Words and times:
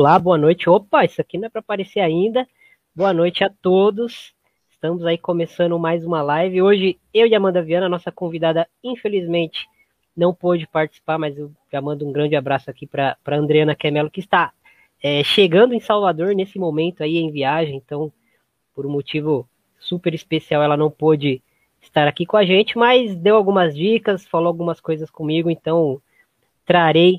Olá, 0.00 0.16
boa 0.16 0.38
noite. 0.38 0.70
Opa, 0.70 1.04
isso 1.04 1.20
aqui 1.20 1.36
não 1.36 1.46
é 1.46 1.48
para 1.48 1.58
aparecer 1.58 1.98
ainda. 1.98 2.46
Boa 2.94 3.12
noite 3.12 3.42
a 3.42 3.50
todos. 3.50 4.32
Estamos 4.70 5.04
aí 5.04 5.18
começando 5.18 5.76
mais 5.76 6.04
uma 6.06 6.22
live. 6.22 6.62
Hoje 6.62 7.00
eu 7.12 7.26
e 7.26 7.34
Amanda 7.34 7.60
Viana, 7.60 7.88
nossa 7.88 8.12
convidada, 8.12 8.68
infelizmente 8.80 9.66
não 10.16 10.32
pôde 10.32 10.68
participar, 10.68 11.18
mas 11.18 11.36
eu 11.36 11.50
já 11.72 11.80
mando 11.80 12.06
um 12.06 12.12
grande 12.12 12.36
abraço 12.36 12.70
aqui 12.70 12.86
para 12.86 13.16
Andreana 13.26 13.74
Kemelo, 13.74 14.08
que 14.08 14.20
está 14.20 14.52
é, 15.02 15.24
chegando 15.24 15.74
em 15.74 15.80
Salvador 15.80 16.32
nesse 16.32 16.60
momento 16.60 17.02
aí 17.02 17.16
em 17.16 17.32
viagem. 17.32 17.74
Então, 17.84 18.12
por 18.76 18.86
um 18.86 18.90
motivo 18.90 19.48
super 19.80 20.14
especial, 20.14 20.62
ela 20.62 20.76
não 20.76 20.92
pôde 20.92 21.42
estar 21.82 22.06
aqui 22.06 22.24
com 22.24 22.36
a 22.36 22.44
gente, 22.44 22.78
mas 22.78 23.16
deu 23.16 23.34
algumas 23.34 23.74
dicas, 23.74 24.24
falou 24.24 24.46
algumas 24.46 24.80
coisas 24.80 25.10
comigo, 25.10 25.50
então 25.50 26.00
trarei 26.64 27.18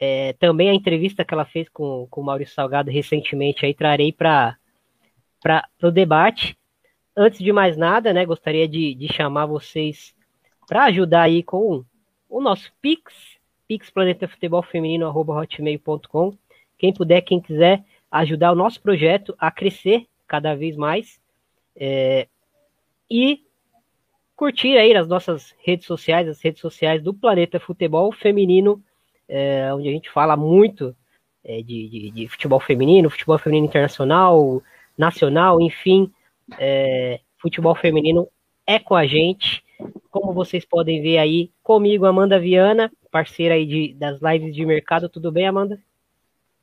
é, 0.00 0.32
também 0.34 0.70
a 0.70 0.74
entrevista 0.74 1.24
que 1.24 1.32
ela 1.32 1.44
fez 1.44 1.68
com, 1.68 2.08
com 2.10 2.20
o 2.20 2.24
Maurício 2.24 2.54
Salgado 2.54 2.90
recentemente, 2.90 3.64
aí 3.64 3.72
trarei 3.74 4.12
para 4.12 4.58
o 5.82 5.90
debate. 5.90 6.58
Antes 7.16 7.38
de 7.38 7.52
mais 7.52 7.76
nada, 7.76 8.12
né, 8.12 8.26
gostaria 8.26 8.66
de, 8.66 8.92
de 8.94 9.12
chamar 9.12 9.46
vocês 9.46 10.12
para 10.66 10.84
ajudar 10.84 11.22
aí 11.22 11.42
com 11.42 11.84
o 12.28 12.40
nosso 12.40 12.72
Pix, 12.82 13.38
pixplanetafutebolfeminino.com. 13.68 16.36
Quem 16.76 16.92
puder, 16.92 17.22
quem 17.22 17.40
quiser 17.40 17.84
ajudar 18.10 18.52
o 18.52 18.56
nosso 18.56 18.82
projeto 18.82 19.34
a 19.38 19.50
crescer 19.50 20.06
cada 20.26 20.54
vez 20.54 20.76
mais. 20.76 21.18
É, 21.76 22.28
e 23.10 23.42
curtir 24.34 24.76
aí 24.76 24.94
as 24.94 25.06
nossas 25.06 25.54
redes 25.62 25.86
sociais, 25.86 26.28
as 26.28 26.42
redes 26.42 26.60
sociais 26.60 27.02
do 27.02 27.14
Planeta 27.14 27.60
Futebol 27.60 28.10
Feminino 28.12 28.82
é, 29.28 29.72
onde 29.72 29.88
a 29.88 29.92
gente 29.92 30.10
fala 30.10 30.36
muito 30.36 30.94
é, 31.44 31.62
de, 31.62 31.88
de, 31.88 32.10
de, 32.10 32.28
futebol 32.28 32.60
feminino, 32.60 33.10
futebol 33.10 33.38
feminino 33.38 33.66
internacional, 33.66 34.62
nacional, 34.96 35.60
enfim, 35.60 36.10
é, 36.58 37.20
futebol 37.38 37.74
feminino 37.74 38.28
é 38.66 38.78
com 38.78 38.94
a 38.94 39.06
gente. 39.06 39.62
Como 40.10 40.32
vocês 40.32 40.64
podem 40.64 41.02
ver 41.02 41.18
aí, 41.18 41.50
comigo, 41.62 42.06
Amanda 42.06 42.38
Viana, 42.38 42.90
parceira 43.10 43.54
aí 43.54 43.66
de, 43.66 43.94
das 43.94 44.20
lives 44.22 44.54
de 44.54 44.64
mercado. 44.64 45.08
Tudo 45.08 45.30
bem, 45.30 45.46
Amanda? 45.46 45.78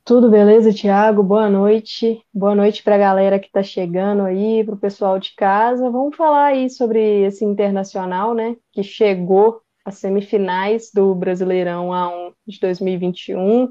Tudo 0.04 0.28
beleza, 0.28 0.74
Thiago? 0.74 1.22
Boa 1.22 1.48
noite. 1.48 2.20
Boa 2.34 2.56
noite 2.56 2.82
para 2.82 2.96
a 2.96 2.98
galera 2.98 3.38
que 3.38 3.46
está 3.46 3.62
chegando 3.62 4.22
aí, 4.22 4.64
para 4.64 4.74
o 4.74 4.78
pessoal 4.78 5.16
de 5.16 5.32
casa. 5.36 5.88
Vamos 5.90 6.16
falar 6.16 6.46
aí 6.46 6.68
sobre 6.68 7.22
esse 7.24 7.44
internacional, 7.44 8.34
né? 8.34 8.56
Que 8.72 8.82
chegou 8.82 9.61
as 9.84 9.98
semifinais 9.98 10.90
do 10.92 11.14
Brasileirão 11.14 11.88
A1 11.88 12.34
de 12.46 12.60
2021. 12.60 13.68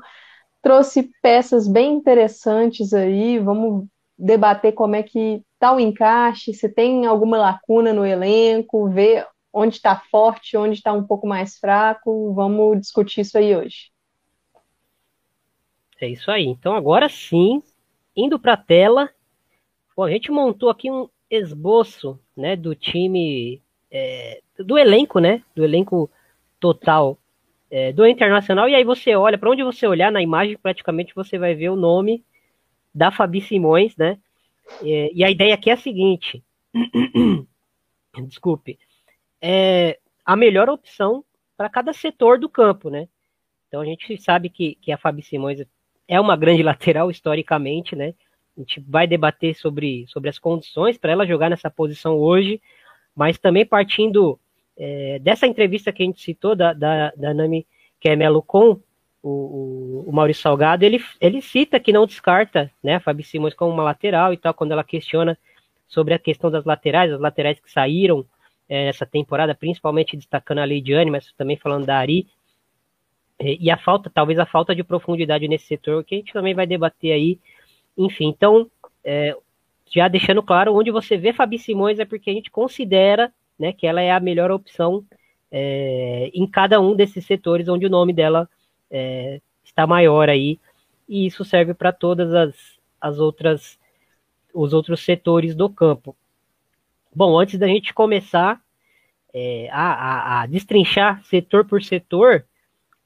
Trouxe 0.62 1.10
peças 1.22 1.68
bem 1.68 1.94
interessantes 1.94 2.94
aí, 2.94 3.40
vamos 3.40 3.88
debater 4.18 4.74
como 4.74 4.96
é 4.96 5.04
que 5.04 5.44
está 5.54 5.74
o 5.74 5.80
encaixe, 5.80 6.54
se 6.54 6.70
tem 6.70 7.06
alguma 7.06 7.38
lacuna 7.38 7.94
no 7.94 8.06
elenco, 8.06 8.90
ver 8.90 9.28
onde 9.54 9.76
está 9.76 10.00
forte, 10.12 10.58
onde 10.58 10.76
está 10.76 10.94
um 10.94 11.04
pouco 11.04 11.28
mais 11.28 11.58
fraco. 11.58 12.34
Vamos 12.34 12.80
discutir 12.80 13.22
isso 13.22 13.38
aí 13.38 13.56
hoje. 13.56 13.92
É 16.00 16.08
isso 16.08 16.32
aí. 16.32 16.46
Então 16.46 16.76
agora 16.76 17.08
sim, 17.10 17.62
indo 18.16 18.40
para 18.40 18.54
a 18.54 18.58
tela, 18.58 19.10
bom, 19.96 20.04
a 20.04 20.12
gente 20.12 20.32
montou 20.32 20.70
aqui 20.70 20.90
um 20.90 21.08
esboço 21.30 22.20
né, 22.36 22.56
do 22.56 22.76
time 22.76 23.62
é, 23.90 24.42
do 24.64 24.78
elenco, 24.78 25.20
né? 25.20 25.44
Do 25.56 25.64
elenco 25.64 26.10
total 26.60 27.18
é, 27.70 27.92
do 27.94 28.06
Internacional. 28.06 28.68
E 28.68 28.76
aí 28.76 28.84
você 28.84 29.16
olha, 29.16 29.38
para 29.38 29.50
onde 29.50 29.64
você 29.64 29.88
olhar 29.88 30.12
na 30.12 30.22
imagem, 30.22 30.58
praticamente 30.58 31.16
você 31.16 31.38
vai 31.38 31.56
ver 31.56 31.70
o 31.70 31.76
nome 31.76 32.24
da 32.94 33.12
Fabi 33.12 33.42
Simões, 33.42 33.96
né? 33.96 34.18
É, 34.84 35.12
e 35.14 35.24
a 35.24 35.30
ideia 35.30 35.54
aqui 35.54 35.70
é 35.70 35.74
a 35.74 35.78
seguinte: 35.78 36.44
desculpe, 38.28 38.78
é 39.42 39.98
a 40.26 40.36
melhor 40.36 40.70
opção 40.70 41.24
para 41.56 41.70
cada 41.70 41.94
setor 41.94 42.38
do 42.38 42.50
campo, 42.50 42.90
né? 42.90 43.08
Então 43.68 43.82
a 43.82 43.86
gente 43.86 44.22
sabe 44.22 44.50
que, 44.50 44.76
que 44.76 44.92
a 44.92 44.98
Fabi 44.98 45.22
Simões 45.22 45.66
é 46.08 46.20
uma 46.20 46.36
grande 46.36 46.62
lateral 46.64 47.10
historicamente, 47.10 47.96
né? 47.96 48.14
A 48.58 48.60
gente 48.60 48.82
vai 48.82 49.08
debater 49.08 49.56
sobre, 49.56 50.06
sobre 50.08 50.30
as 50.30 50.38
condições 50.38 50.98
para 50.98 51.14
ela 51.14 51.26
jogar 51.26 51.50
nessa 51.50 51.70
posição 51.70 52.18
hoje, 52.18 52.62
mas 53.16 53.40
também 53.40 53.66
partindo 53.66 54.38
é, 54.78 55.20
dessa 55.20 55.48
entrevista 55.48 55.92
que 55.92 56.04
a 56.04 56.06
gente 56.06 56.22
citou, 56.22 56.56
da, 56.56 56.74
da, 56.74 57.12
da 57.16 57.34
Nami 57.34 57.66
Kemelo 58.00 58.42
com 58.42 58.80
o, 59.24 59.30
o, 59.30 60.06
o, 60.08 60.12
Maurício 60.12 60.42
Salgado, 60.42 60.84
ele, 60.84 61.04
ele 61.20 61.42
cita 61.42 61.80
que 61.80 61.94
não 61.94 62.06
descarta 62.06 62.72
né, 62.84 62.96
a 62.96 63.00
Fabi 63.00 63.24
Simões 63.24 63.54
como 63.54 63.72
uma 63.72 63.84
lateral 63.84 64.34
e 64.34 64.38
tal, 64.38 64.54
quando 64.54 64.72
ela 64.72 64.84
questiona 64.84 65.38
sobre 65.88 66.14
a 66.14 66.20
questão 66.20 66.50
das 66.50 66.66
laterais, 66.66 67.12
as 67.12 67.20
laterais 67.20 67.60
que 67.60 67.72
saíram 67.72 68.26
é, 68.68 68.88
essa 68.88 69.06
temporada, 69.06 69.54
principalmente 69.54 70.18
destacando 70.18 70.60
a 70.60 70.66
Leidiane, 70.66 71.12
mas 71.12 71.32
também 71.34 71.58
falando 71.58 71.86
da 71.86 71.98
Ari, 71.98 72.28
e, 73.40 73.66
e 73.66 73.70
a 73.70 73.78
falta, 73.78 74.10
talvez 74.10 74.40
a 74.40 74.46
falta 74.46 74.74
de 74.74 74.84
profundidade 74.84 75.48
nesse 75.48 75.66
setor, 75.66 76.04
que 76.04 76.16
a 76.16 76.18
gente 76.18 76.34
também 76.34 76.54
vai 76.54 76.66
debater 76.66 77.12
aí, 77.12 77.40
enfim, 77.98 78.28
então, 78.28 78.70
é, 79.04 79.36
já 79.94 80.08
deixando 80.08 80.42
claro, 80.42 80.74
onde 80.74 80.90
você 80.90 81.18
vê 81.18 81.34
Fabi 81.34 81.60
Simões 81.60 82.00
é 82.00 82.06
porque 82.06 82.30
a 82.30 82.34
gente 82.34 82.50
considera 82.50 83.32
né, 83.62 83.72
que 83.72 83.86
ela 83.86 84.02
é 84.02 84.12
a 84.12 84.20
melhor 84.20 84.50
opção 84.50 85.06
é, 85.52 86.32
em 86.34 86.48
cada 86.48 86.82
um 86.82 86.96
desses 86.96 87.24
setores 87.28 87.70
onde 87.70 87.86
o 87.86 87.90
nome 87.90 88.12
dela 88.12 88.50
é, 88.90 89.40
está 89.64 89.86
maior 89.86 90.30
aí, 90.30 90.60
e 91.08 91.28
isso 91.28 91.46
serve 91.46 91.76
para 91.76 91.92
todas 91.92 92.34
as, 92.34 92.56
as 93.00 93.20
outras 93.20 93.80
os 94.54 94.74
outros 94.74 95.02
setores 95.06 95.56
do 95.56 95.70
campo. 95.70 96.14
Bom, 97.16 97.40
antes 97.40 97.58
da 97.58 97.68
gente 97.68 97.94
começar 97.94 98.60
é, 99.34 99.70
a, 99.72 99.94
a, 99.94 100.42
a, 100.42 100.46
destrinchar 100.46 101.24
setor 101.24 101.64
por 101.64 101.82
setor, 101.84 102.44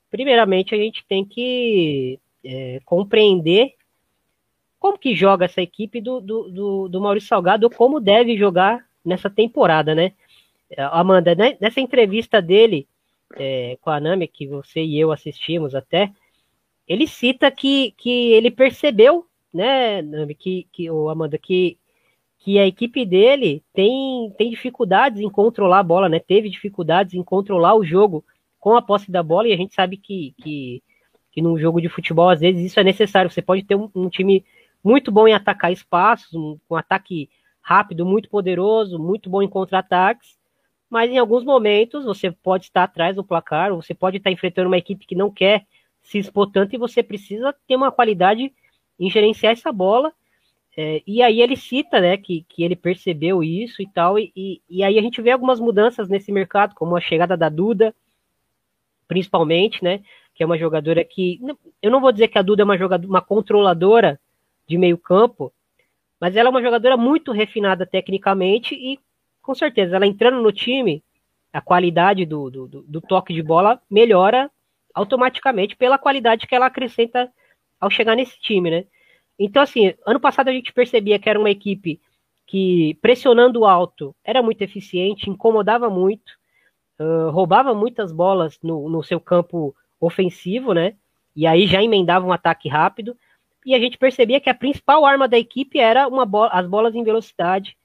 primeiramente 0.10 0.74
a 0.74 0.78
gente 0.78 1.06
tem 1.06 1.24
que 1.24 2.20
é, 2.44 2.80
compreender 2.86 3.74
como 4.80 4.98
que 4.98 5.14
joga 5.14 5.46
essa 5.46 5.62
equipe 5.62 6.02
do, 6.02 6.20
do, 6.22 6.50
do, 6.50 6.88
do 6.88 7.02
Maurício 7.02 7.30
Salgado, 7.30 7.70
como 7.70 8.00
deve 8.00 8.38
jogar 8.38 8.84
nessa 9.04 9.30
temporada, 9.30 9.94
né? 9.94 10.14
Amanda, 10.78 11.36
né, 11.36 11.58
nessa 11.62 11.80
entrevista 11.80 12.42
dele 12.42 12.88
é, 13.36 13.78
com 13.82 13.90
a 13.90 14.00
Nami, 14.00 14.28
que 14.28 14.48
você 14.48 14.84
e 14.84 15.00
eu 15.00 15.12
assistimos 15.12 15.76
até, 15.76 16.12
ele 16.88 17.08
cita 17.08 17.50
que, 17.52 17.92
que 17.98 18.32
ele 18.34 18.52
percebeu, 18.52 19.26
né, 19.54 20.02
Nami, 20.02 20.36
que, 20.36 20.68
que 20.72 20.90
o 20.90 21.10
Amanda, 21.10 21.38
que, 21.38 21.78
que 22.40 22.60
a 22.60 22.68
equipe 22.68 23.06
dele 23.06 23.64
tem, 23.74 24.32
tem 24.38 24.50
dificuldades 24.50 25.20
em 25.20 25.30
controlar 25.30 25.80
a 25.80 25.84
bola, 25.84 26.08
né? 26.08 26.20
Teve 26.20 26.48
dificuldades 26.50 27.16
em 27.16 27.24
controlar 27.24 27.76
o 27.76 27.84
jogo 27.84 28.24
com 28.60 28.76
a 28.76 28.82
posse 28.82 29.12
da 29.12 29.24
bola, 29.24 29.48
e 29.48 29.54
a 29.54 29.58
gente 29.58 29.74
sabe 29.74 29.98
que, 29.98 30.36
que, 30.38 30.84
que 31.32 31.42
num 31.42 31.58
jogo 31.58 31.82
de 31.82 31.90
futebol, 31.90 32.30
às 32.30 32.42
vezes, 32.42 32.64
isso 32.64 32.80
é 32.80 32.84
necessário. 32.84 33.32
Você 33.32 33.42
pode 33.42 33.64
ter 33.64 33.76
um, 33.76 33.90
um 33.96 34.10
time 34.10 34.46
muito 34.84 35.12
bom 35.12 35.28
em 35.28 35.34
atacar 35.34 35.72
espaços, 35.72 36.34
um, 36.36 36.60
um 36.70 36.76
ataque 36.76 37.30
rápido, 37.62 38.06
muito 38.06 38.30
poderoso, 38.30 39.00
muito 39.00 39.28
bom 39.28 39.42
em 39.42 39.50
contra-ataques, 39.50 40.38
mas 40.96 41.12
em 41.12 41.18
alguns 41.18 41.44
momentos 41.44 42.06
você 42.06 42.32
pode 42.32 42.68
estar 42.68 42.84
atrás 42.84 43.18
do 43.18 43.24
placar, 43.24 43.76
você 43.76 43.94
pode 43.94 44.16
estar 44.16 44.32
enfrentando 44.32 44.70
uma 44.70 44.78
equipe 44.78 45.06
que 45.06 45.14
não 45.14 45.30
quer 45.30 45.66
se 46.02 46.18
expor 46.18 46.50
tanto 46.50 46.74
e 46.74 46.78
você 46.78 47.04
precisa 47.04 47.54
ter 47.68 47.76
uma 47.76 47.92
qualidade 47.92 48.50
em 48.98 49.10
gerenciar 49.10 49.52
essa 49.52 49.74
bola. 49.74 50.14
É, 50.78 51.04
e 51.06 51.22
aí 51.22 51.42
ele 51.42 51.58
cita 51.58 52.00
né, 52.00 52.16
que, 52.16 52.46
que 52.48 52.64
ele 52.64 52.78
percebeu 52.78 53.44
isso 53.44 53.82
e 53.82 53.88
tal, 53.90 54.18
e, 54.18 54.32
e, 54.34 54.62
e 54.70 54.84
aí 54.86 54.98
a 54.98 55.02
gente 55.02 55.22
vê 55.22 55.32
algumas 55.32 55.60
mudanças 55.60 56.08
nesse 56.08 56.32
mercado, 56.32 56.74
como 56.74 56.96
a 56.96 57.02
chegada 57.02 57.36
da 57.36 57.50
Duda, 57.50 57.94
principalmente, 59.06 59.84
né? 59.84 60.02
Que 60.34 60.44
é 60.44 60.46
uma 60.46 60.58
jogadora 60.58 61.04
que. 61.04 61.42
Eu 61.82 61.92
não 61.92 62.00
vou 62.00 62.14
dizer 62.14 62.30
que 62.30 62.38
a 62.38 62.42
Duda 62.42 62.62
é 62.62 62.64
uma 62.64 62.78
jogadora, 62.78 63.10
uma 63.10 63.22
controladora 63.22 64.18
de 64.66 64.78
meio 64.78 64.98
campo, 64.98 65.52
mas 66.22 66.38
ela 66.38 66.48
é 66.48 66.52
uma 66.52 66.62
jogadora 66.62 66.96
muito 66.96 67.34
refinada 67.34 67.86
tecnicamente 67.86 68.74
e 68.76 68.98
com 69.46 69.54
certeza 69.54 69.96
ela 69.96 70.08
entrando 70.08 70.42
no 70.42 70.52
time, 70.52 71.04
a 71.54 71.62
qualidade 71.62 72.26
do, 72.26 72.50
do, 72.50 72.68
do 72.68 73.00
toque 73.00 73.34
de 73.34 73.44
bola 73.44 73.80
melhora 73.90 74.50
automaticamente 74.94 75.76
pela 75.76 76.00
qualidade 76.00 76.48
que 76.48 76.56
ela 76.56 76.66
acrescenta 76.66 77.32
ao 77.80 77.90
chegar 77.90 78.16
nesse 78.16 78.40
time, 78.40 78.72
né? 78.72 78.86
Então, 79.38 79.62
assim, 79.62 79.94
ano 80.06 80.20
passado 80.20 80.48
a 80.48 80.52
gente 80.52 80.74
percebia 80.74 81.20
que 81.20 81.30
era 81.30 81.40
uma 81.40 81.50
equipe 81.50 82.02
que, 82.48 82.98
pressionando 83.02 83.66
alto, 83.66 84.16
era 84.24 84.42
muito 84.42 84.62
eficiente, 84.62 85.30
incomodava 85.30 85.90
muito, 85.90 86.32
uh, 87.00 87.30
roubava 87.30 87.74
muitas 87.74 88.12
bolas 88.12 88.58
no, 88.64 88.90
no 88.90 89.04
seu 89.04 89.20
campo 89.20 89.76
ofensivo, 90.00 90.74
né? 90.74 90.96
E 91.36 91.46
aí 91.46 91.68
já 91.68 91.84
emendava 91.84 92.26
um 92.26 92.32
ataque 92.34 92.68
rápido 92.68 93.16
e 93.66 93.76
a 93.76 93.80
gente 93.80 93.98
percebia 93.98 94.40
que 94.40 94.50
a 94.50 94.56
principal 94.56 95.06
arma 95.06 95.28
da 95.28 95.38
equipe 95.38 95.80
era 95.80 96.08
uma 96.08 96.26
bola, 96.26 96.50
as 96.52 96.66
bolas 96.66 96.96
em 96.96 97.04
velocidade 97.04 97.78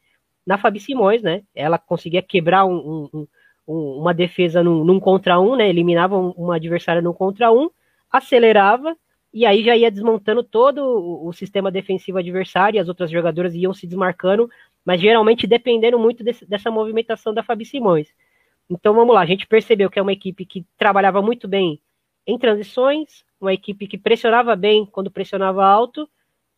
na 0.51 0.59
Fabi 0.59 0.81
Simões, 0.81 1.23
né? 1.23 1.45
Ela 1.55 1.79
conseguia 1.79 2.21
quebrar 2.21 2.65
um, 2.65 3.09
um, 3.15 3.27
um, 3.69 4.01
uma 4.01 4.13
defesa 4.13 4.65
num, 4.65 4.85
num, 4.85 4.99
contra 4.99 5.39
um, 5.39 5.55
né? 5.55 5.69
Eliminava 5.69 6.19
uma 6.19 6.57
adversária 6.57 7.01
num 7.01 7.13
contra 7.13 7.53
um, 7.53 7.71
acelerava 8.11 8.97
e 9.33 9.47
aí 9.47 9.63
já 9.63 9.77
ia 9.77 9.93
desmontando 9.93 10.43
todo 10.43 10.79
o, 10.79 11.29
o 11.29 11.33
sistema 11.33 11.71
defensivo 11.71 12.19
adversário, 12.19 12.77
e 12.77 12.81
as 12.81 12.89
outras 12.89 13.13
jogadoras 13.13 13.55
iam 13.55 13.73
se 13.73 13.87
desmarcando, 13.87 14.51
mas 14.85 15.01
geralmente 15.01 15.47
dependendo 15.47 16.01
muito 16.01 16.25
desse, 16.25 16.45
dessa 16.45 16.69
movimentação 16.69 17.33
da 17.33 17.45
Fabi 17.45 17.65
Simões. 17.65 18.09
Então 18.69 18.93
vamos 18.93 19.15
lá, 19.15 19.21
a 19.21 19.27
gente 19.27 19.47
percebeu 19.47 19.89
que 19.89 20.01
é 20.01 20.03
uma 20.03 20.13
equipe 20.13 20.45
que 20.45 20.67
trabalhava 20.77 21.23
muito 21.23 21.47
bem 21.47 21.81
em 22.27 22.37
transições, 22.37 23.25
uma 23.41 23.55
equipe 23.55 23.87
que 23.87 23.97
pressionava 23.97 24.57
bem 24.57 24.85
quando 24.85 25.13
pressionava 25.13 25.65
alto, 25.65 26.09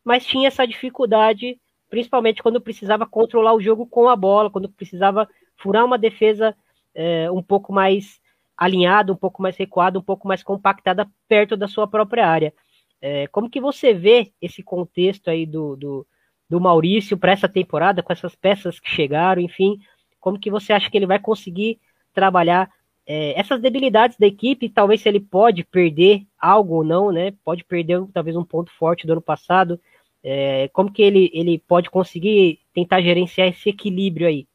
mas 0.03 0.25
tinha 0.25 0.49
essa 0.49 0.67
dificuldade, 0.67 1.61
principalmente 1.93 2.43
quando 2.43 2.59
precisava 2.59 3.05
controlar 3.05 3.53
o 3.53 3.61
jogo 3.61 3.85
com 3.85 4.09
a 4.09 4.17
bola, 4.17 4.49
quando 4.49 4.67
precisava 4.67 5.29
furar 5.59 5.85
uma 5.85 5.99
defesa 5.99 6.57
é, 6.95 7.31
um 7.31 7.43
pouco 7.43 7.71
mais 7.71 8.19
alinhada, 8.57 9.13
um 9.13 9.17
pouco 9.17 9.43
mais 9.43 9.59
recuada, 9.59 9.99
um 9.99 10.03
pouco 10.03 10.27
mais 10.27 10.43
compactada 10.43 11.07
perto 11.29 11.55
da 11.55 11.69
sua 11.69 11.87
própria 11.87 12.27
área. 12.27 12.55
É, 12.99 13.27
como 13.27 13.51
que 13.51 13.61
você 13.61 13.93
vê 13.93 14.33
esse 14.41 14.63
contexto 14.63 15.29
aí 15.29 15.45
do, 15.45 15.77
do, 15.77 16.07
do 16.49 16.59
Maurício 16.59 17.19
para 17.19 17.33
essa 17.33 17.47
temporada, 17.47 18.03
com 18.03 18.11
essas 18.11 18.35
peças 18.35 18.81
que 18.81 18.89
chegaram, 18.89 19.43
enfim, 19.43 19.79
como 20.19 20.39
que 20.39 20.51
você 20.51 20.73
acha 20.73 20.91
que 20.91 20.97
ele 20.97 21.05
vai 21.05 21.19
conseguir 21.19 21.79
trabalhar 22.15 22.71
é, 23.07 23.39
essas 23.39 23.61
debilidades 23.61 24.17
da 24.17 24.27
equipe, 24.27 24.71
talvez 24.71 25.03
se 25.03 25.11
ele 25.11 25.21
pode 25.21 25.63
perder 25.63 26.23
algo 26.41 26.77
ou 26.77 26.85
não, 26.85 27.13
né? 27.13 27.35
Pode 27.45 27.65
perder 27.65 28.03
talvez 28.15 28.35
um 28.35 28.45
ponto 28.45 28.73
forte 28.79 29.07
do 29.07 29.13
ano 29.13 29.21
passado. 29.21 29.79
É, 30.25 30.69
como 30.69 30.93
que 30.93 31.03
ele, 31.03 31.31
ele 31.35 31.59
pode 31.59 31.91
conseguir 31.91 32.61
tentar 32.73 33.01
gerenciar 33.01 33.49
esse 33.49 33.69
equilíbrio 33.69 34.29
aí? 34.29 34.47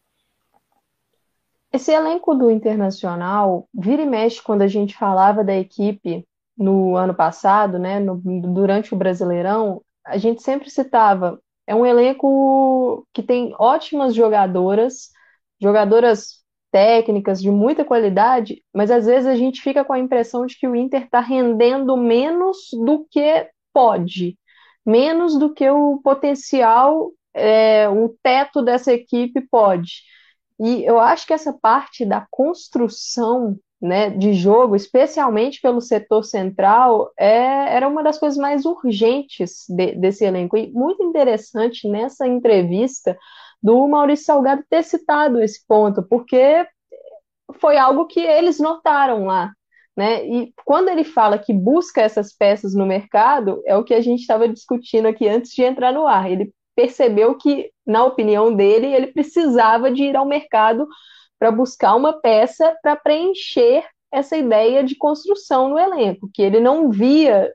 Esse 1.71 1.91
elenco 1.91 2.33
do 2.33 2.49
Internacional, 2.49 3.67
vira 3.73 4.01
e 4.01 4.05
mexe 4.05 4.41
quando 4.41 4.61
a 4.61 4.67
gente 4.67 4.95
falava 4.95 5.43
da 5.43 5.55
equipe 5.55 6.25
no 6.57 6.95
ano 6.95 7.13
passado, 7.13 7.77
né, 7.77 7.99
no, 7.99 8.15
durante 8.17 8.93
o 8.93 8.97
Brasileirão, 8.97 9.81
a 10.05 10.17
gente 10.17 10.41
sempre 10.41 10.69
citava, 10.69 11.39
é 11.67 11.75
um 11.75 11.85
elenco 11.85 13.05
que 13.13 13.21
tem 13.21 13.53
ótimas 13.59 14.15
jogadoras, 14.15 15.11
jogadoras 15.61 16.41
técnicas 16.71 17.41
de 17.41 17.51
muita 17.51 17.83
qualidade, 17.83 18.63
mas 18.73 18.89
às 18.89 19.05
vezes 19.05 19.27
a 19.27 19.35
gente 19.35 19.61
fica 19.61 19.83
com 19.83 19.93
a 19.93 19.99
impressão 19.99 20.45
de 20.45 20.57
que 20.57 20.67
o 20.67 20.75
Inter 20.75 21.03
está 21.03 21.19
rendendo 21.19 21.95
menos 21.97 22.69
do 22.71 23.05
que 23.11 23.49
pode, 23.73 24.37
menos 24.87 25.37
do 25.37 25.53
que 25.53 25.69
o 25.69 25.99
potencial, 26.01 27.11
é, 27.33 27.89
o 27.89 28.15
teto 28.23 28.61
dessa 28.61 28.93
equipe 28.93 29.41
pode. 29.41 30.03
E 30.59 30.83
eu 30.85 30.99
acho 30.99 31.27
que 31.27 31.33
essa 31.33 31.53
parte 31.53 32.05
da 32.05 32.25
construção 32.31 33.59
né, 33.79 34.09
de 34.09 34.33
jogo, 34.33 34.75
especialmente 34.75 35.61
pelo 35.61 35.81
setor 35.81 36.23
central, 36.23 37.11
é, 37.19 37.75
era 37.75 37.87
uma 37.87 38.01
das 38.01 38.17
coisas 38.17 38.37
mais 38.37 38.65
urgentes 38.65 39.65
de, 39.69 39.91
desse 39.93 40.23
elenco. 40.25 40.57
E 40.57 40.71
muito 40.71 41.03
interessante 41.03 41.87
nessa 41.87 42.25
entrevista 42.25 43.17
do 43.61 43.87
Maurício 43.87 44.25
Salgado 44.25 44.63
ter 44.69 44.83
citado 44.83 45.41
esse 45.41 45.65
ponto, 45.67 46.01
porque 46.01 46.65
foi 47.59 47.77
algo 47.77 48.07
que 48.07 48.19
eles 48.19 48.59
notaram 48.59 49.25
lá. 49.25 49.51
Né? 49.97 50.23
E 50.27 50.53
quando 50.63 50.89
ele 50.89 51.03
fala 51.03 51.39
que 51.39 51.51
busca 51.51 52.01
essas 52.01 52.31
peças 52.31 52.75
no 52.75 52.85
mercado, 52.85 53.63
é 53.65 53.75
o 53.75 53.83
que 53.83 53.95
a 53.95 54.01
gente 54.01 54.21
estava 54.21 54.47
discutindo 54.47 55.07
aqui 55.07 55.27
antes 55.27 55.51
de 55.51 55.63
entrar 55.63 55.91
no 55.91 56.05
ar. 56.05 56.31
Ele 56.31 56.53
percebeu 56.75 57.35
que, 57.35 57.71
na 57.83 58.05
opinião 58.05 58.55
dele, 58.55 58.85
ele 58.85 59.07
precisava 59.07 59.91
de 59.91 60.03
ir 60.03 60.15
ao 60.15 60.25
mercado 60.25 60.87
para 61.39 61.49
buscar 61.51 61.95
uma 61.95 62.13
peça 62.13 62.77
para 62.83 62.95
preencher 62.95 63.83
essa 64.11 64.37
ideia 64.37 64.83
de 64.83 64.95
construção 64.95 65.69
no 65.69 65.79
elenco, 65.79 66.29
que 66.31 66.43
ele 66.43 66.59
não 66.59 66.91
via, 66.91 67.51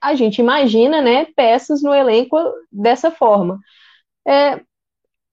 a 0.00 0.14
gente 0.14 0.38
imagina, 0.38 1.00
né, 1.02 1.26
peças 1.36 1.82
no 1.82 1.94
elenco 1.94 2.36
dessa 2.72 3.10
forma. 3.10 3.58
É, 4.26 4.60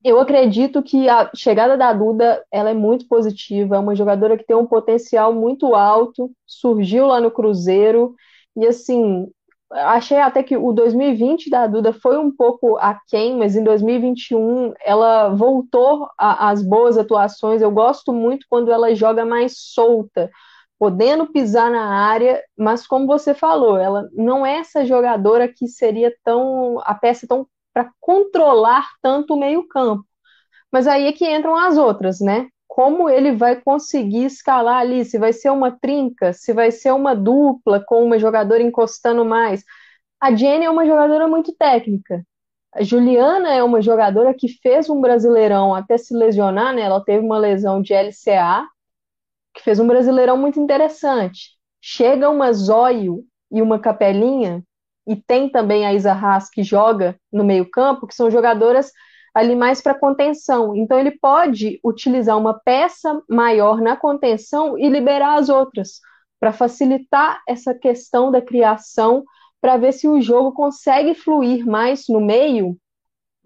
eu 0.05 0.19
acredito 0.19 0.83
que 0.83 1.09
a 1.09 1.31
chegada 1.35 1.75
da 1.75 1.91
Duda 1.91 2.43
ela 2.51 2.69
é 2.69 2.73
muito 2.75 3.07
positiva, 3.07 3.75
é 3.75 3.79
uma 3.79 3.95
jogadora 3.95 4.37
que 4.37 4.45
tem 4.45 4.55
um 4.55 4.67
potencial 4.67 5.33
muito 5.33 5.73
alto, 5.73 6.31
surgiu 6.45 7.07
lá 7.07 7.19
no 7.19 7.31
Cruzeiro, 7.31 8.13
e 8.55 8.67
assim, 8.67 9.27
achei 9.71 10.19
até 10.19 10.43
que 10.43 10.55
o 10.55 10.71
2020 10.73 11.49
da 11.49 11.65
Duda 11.65 11.91
foi 11.91 12.19
um 12.19 12.31
pouco 12.31 12.77
aquém, 12.77 13.35
mas 13.35 13.55
em 13.55 13.63
2021 13.63 14.73
ela 14.85 15.29
voltou 15.29 16.07
às 16.17 16.61
boas 16.61 16.97
atuações. 16.99 17.61
Eu 17.61 17.71
gosto 17.71 18.13
muito 18.13 18.45
quando 18.47 18.71
ela 18.71 18.93
joga 18.93 19.25
mais 19.25 19.53
solta, 19.57 20.29
podendo 20.77 21.25
pisar 21.27 21.71
na 21.71 21.83
área, 21.83 22.41
mas 22.55 22.85
como 22.85 23.07
você 23.07 23.33
falou, 23.33 23.77
ela 23.77 24.07
não 24.13 24.45
é 24.45 24.57
essa 24.57 24.85
jogadora 24.85 25.47
que 25.47 25.67
seria 25.67 26.13
tão 26.23 26.79
a 26.83 26.93
peça 26.93 27.25
tão 27.27 27.47
para 27.75 27.91
controlar 27.99 28.87
tanto 29.01 29.33
o 29.33 29.37
meio-campo. 29.37 30.05
Mas 30.71 30.87
aí 30.87 31.07
é 31.07 31.11
que 31.11 31.29
entram 31.29 31.57
as 31.57 31.77
outras, 31.77 32.21
né? 32.21 32.47
Como 32.67 33.09
ele 33.09 33.33
vai 33.33 33.61
conseguir 33.61 34.25
escalar 34.25 34.77
ali? 34.77 35.03
Se 35.03 35.19
vai 35.19 35.33
ser 35.33 35.49
uma 35.49 35.71
trinca, 35.71 36.31
se 36.31 36.53
vai 36.53 36.71
ser 36.71 36.93
uma 36.93 37.13
dupla 37.13 37.83
com 37.85 38.03
uma 38.03 38.17
jogadora 38.17 38.63
encostando 38.63 39.25
mais. 39.25 39.63
A 40.21 40.33
Jenny 40.33 40.65
é 40.65 40.69
uma 40.69 40.85
jogadora 40.85 41.27
muito 41.27 41.53
técnica. 41.53 42.25
A 42.73 42.81
Juliana 42.81 43.53
é 43.53 43.61
uma 43.61 43.81
jogadora 43.81 44.33
que 44.33 44.47
fez 44.47 44.89
um 44.89 45.01
brasileirão 45.01 45.75
até 45.75 45.97
se 45.97 46.15
lesionar, 46.15 46.73
né? 46.73 46.81
Ela 46.81 47.03
teve 47.03 47.25
uma 47.25 47.37
lesão 47.37 47.81
de 47.81 47.93
LCA, 47.93 48.65
que 49.53 49.61
fez 49.63 49.79
um 49.79 49.87
brasileirão 49.87 50.37
muito 50.37 50.59
interessante. 50.59 51.51
Chega 51.81 52.29
uma 52.29 52.53
Zóio 52.53 53.23
e 53.51 53.61
uma 53.61 53.79
Capelinha, 53.79 54.63
e 55.07 55.15
tem 55.15 55.49
também 55.49 55.85
a 55.85 55.93
Isa 55.93 56.11
Haas 56.11 56.49
que 56.49 56.63
joga 56.63 57.15
no 57.31 57.43
meio-campo, 57.43 58.07
que 58.07 58.15
são 58.15 58.31
jogadoras 58.31 58.91
ali 59.33 59.55
mais 59.55 59.81
para 59.81 59.93
contenção. 59.93 60.75
Então 60.75 60.97
ele 60.97 61.11
pode 61.11 61.79
utilizar 61.83 62.37
uma 62.37 62.53
peça 62.53 63.21
maior 63.29 63.81
na 63.81 63.95
contenção 63.97 64.77
e 64.77 64.89
liberar 64.89 65.35
as 65.35 65.49
outras, 65.49 65.99
para 66.39 66.53
facilitar 66.53 67.41
essa 67.47 67.73
questão 67.73 68.31
da 68.31 68.41
criação, 68.41 69.23
para 69.61 69.77
ver 69.77 69.91
se 69.91 70.07
o 70.07 70.21
jogo 70.21 70.51
consegue 70.53 71.13
fluir 71.13 71.65
mais 71.65 72.05
no 72.07 72.21
meio, 72.21 72.77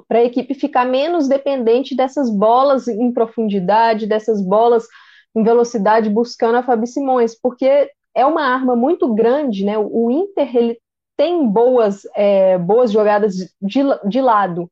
para 0.08 0.20
a 0.20 0.24
equipe 0.24 0.54
ficar 0.54 0.86
menos 0.86 1.28
dependente 1.28 1.96
dessas 1.96 2.30
bolas 2.30 2.88
em 2.88 3.12
profundidade, 3.12 4.08
dessas 4.08 4.42
bolas 4.42 4.88
em 5.36 5.44
velocidade 5.44 6.10
buscando 6.10 6.56
a 6.56 6.64
Fabi 6.64 6.88
Simões, 6.88 7.40
porque 7.40 7.90
é 8.16 8.26
uma 8.26 8.44
arma 8.44 8.76
muito 8.76 9.14
grande, 9.14 9.64
né? 9.64 9.78
O 9.78 10.10
Inter 10.10 10.56
ele 10.56 10.80
tem 11.20 11.46
boas, 11.46 12.04
é, 12.16 12.58
boas 12.58 12.94
jogadas 12.94 13.36
de, 13.62 13.82
de 14.08 14.22
lado. 14.22 14.72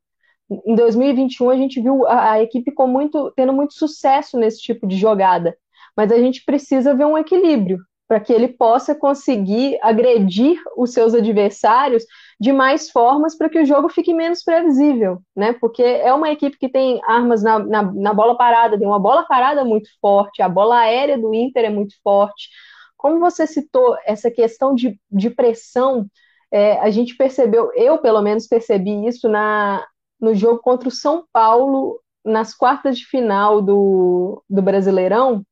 Em 0.64 0.74
2021 0.74 1.50
a 1.50 1.56
gente 1.58 1.78
viu 1.78 2.06
a, 2.06 2.32
a 2.32 2.42
equipe 2.42 2.72
com 2.72 2.86
muito, 2.86 3.30
tendo 3.36 3.52
muito 3.52 3.74
sucesso 3.74 4.38
nesse 4.38 4.62
tipo 4.62 4.86
de 4.86 4.96
jogada, 4.96 5.54
mas 5.94 6.10
a 6.10 6.16
gente 6.16 6.42
precisa 6.46 6.94
ver 6.94 7.04
um 7.04 7.18
equilíbrio 7.18 7.80
para 8.08 8.18
que 8.18 8.32
ele 8.32 8.48
possa 8.48 8.94
conseguir 8.94 9.78
agredir 9.82 10.58
os 10.74 10.94
seus 10.94 11.12
adversários 11.12 12.04
de 12.40 12.50
mais 12.50 12.88
formas 12.88 13.36
para 13.36 13.50
que 13.50 13.60
o 13.60 13.66
jogo 13.66 13.90
fique 13.90 14.14
menos 14.14 14.42
previsível, 14.42 15.18
né? 15.36 15.52
Porque 15.52 15.82
é 15.82 16.14
uma 16.14 16.30
equipe 16.30 16.56
que 16.56 16.70
tem 16.70 16.98
armas 17.06 17.42
na, 17.42 17.58
na, 17.58 17.82
na, 17.82 18.14
bola 18.14 18.38
parada, 18.38 18.78
tem 18.78 18.86
uma 18.88 18.98
bola 18.98 19.24
parada 19.24 19.66
muito 19.66 19.90
forte, 20.00 20.40
a 20.40 20.48
bola 20.48 20.78
aérea 20.78 21.18
do 21.18 21.34
Inter 21.34 21.66
é 21.66 21.70
muito 21.70 21.94
forte. 22.02 22.48
Como 22.96 23.20
você 23.20 23.46
citou, 23.46 23.98
essa 24.06 24.30
questão 24.30 24.74
de, 24.74 24.98
de 25.12 25.28
pressão 25.28 26.08
é, 26.50 26.78
a 26.78 26.90
gente 26.90 27.16
percebeu, 27.16 27.70
eu 27.74 27.98
pelo 27.98 28.22
menos 28.22 28.46
percebi 28.46 29.06
isso 29.06 29.28
na, 29.28 29.86
no 30.20 30.34
jogo 30.34 30.60
contra 30.60 30.88
o 30.88 30.92
São 30.92 31.24
Paulo, 31.32 32.00
nas 32.24 32.54
quartas 32.54 32.98
de 32.98 33.06
final 33.06 33.60
do, 33.60 34.42
do 34.48 34.62
Brasileirão. 34.62 35.44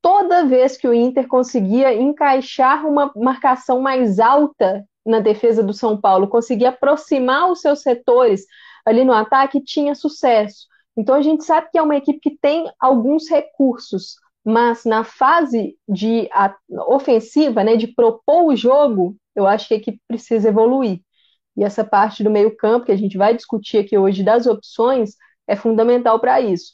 Toda 0.00 0.46
vez 0.46 0.76
que 0.76 0.86
o 0.86 0.94
Inter 0.94 1.26
conseguia 1.26 1.94
encaixar 1.94 2.86
uma 2.86 3.12
marcação 3.16 3.80
mais 3.80 4.18
alta 4.18 4.84
na 5.04 5.20
defesa 5.20 5.62
do 5.62 5.72
São 5.72 6.00
Paulo, 6.00 6.28
conseguia 6.28 6.68
aproximar 6.68 7.50
os 7.50 7.60
seus 7.60 7.82
setores 7.82 8.44
ali 8.84 9.04
no 9.04 9.12
ataque, 9.12 9.62
tinha 9.62 9.94
sucesso. 9.94 10.66
Então 10.96 11.14
a 11.14 11.22
gente 11.22 11.44
sabe 11.44 11.68
que 11.70 11.78
é 11.78 11.82
uma 11.82 11.96
equipe 11.96 12.20
que 12.20 12.38
tem 12.38 12.70
alguns 12.80 13.28
recursos, 13.28 14.16
mas 14.48 14.86
na 14.86 15.04
fase 15.04 15.76
de 15.86 16.26
a, 16.32 16.56
ofensiva, 16.86 17.62
né, 17.62 17.76
de 17.76 17.86
propor 17.88 18.46
o 18.46 18.56
jogo, 18.56 19.14
eu 19.36 19.46
acho 19.46 19.68
que 19.68 19.74
a 19.74 19.76
equipe 19.76 20.00
precisa 20.08 20.48
evoluir. 20.48 21.02
E 21.54 21.62
essa 21.62 21.84
parte 21.84 22.24
do 22.24 22.30
meio-campo, 22.30 22.86
que 22.86 22.92
a 22.92 22.96
gente 22.96 23.18
vai 23.18 23.36
discutir 23.36 23.76
aqui 23.76 23.98
hoje 23.98 24.22
das 24.22 24.46
opções, 24.46 25.16
é 25.46 25.54
fundamental 25.54 26.18
para 26.18 26.40
isso. 26.40 26.72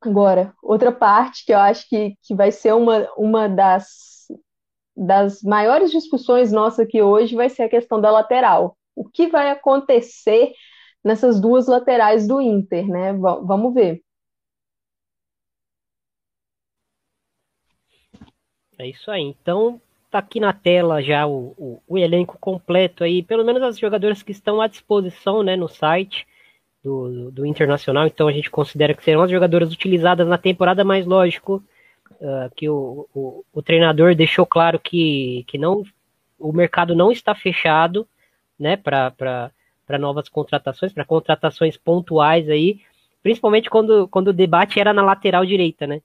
Agora, 0.00 0.52
outra 0.60 0.90
parte 0.90 1.44
que 1.46 1.52
eu 1.52 1.58
acho 1.58 1.88
que, 1.88 2.16
que 2.22 2.34
vai 2.34 2.50
ser 2.50 2.74
uma, 2.74 3.08
uma 3.16 3.48
das, 3.48 4.26
das 4.96 5.42
maiores 5.42 5.92
discussões 5.92 6.50
nossas 6.50 6.80
aqui 6.80 7.00
hoje 7.00 7.36
vai 7.36 7.48
ser 7.48 7.62
a 7.62 7.68
questão 7.68 8.00
da 8.00 8.10
lateral. 8.10 8.76
O 8.96 9.08
que 9.08 9.28
vai 9.28 9.50
acontecer 9.50 10.52
nessas 11.04 11.40
duas 11.40 11.68
laterais 11.68 12.26
do 12.26 12.40
Inter, 12.40 12.88
né? 12.88 13.12
V 13.12 13.20
vamos 13.44 13.72
ver. 13.72 14.02
É 18.78 18.86
isso 18.88 19.10
aí. 19.10 19.22
Então, 19.22 19.80
tá 20.10 20.18
aqui 20.18 20.40
na 20.40 20.52
tela 20.52 21.02
já 21.02 21.26
o, 21.26 21.54
o, 21.58 21.82
o, 21.86 21.98
elenco 21.98 22.38
completo 22.38 23.04
aí, 23.04 23.22
pelo 23.22 23.44
menos 23.44 23.62
as 23.62 23.78
jogadoras 23.78 24.22
que 24.22 24.32
estão 24.32 24.60
à 24.60 24.66
disposição 24.66 25.42
né, 25.42 25.56
no 25.56 25.68
site 25.68 26.26
do, 26.82 27.30
do 27.30 27.46
Internacional, 27.46 28.06
então 28.06 28.28
a 28.28 28.32
gente 28.32 28.50
considera 28.50 28.94
que 28.94 29.02
serão 29.02 29.22
as 29.22 29.30
jogadoras 29.30 29.72
utilizadas 29.72 30.26
na 30.28 30.38
temporada, 30.38 30.84
mas 30.84 31.04
lógico 31.04 31.62
uh, 32.20 32.54
que 32.54 32.68
o, 32.68 33.08
o, 33.12 33.44
o, 33.52 33.62
treinador 33.62 34.14
deixou 34.14 34.46
claro 34.46 34.78
que, 34.78 35.44
que 35.48 35.58
não 35.58 35.82
o 36.38 36.52
mercado 36.52 36.94
não 36.94 37.10
está 37.10 37.34
fechado 37.34 38.06
né, 38.58 38.76
para 38.76 39.50
novas 39.98 40.28
contratações, 40.28 40.92
para 40.92 41.04
contratações 41.04 41.76
pontuais 41.76 42.48
aí, 42.48 42.80
principalmente 43.22 43.68
quando, 43.68 44.06
quando 44.08 44.28
o 44.28 44.32
debate 44.32 44.78
era 44.78 44.92
na 44.92 45.02
lateral 45.02 45.44
direita, 45.44 45.86
né? 45.86 46.00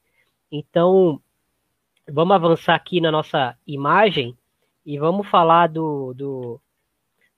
Então, 0.51 1.21
vamos 2.09 2.35
avançar 2.35 2.75
aqui 2.75 3.01
na 3.01 3.11
nossa 3.11 3.57
imagem 3.65 4.37
e 4.85 4.97
vamos 4.97 5.27
falar 5.27 5.67
do, 5.67 6.13
do 6.13 6.61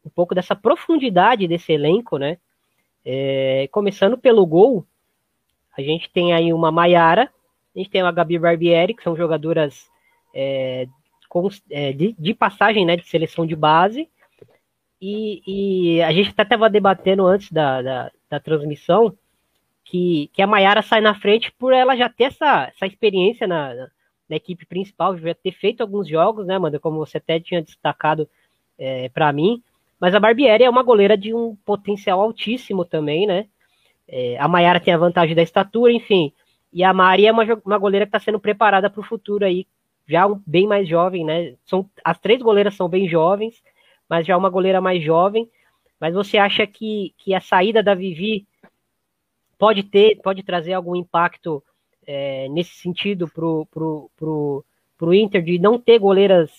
um 0.05 0.09
pouco 0.09 0.35
dessa 0.35 0.55
profundidade 0.55 1.47
desse 1.47 1.71
elenco, 1.71 2.17
né? 2.17 2.37
É, 3.05 3.67
começando 3.71 4.17
pelo 4.17 4.45
gol, 4.45 4.85
a 5.77 5.81
gente 5.81 6.09
tem 6.09 6.33
aí 6.33 6.53
uma 6.53 6.71
Maiara, 6.71 7.29
a 7.75 7.79
gente 7.79 7.89
tem 7.89 8.01
a 8.01 8.11
Gabi 8.11 8.39
Barbieri, 8.39 8.93
que 8.93 9.03
são 9.03 9.15
jogadoras 9.15 9.89
é, 10.33 10.87
com, 11.27 11.49
é, 11.69 11.91
de, 11.91 12.15
de, 12.17 12.33
passagem 12.33 12.85
né, 12.85 12.95
de 12.95 13.07
seleção 13.07 13.45
de 13.45 13.55
base. 13.55 14.09
E, 15.01 15.41
e 15.45 16.01
a 16.01 16.13
gente 16.13 16.29
até 16.29 16.43
estava 16.43 16.69
debatendo 16.69 17.25
antes 17.25 17.51
da, 17.51 17.81
da, 17.81 18.11
da, 18.29 18.39
transmissão 18.39 19.13
que, 19.83 20.29
que 20.31 20.41
a 20.41 20.47
Maiara 20.47 20.81
sai 20.81 21.01
na 21.01 21.13
frente 21.13 21.51
por 21.51 21.73
ela 21.73 21.97
já 21.97 22.07
ter 22.07 22.25
essa, 22.25 22.71
essa 22.73 22.85
experiência 22.85 23.45
na, 23.45 23.89
na 24.29 24.35
equipe 24.35 24.65
principal, 24.65 25.17
já 25.17 25.33
ter 25.33 25.51
feito 25.51 25.81
alguns 25.81 26.07
jogos, 26.07 26.45
né, 26.45 26.55
Amanda? 26.55 26.79
Como 26.79 26.97
você 26.97 27.17
até 27.17 27.39
tinha 27.39 27.61
destacado 27.61 28.27
é, 28.77 29.09
para 29.09 29.31
mim. 29.31 29.61
Mas 29.99 30.15
a 30.15 30.19
Barbieri 30.19 30.63
é 30.63 30.69
uma 30.69 30.83
goleira 30.83 31.17
de 31.17 31.33
um 31.33 31.55
potencial 31.65 32.21
altíssimo 32.21 32.83
também, 32.83 33.25
né? 33.27 33.47
É, 34.07 34.37
a 34.37 34.47
Maiara 34.47 34.79
tem 34.79 34.93
a 34.93 34.97
vantagem 34.97 35.35
da 35.35 35.41
estatura, 35.41 35.91
enfim. 35.91 36.33
E 36.71 36.83
a 36.83 36.93
Mari 36.93 37.25
é 37.25 37.31
uma, 37.31 37.43
uma 37.63 37.77
goleira 37.77 38.05
que 38.05 38.09
está 38.09 38.19
sendo 38.19 38.39
preparada 38.39 38.89
para 38.89 38.99
o 38.99 39.03
futuro 39.03 39.45
aí, 39.45 39.67
já 40.07 40.27
bem 40.45 40.67
mais 40.67 40.87
jovem, 40.87 41.23
né? 41.23 41.55
São, 41.65 41.89
as 42.03 42.19
três 42.19 42.41
goleiras 42.41 42.75
são 42.75 42.89
bem 42.89 43.07
jovens, 43.07 43.63
mas 44.09 44.25
já 44.25 44.35
uma 44.35 44.49
goleira 44.49 44.81
mais 44.81 45.01
jovem. 45.01 45.49
Mas 45.99 46.13
você 46.13 46.37
acha 46.37 46.67
que, 46.67 47.13
que 47.17 47.33
a 47.33 47.39
saída 47.39 47.81
da 47.81 47.93
Vivi 47.93 48.45
pode 49.57 49.83
ter, 49.83 50.19
pode 50.21 50.43
trazer 50.43 50.73
algum 50.73 50.95
impacto 50.95 51.63
é, 52.05 52.47
nesse 52.49 52.75
sentido 52.75 53.27
pro, 53.27 53.65
pro, 53.71 54.09
pro, 54.15 54.65
pro 54.97 55.13
Inter 55.13 55.43
de 55.43 55.59
não 55.59 55.79
ter 55.79 55.99
goleiras 55.99 56.51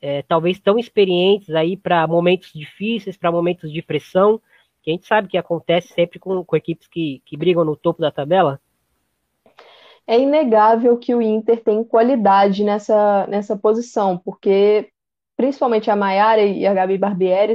é, 0.00 0.22
talvez 0.22 0.58
tão 0.58 0.78
experientes 0.78 1.50
aí 1.50 1.76
para 1.76 2.06
momentos 2.06 2.52
difíceis, 2.52 3.16
para 3.16 3.30
momentos 3.30 3.72
de 3.72 3.82
pressão, 3.82 4.40
que 4.82 4.90
a 4.90 4.94
gente 4.94 5.06
sabe 5.06 5.28
que 5.28 5.36
acontece 5.36 5.92
sempre 5.92 6.18
com, 6.18 6.44
com 6.44 6.56
equipes 6.56 6.88
que, 6.88 7.22
que 7.24 7.36
brigam 7.36 7.64
no 7.64 7.76
topo 7.76 8.00
da 8.00 8.10
tabela? 8.10 8.60
É 10.06 10.18
inegável 10.18 10.96
que 10.96 11.14
o 11.14 11.22
Inter 11.22 11.62
tem 11.62 11.84
qualidade 11.84 12.64
nessa, 12.64 13.26
nessa 13.26 13.56
posição, 13.56 14.18
porque 14.18 14.90
principalmente 15.36 15.90
a 15.90 15.96
Maiara 15.96 16.42
e 16.42 16.66
a 16.66 16.74
Gabi 16.74 16.98
Barbieri 16.98 17.54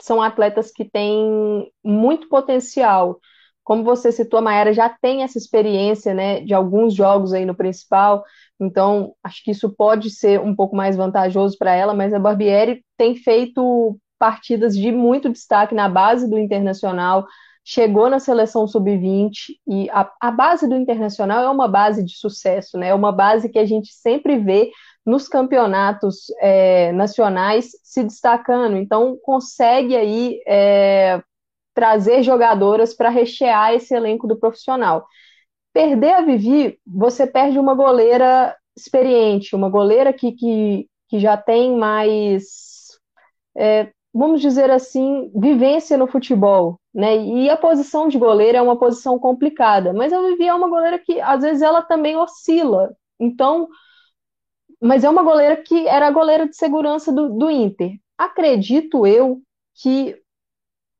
são 0.00 0.22
atletas 0.22 0.70
que 0.70 0.84
têm 0.84 1.70
muito 1.82 2.28
potencial. 2.28 3.18
Como 3.66 3.82
você 3.82 4.12
citou, 4.12 4.38
a 4.38 4.42
Maiara 4.42 4.72
já 4.72 4.88
tem 4.88 5.24
essa 5.24 5.36
experiência 5.36 6.14
né, 6.14 6.40
de 6.40 6.54
alguns 6.54 6.94
jogos 6.94 7.32
aí 7.32 7.44
no 7.44 7.54
principal, 7.54 8.22
então, 8.60 9.12
acho 9.22 9.42
que 9.44 9.50
isso 9.50 9.68
pode 9.68 10.08
ser 10.08 10.40
um 10.40 10.54
pouco 10.54 10.74
mais 10.74 10.96
vantajoso 10.96 11.58
para 11.58 11.74
ela, 11.74 11.92
mas 11.92 12.14
a 12.14 12.18
Barbieri 12.18 12.84
tem 12.96 13.16
feito 13.16 13.98
partidas 14.18 14.76
de 14.76 14.90
muito 14.90 15.28
destaque 15.28 15.74
na 15.74 15.88
base 15.88 16.30
do 16.30 16.38
Internacional, 16.38 17.26
chegou 17.64 18.08
na 18.08 18.20
seleção 18.20 18.66
sub-20 18.66 19.56
e 19.66 19.90
a, 19.90 20.08
a, 20.20 20.30
base 20.30 20.68
do 20.68 20.76
Internacional 20.76 21.42
é 21.42 21.50
uma 21.50 21.66
base 21.66 22.04
de 22.04 22.16
sucesso, 22.16 22.78
né? 22.78 22.88
É 22.88 22.94
uma 22.94 23.10
base 23.10 23.48
que 23.48 23.58
a 23.58 23.66
gente 23.66 23.92
sempre 23.92 24.38
vê 24.38 24.70
nos 25.04 25.28
campeonatos 25.28 26.26
é, 26.40 26.92
nacionais 26.92 27.70
se 27.82 28.04
destacando, 28.04 28.76
então 28.76 29.18
consegue 29.22 29.96
aí 29.96 30.40
é, 30.46 31.20
trazer 31.76 32.22
jogadoras 32.22 32.94
para 32.94 33.10
rechear 33.10 33.74
esse 33.74 33.94
elenco 33.94 34.26
do 34.26 34.38
profissional. 34.38 35.06
Perder 35.74 36.14
a 36.14 36.22
Vivi, 36.22 36.80
você 36.86 37.26
perde 37.26 37.58
uma 37.58 37.74
goleira 37.74 38.56
experiente, 38.74 39.54
uma 39.54 39.68
goleira 39.68 40.10
que, 40.10 40.32
que, 40.32 40.88
que 41.06 41.20
já 41.20 41.36
tem 41.36 41.76
mais, 41.76 42.98
é, 43.54 43.92
vamos 44.12 44.40
dizer 44.40 44.70
assim, 44.70 45.30
vivência 45.36 45.98
no 45.98 46.06
futebol. 46.06 46.80
Né? 46.94 47.18
E 47.18 47.50
a 47.50 47.58
posição 47.58 48.08
de 48.08 48.16
goleira 48.18 48.56
é 48.56 48.62
uma 48.62 48.78
posição 48.78 49.18
complicada, 49.18 49.92
mas 49.92 50.14
a 50.14 50.22
Vivi 50.22 50.48
é 50.48 50.54
uma 50.54 50.70
goleira 50.70 50.98
que 50.98 51.20
às 51.20 51.42
vezes 51.42 51.60
ela 51.60 51.82
também 51.82 52.16
oscila. 52.16 52.96
Então, 53.20 53.68
mas 54.80 55.04
é 55.04 55.10
uma 55.10 55.22
goleira 55.22 55.56
que 55.56 55.86
era 55.86 56.06
a 56.06 56.10
goleira 56.10 56.48
de 56.48 56.56
segurança 56.56 57.12
do, 57.12 57.28
do 57.28 57.50
Inter. 57.50 57.92
Acredito 58.16 59.06
eu 59.06 59.42
que 59.74 60.16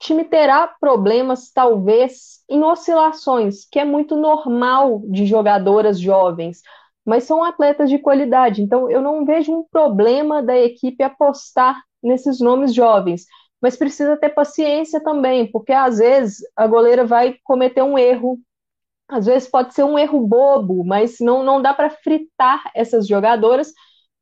time 0.06 0.24
terá 0.24 0.66
problemas, 0.68 1.50
talvez, 1.52 2.42
em 2.48 2.62
oscilações, 2.62 3.66
que 3.70 3.78
é 3.78 3.84
muito 3.84 4.14
normal 4.14 5.02
de 5.06 5.26
jogadoras 5.26 5.98
jovens, 5.98 6.60
mas 7.04 7.24
são 7.24 7.42
atletas 7.42 7.90
de 7.90 7.98
qualidade. 7.98 8.62
Então, 8.62 8.90
eu 8.90 9.00
não 9.00 9.24
vejo 9.24 9.52
um 9.52 9.64
problema 9.70 10.42
da 10.42 10.56
equipe 10.56 11.02
apostar 11.02 11.82
nesses 12.02 12.40
nomes 12.40 12.72
jovens, 12.72 13.26
mas 13.60 13.76
precisa 13.76 14.16
ter 14.16 14.30
paciência 14.30 15.02
também, 15.02 15.50
porque 15.50 15.72
às 15.72 15.98
vezes 15.98 16.38
a 16.54 16.66
goleira 16.66 17.04
vai 17.04 17.36
cometer 17.42 17.82
um 17.82 17.98
erro. 17.98 18.38
Às 19.08 19.26
vezes 19.26 19.48
pode 19.48 19.74
ser 19.74 19.84
um 19.84 19.98
erro 19.98 20.20
bobo, 20.26 20.84
mas 20.84 21.16
não, 21.20 21.42
não 21.42 21.60
dá 21.62 21.74
para 21.74 21.90
fritar 21.90 22.62
essas 22.74 23.06
jogadoras 23.06 23.72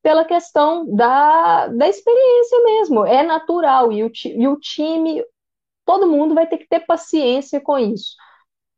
pela 0.03 0.25
questão 0.25 0.87
da, 0.95 1.69
da 1.69 1.89
experiência 1.89 2.63
mesmo. 2.65 3.07
É 3.07 3.23
natural. 3.23 3.91
E 3.91 4.05
o, 4.05 4.13
e 4.27 4.47
o 4.47 4.57
time, 4.57 5.25
todo 5.85 6.09
mundo 6.09 6.35
vai 6.35 6.47
ter 6.47 6.59
que 6.59 6.69
ter 6.69 6.81
paciência 6.81 7.61
com 7.61 7.79
isso. 7.79 8.15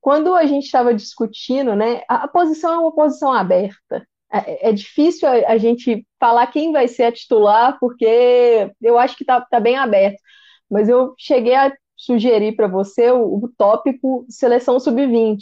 Quando 0.01 0.35
a 0.35 0.47
gente 0.47 0.65
estava 0.65 0.95
discutindo, 0.95 1.75
né, 1.75 2.03
a, 2.09 2.29
posição 2.29 2.75
é 2.75 2.79
uma 2.79 2.95
posição 2.95 3.33
aberta. 3.33 4.07
É, 4.33 4.69
é 4.71 4.73
difícil 4.73 5.29
a, 5.29 5.53
a, 5.53 5.59
gente 5.59 6.07
falar 6.21 6.47
quem 6.49 6.73
vai 6.73 6.89
ser 6.89 7.05
a 7.05 7.13
titular, 7.13 7.79
porque 7.81 8.71
eu 8.83 8.99
acho 8.99 9.17
que 9.17 9.23
está 9.25 9.41
tá 9.41 9.59
bem 9.61 9.77
aberto. 9.77 10.21
Mas 10.71 10.89
eu 10.89 11.15
cheguei 11.19 11.55
a 11.55 11.73
sugerir 11.97 12.55
para 12.55 12.69
você 12.69 13.11
o, 13.11 13.45
o 13.45 13.49
tópico 13.57 14.25
seleção 14.29 14.79
sub-20, 14.79 15.41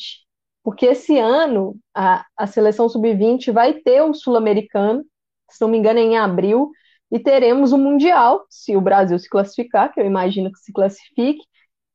porque 0.63 0.87
esse 0.87 1.19
ano 1.19 1.77
a, 1.95 2.25
a 2.37 2.47
seleção 2.47 2.89
sub-20 2.89 3.53
vai 3.53 3.75
ter 3.75 4.03
o 4.03 4.15
sul-americano, 4.15 5.05
se 5.51 5.61
não 5.61 5.69
me 5.69 5.79
engano, 5.79 5.99
é 5.99 6.03
em 6.03 6.17
abril, 6.17 6.71
e 7.11 7.19
teremos 7.19 7.73
o 7.73 7.79
Mundial, 7.79 8.45
se 8.49 8.77
o 8.77 8.81
Brasil 8.81 9.19
se 9.19 9.29
classificar, 9.29 9.93
que 9.93 10.01
eu 10.01 10.07
imagino 10.07 10.51
que 10.51 10.59
se 10.59 10.73
classifique, 10.73 11.45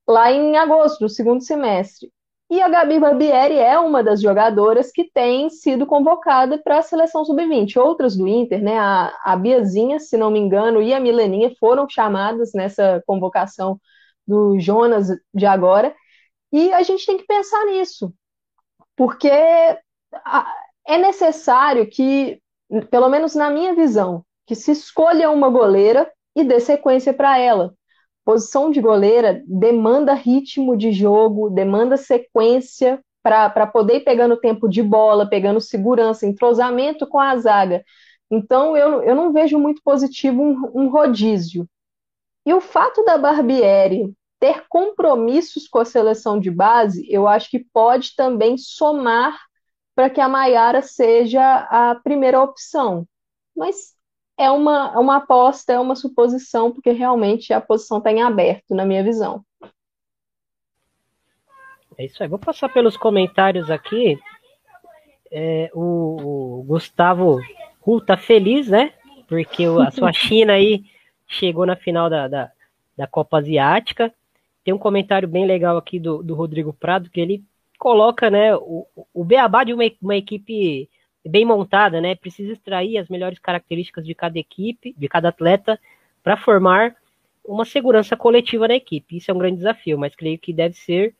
lá 0.09 0.31
em 0.31 0.57
agosto, 0.57 1.01
no 1.01 1.09
segundo 1.09 1.41
semestre. 1.43 2.11
E 2.49 2.59
a 2.63 2.67
Gabi 2.67 2.99
Barbieri 2.99 3.59
é 3.59 3.77
uma 3.77 4.03
das 4.03 4.19
jogadoras 4.19 4.91
que 4.91 5.09
tem 5.13 5.51
sido 5.51 5.85
convocada 5.85 6.57
para 6.57 6.79
a 6.79 6.81
seleção 6.81 7.23
sub-20. 7.23 7.77
Outras 7.77 8.17
do 8.17 8.27
Inter, 8.27 8.61
né? 8.63 8.79
A, 8.79 9.13
a 9.23 9.35
Biazinha, 9.35 9.99
se 9.99 10.17
não 10.17 10.31
me 10.31 10.39
engano, 10.39 10.81
e 10.81 10.91
a 10.91 10.99
Mileninha 10.99 11.53
foram 11.59 11.87
chamadas 11.87 12.51
nessa 12.53 13.03
convocação 13.05 13.79
do 14.27 14.59
Jonas 14.59 15.07
de 15.31 15.45
agora. 15.45 15.95
E 16.51 16.73
a 16.73 16.81
gente 16.81 17.05
tem 17.05 17.17
que 17.17 17.27
pensar 17.27 17.63
nisso, 17.67 18.11
porque 18.95 19.29
é 19.29 20.97
necessário 20.97 21.87
que, 21.87 22.41
pelo 22.89 23.09
menos 23.09 23.35
na 23.35 23.51
minha 23.51 23.75
visão, 23.75 24.25
que 24.47 24.55
se 24.55 24.71
escolha 24.71 25.29
uma 25.29 25.49
goleira 25.49 26.11
e 26.35 26.43
dê 26.43 26.59
sequência 26.59 27.13
para 27.13 27.37
ela. 27.37 27.75
Posição 28.29 28.69
de 28.69 28.79
goleira 28.79 29.41
demanda 29.47 30.13
ritmo 30.13 30.77
de 30.77 30.91
jogo, 30.91 31.49
demanda 31.49 31.97
sequência 31.97 33.03
para 33.23 33.65
poder 33.65 33.95
ir 33.95 34.03
pegando 34.03 34.37
tempo 34.37 34.69
de 34.69 34.83
bola, 34.83 35.27
pegando 35.27 35.59
segurança, 35.59 36.27
entrosamento 36.27 37.07
com 37.07 37.17
a 37.17 37.35
zaga. 37.37 37.83
Então, 38.29 38.77
eu, 38.77 39.01
eu 39.01 39.15
não 39.15 39.33
vejo 39.33 39.57
muito 39.57 39.81
positivo 39.83 40.43
um, 40.43 40.71
um 40.75 40.89
rodízio. 40.89 41.67
E 42.45 42.53
o 42.53 42.61
fato 42.61 43.03
da 43.03 43.17
Barbieri 43.17 44.13
ter 44.39 44.63
compromissos 44.69 45.67
com 45.67 45.79
a 45.79 45.85
seleção 45.85 46.39
de 46.39 46.51
base, 46.51 47.11
eu 47.11 47.27
acho 47.27 47.49
que 47.49 47.65
pode 47.73 48.15
também 48.15 48.59
somar 48.59 49.39
para 49.95 50.07
que 50.07 50.21
a 50.21 50.29
Maiara 50.29 50.83
seja 50.83 51.67
a 51.67 51.95
primeira 51.95 52.39
opção. 52.39 53.07
Mas 53.57 53.95
é 54.39 54.49
uma, 54.49 54.97
uma 54.97 55.17
aposta, 55.17 55.73
é 55.73 55.79
uma 55.79 55.97
suposição, 55.97 56.71
porque 56.71 56.91
realmente 56.91 57.51
a 57.51 57.59
posição 57.59 57.97
está 57.97 58.09
em 58.09 58.21
aberto, 58.21 58.73
na 58.73 58.85
minha 58.85 59.03
visão. 59.03 59.43
É 61.97 62.05
isso 62.05 62.23
aí. 62.23 62.29
Vou 62.29 62.39
passar 62.39 62.69
pelos 62.69 62.95
comentários 62.95 63.69
aqui. 63.69 64.17
É, 65.29 65.69
o, 65.73 66.59
o, 66.59 66.63
Gustavo 66.63 67.41
Ru 67.81 67.99
tá 67.99 68.15
feliz, 68.15 68.69
né? 68.69 68.93
porque 69.27 69.65
a 69.65 69.91
sua 69.91 70.11
China 70.13 70.53
aí 70.53 70.85
chegou 71.27 71.65
na 71.65 71.75
final 71.75 72.09
da, 72.09 72.29
da, 72.29 72.51
da, 72.97 73.05
Copa 73.05 73.39
Asiática. 73.39 74.13
Tem 74.63 74.73
um 74.73 74.79
comentário 74.79 75.27
bem 75.27 75.45
legal 75.45 75.75
aqui 75.75 75.99
do, 75.99 76.23
do 76.23 76.33
Rodrigo 76.33 76.71
Prado, 76.71 77.09
que 77.09 77.19
ele 77.19 77.43
coloca 77.77 78.29
né, 78.29 78.55
o, 78.55 78.87
o 79.13 79.23
beabá 79.25 79.65
de 79.65 79.73
uma, 79.73 79.83
uma 80.01 80.15
equipe 80.15 80.89
bem 81.29 81.45
montada, 81.45 82.01
né? 82.01 82.15
Precisa 82.15 82.53
extrair 82.53 82.97
as 82.97 83.07
melhores 83.07 83.39
características 83.39 84.05
de 84.05 84.15
cada 84.15 84.37
equipe, 84.37 84.93
de 84.97 85.07
cada 85.07 85.29
atleta, 85.29 85.79
para 86.23 86.35
formar 86.35 86.95
uma 87.45 87.65
segurança 87.65 88.17
coletiva 88.17 88.67
na 88.67 88.75
equipe. 88.75 89.17
Isso 89.17 89.31
é 89.31 89.33
um 89.33 89.37
grande 89.37 89.57
desafio, 89.57 89.97
mas 89.97 90.15
creio 90.15 90.37
que 90.37 90.53
deve 90.53 90.75
ser 90.75 91.15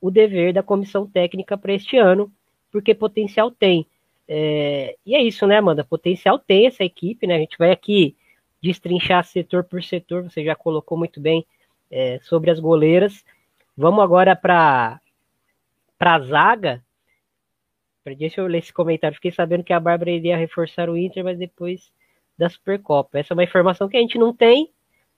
o 0.00 0.10
dever 0.10 0.52
da 0.52 0.62
comissão 0.62 1.06
técnica 1.06 1.56
para 1.56 1.72
este 1.72 1.96
ano, 1.96 2.32
porque 2.70 2.94
potencial 2.94 3.50
tem. 3.50 3.86
É, 4.26 4.96
e 5.04 5.14
é 5.14 5.22
isso, 5.22 5.46
né, 5.46 5.58
Amanda? 5.58 5.84
Potencial 5.84 6.38
tem 6.38 6.66
essa 6.66 6.82
equipe, 6.82 7.26
né? 7.26 7.36
A 7.36 7.38
gente 7.38 7.58
vai 7.58 7.70
aqui 7.70 8.16
destrinchar 8.62 9.24
setor 9.24 9.64
por 9.64 9.82
setor, 9.82 10.22
você 10.22 10.44
já 10.44 10.54
colocou 10.54 10.96
muito 10.96 11.20
bem 11.20 11.44
é, 11.90 12.18
sobre 12.22 12.50
as 12.50 12.58
goleiras. 12.58 13.24
Vamos 13.76 14.02
agora 14.02 14.34
para 14.36 15.00
a 16.00 16.18
zaga. 16.20 16.82
Deixa 18.04 18.40
eu 18.40 18.46
ler 18.46 18.58
esse 18.58 18.72
comentário. 18.72 19.14
Fiquei 19.14 19.30
sabendo 19.30 19.62
que 19.62 19.72
a 19.72 19.80
Bárbara 19.80 20.10
iria 20.10 20.36
reforçar 20.36 20.90
o 20.90 20.96
Inter, 20.96 21.22
mas 21.22 21.38
depois 21.38 21.92
da 22.36 22.48
Supercopa. 22.48 23.18
Essa 23.18 23.32
é 23.32 23.36
uma 23.36 23.44
informação 23.44 23.88
que 23.88 23.96
a 23.96 24.00
gente 24.00 24.18
não 24.18 24.32
tem, 24.34 24.70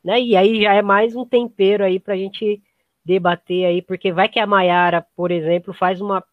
né? 0.04 0.20
E 0.20 0.36
aí 0.36 0.62
já 0.62 0.74
é 0.74 0.82
mais 0.82 1.16
um 1.16 1.24
tempero 1.24 1.84
aí 1.84 1.98
para 1.98 2.14
a 2.14 2.16
gente 2.16 2.62
debater 3.04 3.66
aí, 3.66 3.82
porque 3.82 4.12
vai 4.12 4.28
que 4.28 4.38
a 4.38 4.46
Maiara, 4.46 5.06
por 5.14 5.30
exemplo, 5.30 5.72
faz 5.74 6.00
uma 6.00 6.24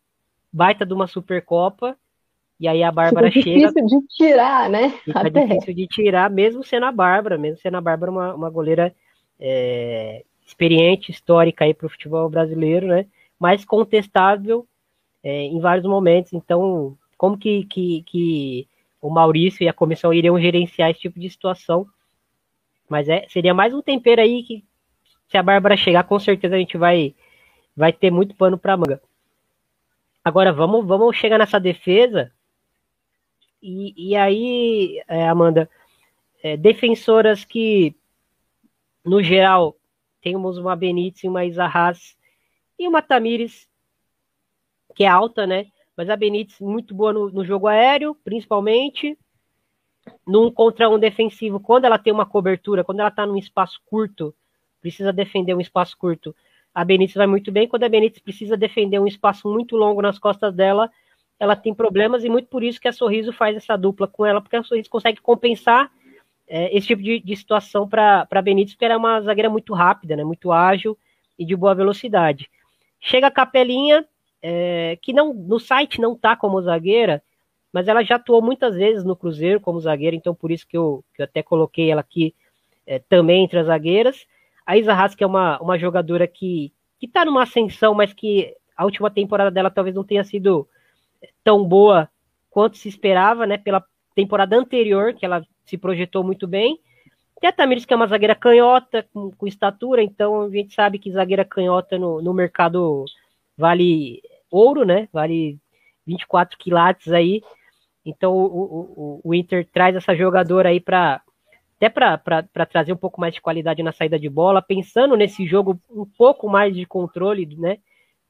baita 0.52 0.86
de 0.86 0.94
uma 0.94 1.08
Supercopa 1.08 1.98
e 2.60 2.68
aí 2.68 2.84
a 2.84 2.92
Bárbara 2.92 3.32
fica 3.32 3.44
chega. 3.44 3.68
difícil 3.68 3.88
de 3.88 4.08
tirar, 4.08 4.70
né? 4.70 4.90
Fica 5.04 5.20
Até. 5.20 5.46
difícil 5.48 5.74
de 5.74 5.88
tirar, 5.88 6.30
mesmo 6.30 6.64
sendo 6.64 6.86
a 6.86 6.92
Bárbara, 6.92 7.38
mesmo 7.38 7.60
sendo 7.60 7.78
a 7.78 7.82
Bárbara 7.82 8.12
uma, 8.12 8.36
uma 8.36 8.50
goleira 8.50 8.94
é, 9.40 10.24
experiente, 10.46 11.12
histórica 11.12 11.66
aí 11.66 11.74
para 11.74 11.88
o 11.88 11.90
futebol 11.90 12.30
brasileiro, 12.30 12.88
né? 12.88 13.06
Mas 13.40 13.66
contestável 13.66 14.68
é, 15.24 15.44
em 15.44 15.60
vários 15.60 15.86
momentos. 15.86 16.34
Então, 16.34 16.98
como 17.18 17.38
que, 17.38 17.66
que, 17.66 18.04
que 18.04 18.68
o 19.02 19.10
Maurício 19.10 19.64
e 19.64 19.70
a 19.70 19.74
comissão 19.74 20.14
iriam 20.14 20.40
gerenciar 20.40 20.90
esse 20.90 21.02
tipo 21.02 21.20
de 21.20 21.30
situação? 21.30 21.88
Mas 22.90 23.08
é, 23.08 23.26
seria 23.30 23.54
mais 23.54 23.74
um 23.74 23.82
tempero 23.82 24.22
aí 24.22 24.44
que 24.44 24.64
se 25.28 25.38
a 25.38 25.44
Bárbara 25.44 25.78
chegar, 25.78 26.04
com 26.04 26.20
certeza 26.20 26.56
a 26.56 26.60
gente 26.60 26.78
vai, 26.78 27.16
vai 27.76 27.94
ter 27.94 28.12
muito 28.12 28.36
pano 28.36 28.58
para 28.58 28.76
manga. 28.76 29.02
Agora 30.24 30.52
vamos, 30.52 30.86
vamos 30.86 31.16
chegar 31.16 31.38
nessa 31.38 31.60
defesa. 31.60 32.32
E, 33.62 33.94
e 33.96 34.16
aí, 34.16 35.02
é, 35.08 35.28
Amanda, 35.30 35.70
é, 36.44 36.58
defensoras 36.58 37.46
que, 37.46 37.96
no 39.06 39.24
geral, 39.24 39.76
temos 40.22 40.58
uma 40.58 40.76
Benítez, 40.76 41.24
uma 41.24 41.46
Isa 41.46 41.66
Haas 41.66 42.18
e 42.78 42.88
uma 42.88 43.02
Tamires, 43.02 43.70
que 44.96 45.04
é 45.04 45.08
alta, 45.08 45.46
né? 45.48 45.68
Mas 45.96 46.10
a 46.10 46.16
Benítez 46.16 46.60
muito 46.60 46.94
boa 46.94 47.14
no, 47.14 47.30
no 47.30 47.46
jogo 47.46 47.68
aéreo, 47.68 48.16
principalmente. 48.24 49.18
Num 50.26 50.52
contra 50.52 50.90
um 50.90 50.98
defensivo, 50.98 51.60
quando 51.60 51.86
ela 51.86 52.00
tem 52.00 52.12
uma 52.12 52.26
cobertura, 52.26 52.84
quando 52.84 53.02
ela 53.02 53.10
está 53.10 53.26
num 53.26 53.38
espaço 53.38 53.80
curto, 53.86 54.34
precisa 54.82 55.14
defender 55.14 55.54
um 55.54 55.62
espaço 55.62 55.96
curto, 55.96 56.36
a 56.74 56.84
Benítez 56.84 57.16
vai 57.16 57.28
muito 57.28 57.52
bem. 57.52 57.68
Quando 57.68 57.84
a 57.84 57.90
Benítez 57.90 58.22
precisa 58.22 58.58
defender 58.58 59.00
um 59.00 59.06
espaço 59.06 59.48
muito 59.48 59.76
longo 59.76 60.02
nas 60.02 60.18
costas 60.18 60.54
dela, 60.54 60.90
ela 61.40 61.56
tem 61.56 61.74
problemas 61.74 62.24
e 62.24 62.30
muito 62.30 62.48
por 62.48 62.64
isso 62.64 62.80
que 62.80 62.88
a 62.88 62.94
Sorriso 62.94 63.34
faz 63.34 63.56
essa 63.56 63.76
dupla 63.76 64.08
com 64.08 64.26
ela, 64.26 64.42
porque 64.42 64.56
a 64.56 64.64
Sorriso 64.64 64.90
consegue 64.90 65.22
compensar 65.22 65.92
é, 66.48 66.76
esse 66.76 66.88
tipo 66.88 67.02
de, 67.02 67.20
de 67.20 67.36
situação 67.36 67.88
para 67.88 68.28
a 68.30 68.42
Benítez, 68.42 68.74
porque 68.74 68.86
ela 68.86 68.94
é 68.96 68.98
uma 68.98 69.22
zagueira 69.22 69.50
muito 69.50 69.74
rápida, 69.74 70.16
né, 70.16 70.24
muito 70.24 70.52
ágil 70.52 70.98
e 71.38 71.46
de 71.46 71.56
boa 71.56 71.74
velocidade. 71.74 72.50
Chega 73.00 73.28
a 73.28 73.32
Capelinha, 73.32 74.06
é, 74.42 74.98
que 75.02 75.14
não 75.14 75.34
no 75.34 75.60
site 75.60 76.02
não 76.02 76.16
tá 76.16 76.36
como 76.36 76.62
zagueira, 76.62 77.24
mas 77.72 77.88
ela 77.88 78.04
já 78.04 78.16
atuou 78.16 78.42
muitas 78.42 78.76
vezes 78.76 79.04
no 79.04 79.16
Cruzeiro 79.16 79.60
como 79.60 79.80
zagueira, 79.80 80.16
então 80.16 80.36
por 80.36 80.52
isso 80.52 80.68
que 80.68 80.78
eu, 80.78 81.04
que 81.14 81.22
eu 81.22 81.26
até 81.26 81.42
coloquei 81.42 81.90
ela 81.90 82.02
aqui 82.02 82.36
é, 82.86 83.00
também 83.00 83.44
entre 83.44 83.60
as 83.60 83.68
zagueiras. 83.68 84.26
A 84.66 84.78
Isa 84.78 84.94
que 85.16 85.24
é 85.24 85.28
uma, 85.28 85.60
uma 85.60 85.78
jogadora 85.78 86.28
que, 86.28 86.74
que 87.00 87.08
tá 87.08 87.26
numa 87.26 87.44
ascensão, 87.44 87.94
mas 87.94 88.14
que 88.14 88.56
a 88.76 88.84
última 88.84 89.10
temporada 89.10 89.52
dela 89.52 89.70
talvez 89.70 89.96
não 89.96 90.04
tenha 90.04 90.24
sido 90.24 90.68
tão 91.44 91.64
boa 91.64 92.10
quanto 92.50 92.78
se 92.78 92.90
esperava, 92.90 93.46
né? 93.46 93.58
Pela 93.58 93.84
temporada 94.14 94.56
anterior, 94.58 95.14
que 95.14 95.26
ela 95.26 95.46
se 95.66 95.78
projetou 95.78 96.24
muito 96.24 96.48
bem. 96.48 96.80
Tem 97.40 97.50
a 97.50 97.54
Tamires, 97.54 97.86
que 97.86 97.94
é 97.94 97.96
uma 97.96 98.08
zagueira 98.08 98.36
canhota, 98.36 99.08
com, 99.14 99.32
com, 99.32 99.48
estatura, 99.48 100.04
então 100.04 100.42
a 100.42 100.50
gente 100.50 100.76
sabe 100.76 101.00
que 101.00 101.12
zagueira 101.12 101.44
canhota 101.44 101.98
no, 101.98 102.22
no 102.22 102.34
mercado 102.34 103.06
vale 103.58 104.22
ouro, 104.52 104.86
né? 104.86 105.08
Vale 105.12 105.58
24 106.06 106.58
quilates 106.58 107.12
aí. 107.12 107.42
Então 108.06 108.34
o, 108.34 109.22
o, 109.22 109.22
o 109.24 109.34
Inter 109.34 109.68
traz 109.72 109.96
essa 109.96 110.16
jogadora 110.16 110.70
aí 110.70 110.80
para 110.80 111.22
até 111.82 111.90
para 111.90 112.66
trazer 112.68 112.94
um 112.94 112.98
pouco 112.98 113.20
mais 113.20 113.34
de 113.34 113.42
qualidade 113.42 113.82
na 113.82 113.92
saída 113.92 114.20
de 114.20 114.30
bola, 114.30 114.62
pensando 114.62 115.18
nesse 115.18 115.48
jogo 115.48 115.82
um 115.90 116.06
pouco 116.06 116.48
mais 116.48 116.76
de 116.76 116.86
controle, 116.86 117.56
né? 117.58 117.78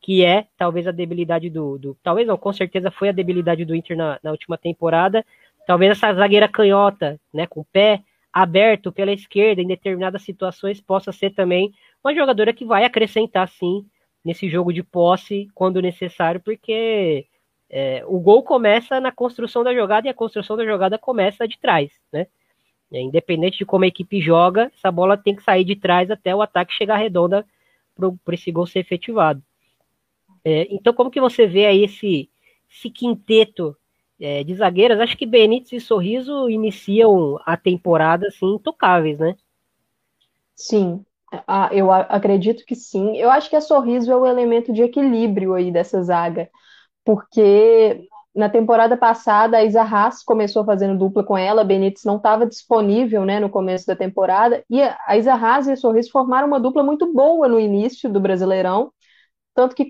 Que 0.02 0.24
é 0.24 0.48
talvez 0.58 0.88
a 0.88 0.92
debilidade 0.92 1.50
do. 1.50 1.78
do 1.78 1.98
talvez 2.02 2.26
não, 2.26 2.38
com 2.38 2.54
certeza 2.54 2.90
foi 2.90 3.10
a 3.10 3.12
debilidade 3.12 3.66
do 3.66 3.76
Inter 3.76 3.98
na, 3.98 4.18
na 4.24 4.32
última 4.32 4.58
temporada. 4.58 5.26
Talvez 5.68 5.92
essa 5.92 6.14
zagueira 6.14 6.48
canhota, 6.48 7.20
né? 7.34 7.46
Com 7.46 7.60
o 7.60 7.66
pé 7.66 8.02
aberto 8.32 8.90
pela 8.90 9.12
esquerda 9.12 9.62
em 9.62 9.68
determinadas 9.68 10.22
situações, 10.22 10.80
possa 10.80 11.12
ser 11.12 11.32
também 11.32 11.74
uma 12.02 12.16
jogadora 12.16 12.54
que 12.54 12.64
vai 12.64 12.86
acrescentar 12.86 13.50
sim 13.50 13.86
nesse 14.24 14.50
jogo 14.50 14.72
de 14.72 14.84
posse 14.84 15.48
quando 15.54 15.82
necessário, 15.82 16.40
porque 16.40 17.28
é, 17.70 18.04
o 18.06 18.20
gol 18.20 18.44
começa 18.44 19.00
na 19.00 19.12
construção 19.12 19.64
da 19.64 19.74
jogada 19.74 20.08
e 20.08 20.10
a 20.10 20.14
construção 20.14 20.58
da 20.58 20.66
jogada 20.66 20.98
começa 20.98 21.48
de 21.48 21.58
trás, 21.60 21.92
né? 22.12 22.28
É, 22.92 23.00
independente 23.02 23.58
de 23.58 23.66
como 23.66 23.86
a 23.86 23.88
equipe 23.88 24.20
joga, 24.20 24.70
essa 24.76 24.92
bola 24.92 25.16
tem 25.16 25.34
que 25.34 25.42
sair 25.42 25.64
de 25.64 25.78
trás 25.78 26.12
até 26.12 26.36
o 26.36 26.42
ataque 26.42 26.74
chegar 26.74 26.98
redonda 26.98 27.46
para 27.96 28.36
esse 28.36 28.52
gol 28.52 28.68
ser 28.68 28.80
efetivado. 28.80 29.42
É, 30.44 30.68
então, 30.70 30.94
como 30.94 31.10
que 31.10 31.22
você 31.22 31.48
vê 31.48 31.66
aí 31.66 31.86
esse, 31.86 32.30
esse 32.70 32.90
quinteto 32.90 33.78
é, 34.20 34.44
de 34.44 34.54
zagueiras? 34.56 35.00
Acho 35.00 35.18
que 35.18 35.26
Benítez 35.26 35.72
e 35.72 35.86
Sorriso 35.86 36.50
iniciam 36.50 37.40
a 37.46 37.56
temporada 37.56 38.28
assim, 38.28 38.56
intocáveis, 38.56 39.20
né? 39.20 39.38
Sim, 40.54 41.06
ah, 41.48 41.70
eu 41.72 41.92
acredito 41.92 42.66
que 42.66 42.76
sim. 42.76 43.18
Eu 43.18 43.30
acho 43.32 43.50
que 43.50 43.56
a 43.56 43.62
Sorriso 43.62 44.12
é 44.12 44.16
o 44.16 44.26
elemento 44.26 44.74
de 44.74 44.84
equilíbrio 44.84 45.54
aí 45.54 45.72
dessa 45.72 46.02
zaga, 46.04 46.50
porque 47.06 48.08
na 48.36 48.50
temporada 48.50 48.96
passada, 48.98 49.58
a 49.58 49.64
Isa 49.64 49.82
Haas 49.82 50.24
começou 50.24 50.64
fazendo 50.64 50.98
dupla 50.98 51.24
com 51.24 51.38
ela, 51.38 51.62
a 51.62 51.66
Benítez 51.66 52.06
não 52.06 52.18
estava 52.18 52.46
disponível 52.46 53.26
né, 53.26 53.40
no 53.40 53.50
começo 53.50 53.86
da 53.86 53.96
temporada, 53.96 54.64
e 54.70 54.82
a 54.82 55.18
Isa 55.18 55.34
Haas 55.34 55.68
e 55.68 55.74
a 55.74 55.76
Sorriso 55.76 56.12
formaram 56.12 56.48
uma 56.48 56.60
dupla 56.60 56.84
muito 56.84 57.12
boa 57.14 57.48
no 57.48 57.60
início 57.60 58.10
do 58.10 58.22
Brasileirão, 58.22 58.92
tanto 59.54 59.76
que 59.76 59.88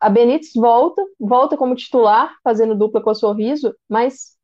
a 0.00 0.08
Benítez 0.10 0.52
volta, 0.54 1.02
volta 1.18 1.56
como 1.56 1.74
titular, 1.74 2.34
fazendo 2.44 2.74
dupla 2.74 3.02
com 3.02 3.10
a 3.10 3.14
Sorriso, 3.14 3.74
mas 3.88 4.37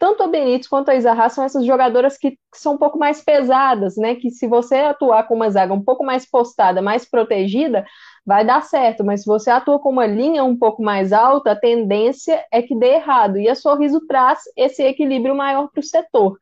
tanto 0.00 0.22
a 0.22 0.26
Benítez 0.26 0.66
quanto 0.66 0.88
a 0.88 0.94
Isa 0.94 1.12
Haas 1.12 1.34
são 1.34 1.44
essas 1.44 1.64
jogadoras 1.66 2.16
que, 2.16 2.30
que 2.30 2.38
são 2.54 2.72
um 2.72 2.78
pouco 2.78 2.98
mais 2.98 3.22
pesadas, 3.22 3.98
né? 3.98 4.14
Que 4.14 4.30
se 4.30 4.46
você 4.48 4.76
atuar 4.76 5.28
com 5.28 5.34
uma 5.34 5.50
zaga 5.50 5.74
um 5.74 5.84
pouco 5.84 6.02
mais 6.02 6.28
postada, 6.28 6.80
mais 6.80 7.04
protegida, 7.04 7.84
vai 8.24 8.42
dar 8.42 8.62
certo, 8.62 9.04
mas 9.04 9.20
se 9.20 9.26
você 9.26 9.50
atua 9.50 9.78
com 9.78 9.90
uma 9.90 10.06
linha 10.06 10.42
um 10.42 10.56
pouco 10.56 10.82
mais 10.82 11.12
alta, 11.12 11.52
a 11.52 11.56
tendência 11.56 12.42
é 12.50 12.62
que 12.62 12.74
dê 12.74 12.94
errado. 12.94 13.38
E 13.38 13.46
a 13.46 13.54
Sorriso 13.54 14.00
traz 14.06 14.40
esse 14.56 14.82
equilíbrio 14.82 15.34
maior 15.34 15.68
para 15.70 15.80
o 15.80 15.84
setor. 15.84 16.38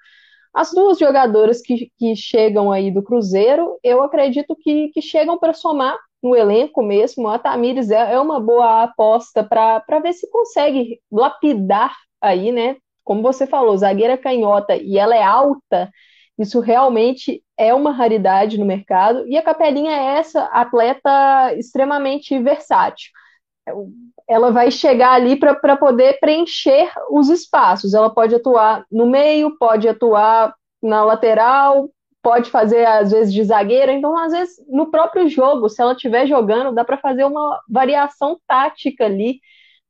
As 0.55 0.71
duas 0.73 0.97
jogadoras 0.97 1.61
que, 1.61 1.91
que 1.99 2.15
chegam 2.15 2.71
aí 2.71 2.93
do 2.93 3.03
Cruzeiro, 3.03 3.77
eu 3.83 4.05
acredito 4.05 4.55
que, 4.55 4.89
que 4.91 5.03
chegam 5.03 5.37
para 5.37 5.53
somar 5.53 5.99
no 6.23 6.37
elenco 6.37 6.81
mesmo. 6.81 7.27
A 7.29 7.41
Tamires 7.41 7.91
é, 7.91 8.15
é 8.15 8.21
uma 8.21 8.39
boa 8.39 8.85
aposta 8.85 9.43
para 9.43 9.99
ver 10.01 10.13
se 10.13 10.31
consegue 10.31 11.01
lapidar 11.11 11.97
aí, 12.21 12.53
né? 12.53 12.77
Como 13.09 13.23
você 13.23 13.47
falou, 13.47 13.75
zagueira 13.75 14.19
canhota 14.19 14.77
e 14.77 14.99
ela 14.99 15.17
é 15.17 15.23
alta, 15.23 15.91
isso 16.39 16.61
realmente 16.61 17.43
é 17.57 17.73
uma 17.73 17.91
raridade 17.91 18.59
no 18.59 18.67
mercado. 18.67 19.27
E 19.27 19.35
a 19.35 19.43
Capelinha 19.43 19.93
é 19.93 20.19
essa 20.19 20.45
atleta 20.45 21.55
extremamente 21.55 22.39
versátil. 22.39 23.11
Ela 24.29 24.53
vai 24.53 24.71
chegar 24.71 25.13
ali 25.13 25.37
para 25.37 25.75
poder 25.79 26.21
preencher 26.21 26.93
os 27.11 27.31
espaços. 27.31 27.95
Ela 27.95 28.11
pode 28.11 28.35
atuar 28.35 28.85
no 28.93 29.07
meio, 29.07 29.57
pode 29.57 29.89
atuar 29.89 30.55
na 30.83 31.03
lateral, 31.03 31.89
pode 32.23 32.51
fazer 32.51 32.85
às 32.85 33.11
vezes 33.11 33.33
de 33.33 33.43
zagueira. 33.43 33.91
Então, 33.91 34.15
às 34.19 34.33
vezes, 34.33 34.57
no 34.69 34.91
próprio 34.91 35.31
jogo, 35.31 35.71
se 35.71 35.81
ela 35.81 35.93
estiver 35.93 36.27
jogando, 36.27 36.75
dá 36.75 36.85
para 36.85 36.99
fazer 36.99 37.25
uma 37.25 37.59
variação 37.71 38.39
tática 38.47 39.07
ali. 39.07 39.41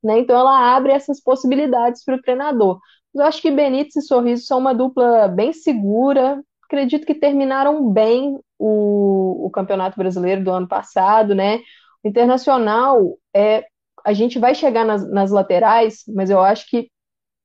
Né? 0.01 0.19
Então, 0.19 0.39
ela 0.39 0.73
abre 0.73 0.93
essas 0.93 1.21
possibilidades 1.21 2.01
para 2.05 2.15
o 2.15 2.21
treinador. 2.21 2.79
Eu 3.19 3.25
acho 3.25 3.41
que 3.41 3.51
Benítez 3.51 3.97
e 3.97 4.01
Sorriso 4.01 4.45
são 4.45 4.59
uma 4.59 4.73
dupla 4.73 5.27
bem 5.27 5.51
segura. 5.51 6.41
Acredito 6.63 7.05
que 7.05 7.13
terminaram 7.13 7.89
bem 7.91 8.39
o, 8.57 9.45
o 9.45 9.49
Campeonato 9.49 9.97
Brasileiro 9.97 10.43
do 10.43 10.51
ano 10.51 10.67
passado, 10.67 11.35
né? 11.35 11.59
O 12.03 12.07
Internacional, 12.07 13.17
é, 13.35 13.65
a 14.05 14.13
gente 14.13 14.39
vai 14.39 14.55
chegar 14.55 14.85
nas, 14.85 15.09
nas 15.11 15.31
laterais, 15.31 16.03
mas 16.07 16.29
eu 16.29 16.39
acho 16.39 16.69
que 16.69 16.89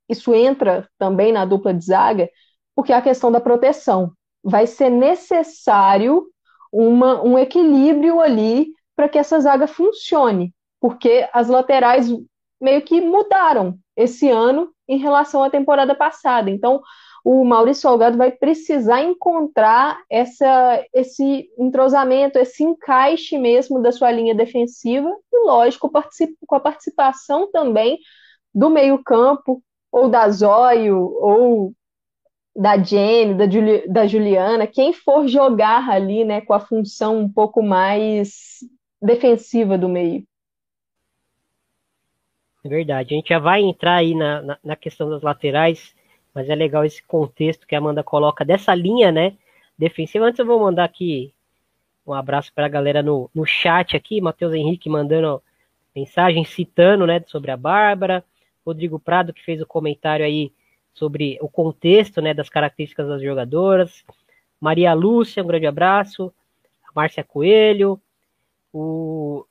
isso 0.09 0.33
entra 0.33 0.89
também 0.97 1.33
na 1.33 1.45
dupla 1.45 1.75
de 1.75 1.85
zaga, 1.85 2.29
porque 2.75 2.93
é 2.93 2.97
a 2.97 3.03
questão 3.03 3.33
da 3.33 3.41
proteção. 3.41 4.13
Vai 4.43 4.67
ser 4.67 4.91
necessário 4.91 6.27
uma, 6.73 7.23
um 7.23 7.37
equilíbrio 7.39 8.21
ali 8.21 8.69
para 8.95 9.09
que 9.09 9.19
essa 9.19 9.41
zaga 9.41 9.67
funcione, 9.67 10.55
porque 10.81 11.29
as 11.33 11.49
laterais 11.49 12.09
meio 12.61 12.83
que 12.83 13.01
mudaram 13.01 13.77
esse 13.97 14.31
ano 14.31 14.74
em 14.89 14.99
relação 14.99 15.43
à 15.43 15.51
temporada 15.51 15.95
passada. 15.95 16.51
Então, 16.51 16.81
o 17.25 17.43
Maurício 17.43 17.83
Salgado 17.83 18.19
vai 18.19 18.31
precisar 18.31 19.03
encontrar 19.03 19.99
essa, 20.11 20.85
esse 20.93 21.49
entrosamento, 21.59 22.39
esse 22.39 22.63
encaixe 22.63 23.39
mesmo 23.39 23.81
da 23.81 23.91
sua 23.91 24.11
linha 24.13 24.35
defensiva 24.35 25.09
e, 25.33 25.47
lógico, 25.47 25.91
com 26.47 26.55
a 26.55 26.61
participação 26.61 27.51
também 27.51 27.99
do 28.55 28.69
meio-campo, 28.69 29.63
ou 29.91 30.09
da 30.09 30.29
Zóio, 30.29 30.99
ou 30.99 31.73
da 32.55 32.77
Jenny, 32.77 33.35
da, 33.35 33.49
Juli, 33.49 33.89
da 33.89 34.07
Juliana, 34.07 34.67
quem 34.67 34.93
for 34.93 35.27
jogar 35.27 35.89
ali, 35.89 36.25
né, 36.25 36.41
com 36.41 36.53
a 36.53 36.61
função 36.61 37.19
um 37.19 37.33
pouco 37.33 37.63
mais 37.63 38.59
defensiva 39.01 39.77
do 39.79 39.89
meio. 39.89 40.25
É 42.65 42.69
verdade. 42.69 43.15
A 43.15 43.17
gente 43.17 43.29
já 43.29 43.39
vai 43.39 43.61
entrar 43.63 43.97
aí 43.97 44.15
na, 44.15 44.41
na, 44.41 44.59
na, 44.65 44.77
questão 44.77 45.11
das 45.11 45.23
laterais, 45.23 45.95
mas 46.35 46.49
é 46.49 46.55
legal 46.55 46.85
esse 46.85 47.03
contexto 47.03 47.67
que 47.67 47.75
a 47.75 47.79
Amanda 47.79 48.03
coloca 48.03 48.45
dessa 48.45 48.75
linha, 48.75 49.13
né? 49.13 49.37
Defensiva. 49.79 50.25
Antes 50.25 50.39
eu 50.39 50.47
vou 50.47 50.59
mandar 50.59 50.85
aqui 50.85 51.33
um 52.07 52.13
abraço 52.13 52.53
para 52.55 52.67
a 52.67 52.69
galera 52.69 53.03
no, 53.03 53.31
no 53.35 53.47
chat 53.47 53.97
aqui, 53.97 54.21
Matheus 54.21 54.53
Henrique 54.55 54.89
mandando 54.89 55.43
mensagem 55.95 56.45
citando, 56.45 57.07
né, 57.07 57.23
sobre 57.27 57.51
a 57.51 57.57
Bárbara. 57.57 58.25
Rodrigo 58.65 58.99
Prado, 58.99 59.33
que 59.33 59.45
fez 59.45 59.61
o 59.61 59.67
comentário 59.67 60.25
aí 60.25 60.51
sobre 60.95 61.39
o 61.41 61.49
contexto 61.49 62.21
né, 62.23 62.33
das 62.33 62.49
características 62.49 63.07
das 63.09 63.23
jogadoras. 63.23 64.05
Maria 64.61 64.95
Lúcia, 64.95 65.43
um 65.43 65.47
grande 65.47 65.67
abraço. 65.67 66.33
A 66.89 66.91
Márcia 66.95 67.23
Coelho. 67.23 68.01
O, 68.73 69.45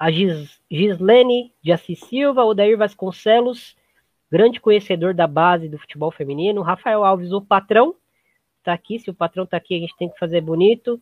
a 0.00 0.10
Gis, 0.10 0.58
Gislene 0.70 1.52
de 1.62 1.70
Assis 1.70 2.00
Silva. 2.00 2.42
O 2.42 2.54
Dair 2.54 2.78
Vasconcelos, 2.78 3.76
grande 4.32 4.58
conhecedor 4.58 5.12
da 5.12 5.26
base 5.26 5.68
do 5.68 5.78
futebol 5.78 6.10
feminino. 6.10 6.62
Rafael 6.62 7.04
Alves, 7.04 7.32
o 7.32 7.42
patrão. 7.42 7.94
Tá 8.64 8.72
aqui, 8.72 8.98
se 8.98 9.10
o 9.10 9.14
patrão 9.14 9.44
tá 9.44 9.58
aqui, 9.58 9.76
a 9.76 9.80
gente 9.80 9.94
tem 9.98 10.08
que 10.08 10.18
fazer 10.18 10.40
bonito. 10.40 10.98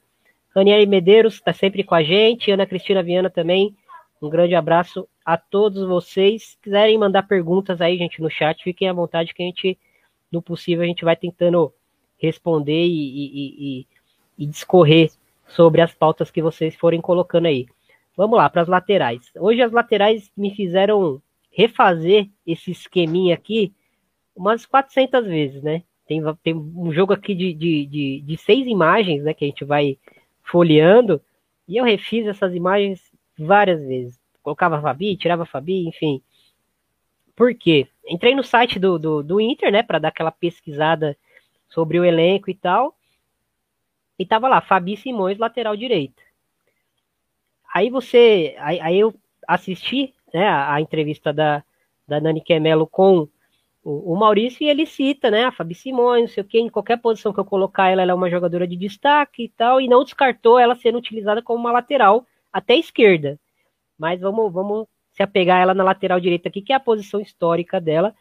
Ranieri 0.53 0.85
Medeiros 0.85 1.35
está 1.35 1.53
sempre 1.53 1.85
com 1.85 1.95
a 1.95 2.03
gente. 2.03 2.51
Ana 2.51 2.67
Cristina 2.67 3.01
Viana 3.01 3.31
também. 3.31 3.77
Um 4.21 4.29
grande 4.29 4.57
abraço 4.57 5.09
a 5.25 5.37
todos 5.37 5.87
vocês. 5.87 6.43
Se 6.43 6.59
quiserem 6.61 6.99
mandar 6.99 7.23
perguntas 7.23 7.81
aí, 7.81 7.97
gente, 7.97 8.21
no 8.21 8.29
chat, 8.29 8.65
fiquem 8.65 8.89
à 8.89 8.93
vontade 8.93 9.33
que 9.33 9.45
a 9.45 9.47
gente, 9.47 9.79
no 10.31 10.43
possível, 10.43 10.83
a 10.83 10.89
gente 10.89 11.05
vai 11.05 11.15
tentando 11.15 11.73
responder 12.17 12.85
e, 12.85 12.91
e, 12.91 13.81
e, 13.81 13.87
e 14.39 14.47
discorrer 14.47 15.13
sobre 15.47 15.81
as 15.81 15.95
pautas 15.95 16.33
que 16.33 16.43
vocês 16.43 16.75
forem 16.75 17.01
colocando 17.01 17.47
aí. 17.47 17.69
Vamos 18.19 18.37
lá, 18.37 18.51
para 18.51 18.63
as 18.63 18.69
laterais. 18.69 19.31
Hoje 19.37 19.63
as 19.63 19.73
laterais 19.73 20.31
me 20.37 20.55
fizeram 20.55 21.23
refazer 21.51 22.29
esse 22.47 22.71
esqueminha 22.71 23.35
aqui 23.35 23.73
umas 24.37 24.67
400 24.67 25.25
vezes, 25.25 25.63
né? 25.63 25.83
Tem, 26.07 26.21
tem 26.43 26.55
um 26.55 26.93
jogo 26.93 27.15
aqui 27.15 27.35
de, 27.35 27.55
de, 27.55 27.87
de, 27.87 28.21
de 28.21 28.37
seis 28.37 28.67
imagens, 28.67 29.23
né, 29.23 29.33
que 29.33 29.45
a 29.45 29.49
gente 29.49 29.65
vai 29.65 29.97
folheando, 30.43 31.21
e 31.67 31.77
eu 31.77 31.85
refiz 31.85 32.27
essas 32.27 32.55
imagens 32.55 33.01
várias 33.39 33.81
vezes 33.81 34.19
colocava 34.49 34.81
Fabi, 34.81 35.17
tirava 35.17 35.45
Fabi, 35.45 35.87
enfim. 35.87 36.23
Por 37.37 37.55
quê? 37.55 37.87
Entrei 38.09 38.35
no 38.35 38.43
site 38.43 38.79
do, 38.79 38.99
do, 38.99 39.23
do 39.23 39.41
Inter, 39.41 39.71
né, 39.71 39.83
para 39.83 39.99
dar 39.99 40.09
aquela 40.09 40.33
pesquisada 40.33 41.17
sobre 41.69 42.01
o 42.01 42.05
elenco 42.05 42.51
e 42.51 42.55
tal. 42.55 42.97
E 44.19 44.25
tava 44.25 44.49
lá, 44.49 44.61
Fabi 44.63 44.97
Simões, 44.97 45.39
lateral 45.39 45.77
direita. 45.77 46.23
Aí 47.79 47.91
você. 47.91 48.57
Aí, 48.59 48.81
aí 48.81 48.99
eu 48.99 49.15
assisti 49.47 50.15
né, 50.33 50.47
a, 50.47 50.75
a, 50.75 50.81
entrevista 50.81 51.33
da, 51.33 51.63
da 52.07 52.21
Nani 52.21 52.41
Quemelo 52.41 52.87
com 52.87 53.29
o, 53.83 54.13
o, 54.13 54.17
Maurício 54.17 54.65
e 54.65 54.69
ele 54.69 54.85
cita, 54.87 55.31
né, 55.31 55.45
a 55.45 55.53
Fabi 55.53 55.75
Simões, 55.75 56.23
não 56.23 56.29
sei 56.29 56.43
o 56.43 56.47
que, 56.47 56.59
em 56.59 56.69
qualquer 56.69 56.99
posição 56.99 57.33
que 57.33 57.41
eu 57.41 57.45
colocar 57.45 57.89
ela, 57.89 58.03
ela 58.03 58.13
é 58.13 58.15
uma 58.15 58.31
jogadora 58.31 58.67
de 58.67 58.77
destaque 58.77 59.45
e 59.45 59.49
tal, 59.49 59.81
e 59.81 59.89
não 59.89 60.05
descartou 60.05 60.59
ela 60.59 60.75
sendo 60.75 60.99
utilizada 60.99 61.41
como 61.43 61.61
uma 61.61 61.73
lateral 61.73 62.27
até 62.53 62.77
esquerda 62.77 63.39
mas 63.99 64.21
vamos, 64.21 64.53
vamos 64.53 64.87
se 65.13 65.23
apegar 65.23 65.61
ela 65.61 65.75
na 65.75 65.83
lateral 65.83 66.21
direita 66.21 66.49
aqui, 66.49 66.63
que 66.63 66.73
é 66.73 66.77
a 66.77 66.81
posição 66.81 67.21
histórica 67.21 67.81
dela, 67.81 68.15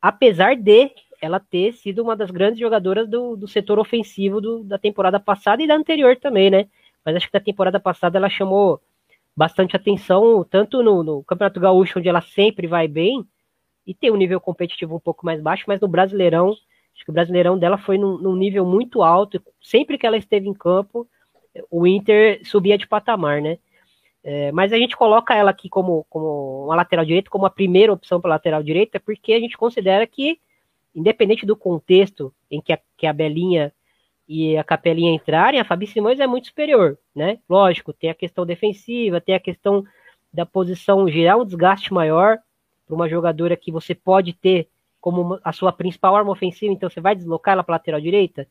apesar 0.00 0.54
de 0.54 0.92
ela 1.20 1.40
ter 1.40 1.72
sido 1.72 2.02
uma 2.02 2.14
das 2.14 2.30
grandes 2.30 2.60
jogadoras 2.60 3.08
do, 3.08 3.36
do 3.36 3.48
setor 3.48 3.78
ofensivo 3.78 4.40
do, 4.40 4.62
da 4.62 4.78
temporada 4.78 5.18
passada 5.18 5.62
e 5.62 5.66
da 5.66 5.74
anterior 5.74 6.16
também, 6.16 6.50
né? 6.50 6.68
Mas 7.02 7.16
acho 7.16 7.26
que 7.26 7.32
da 7.32 7.40
temporada 7.40 7.80
passada 7.80 8.18
ela 8.18 8.28
chamou 8.28 8.80
bastante 9.36 9.76
atenção, 9.76 10.44
tanto 10.48 10.82
no, 10.82 11.02
no 11.02 11.22
Campeonato 11.24 11.60
Gaúcho, 11.60 11.98
onde 11.98 12.08
ela 12.08 12.22
sempre 12.22 12.66
vai 12.66 12.88
bem, 12.88 13.24
e 13.86 13.94
tem 13.94 14.10
um 14.10 14.16
nível 14.16 14.40
competitivo 14.40 14.96
um 14.96 15.00
pouco 15.00 15.26
mais 15.26 15.40
baixo, 15.40 15.64
mas 15.68 15.80
no 15.80 15.86
Brasileirão, 15.86 16.50
acho 16.50 17.04
que 17.04 17.10
o 17.10 17.12
Brasileirão 17.12 17.58
dela 17.58 17.76
foi 17.76 17.98
num, 17.98 18.18
num 18.18 18.34
nível 18.34 18.64
muito 18.64 19.02
alto, 19.02 19.40
sempre 19.60 19.98
que 19.98 20.06
ela 20.06 20.16
esteve 20.16 20.48
em 20.48 20.54
campo, 20.54 21.06
o 21.70 21.86
Inter 21.86 22.40
subia 22.44 22.78
de 22.78 22.86
patamar, 22.86 23.40
né? 23.40 23.58
É, 24.24 24.50
mas 24.50 24.72
a 24.72 24.76
gente 24.76 24.96
coloca 24.96 25.34
ela 25.34 25.50
aqui 25.50 25.68
como, 25.68 26.04
como 26.10 26.64
uma 26.64 26.74
lateral 26.74 27.04
direita, 27.04 27.30
como 27.30 27.46
a 27.46 27.50
primeira 27.50 27.92
opção 27.92 28.20
para 28.20 28.30
lateral 28.30 28.62
direita, 28.62 28.98
porque 28.98 29.32
a 29.32 29.38
gente 29.38 29.56
considera 29.56 30.04
que, 30.06 30.40
independente 30.94 31.46
do 31.46 31.54
contexto 31.54 32.34
em 32.50 32.60
que 32.60 32.72
a, 32.72 32.80
que 32.96 33.06
a 33.06 33.12
Belinha 33.12 33.72
e 34.28 34.56
a 34.56 34.64
Capelinha 34.64 35.12
entrarem, 35.12 35.60
a 35.60 35.64
Fabi 35.64 35.86
Simões 35.86 36.18
é 36.18 36.26
muito 36.26 36.48
superior, 36.48 36.98
né? 37.14 37.38
Lógico, 37.48 37.92
tem 37.92 38.10
a 38.10 38.14
questão 38.14 38.44
defensiva, 38.44 39.20
tem 39.20 39.34
a 39.34 39.40
questão 39.40 39.84
da 40.32 40.44
posição 40.44 41.08
gerar 41.08 41.36
um 41.36 41.44
desgaste 41.44 41.92
maior 41.92 42.38
para 42.86 42.94
uma 42.94 43.08
jogadora 43.08 43.56
que 43.56 43.70
você 43.70 43.94
pode 43.94 44.32
ter 44.32 44.68
como 45.00 45.38
a 45.44 45.52
sua 45.52 45.72
principal 45.72 46.16
arma 46.16 46.32
ofensiva, 46.32 46.72
então 46.72 46.90
você 46.90 47.00
vai 47.00 47.14
deslocar 47.14 47.52
ela 47.52 47.62
para 47.62 47.76
lateral 47.76 48.00
direita. 48.00 48.48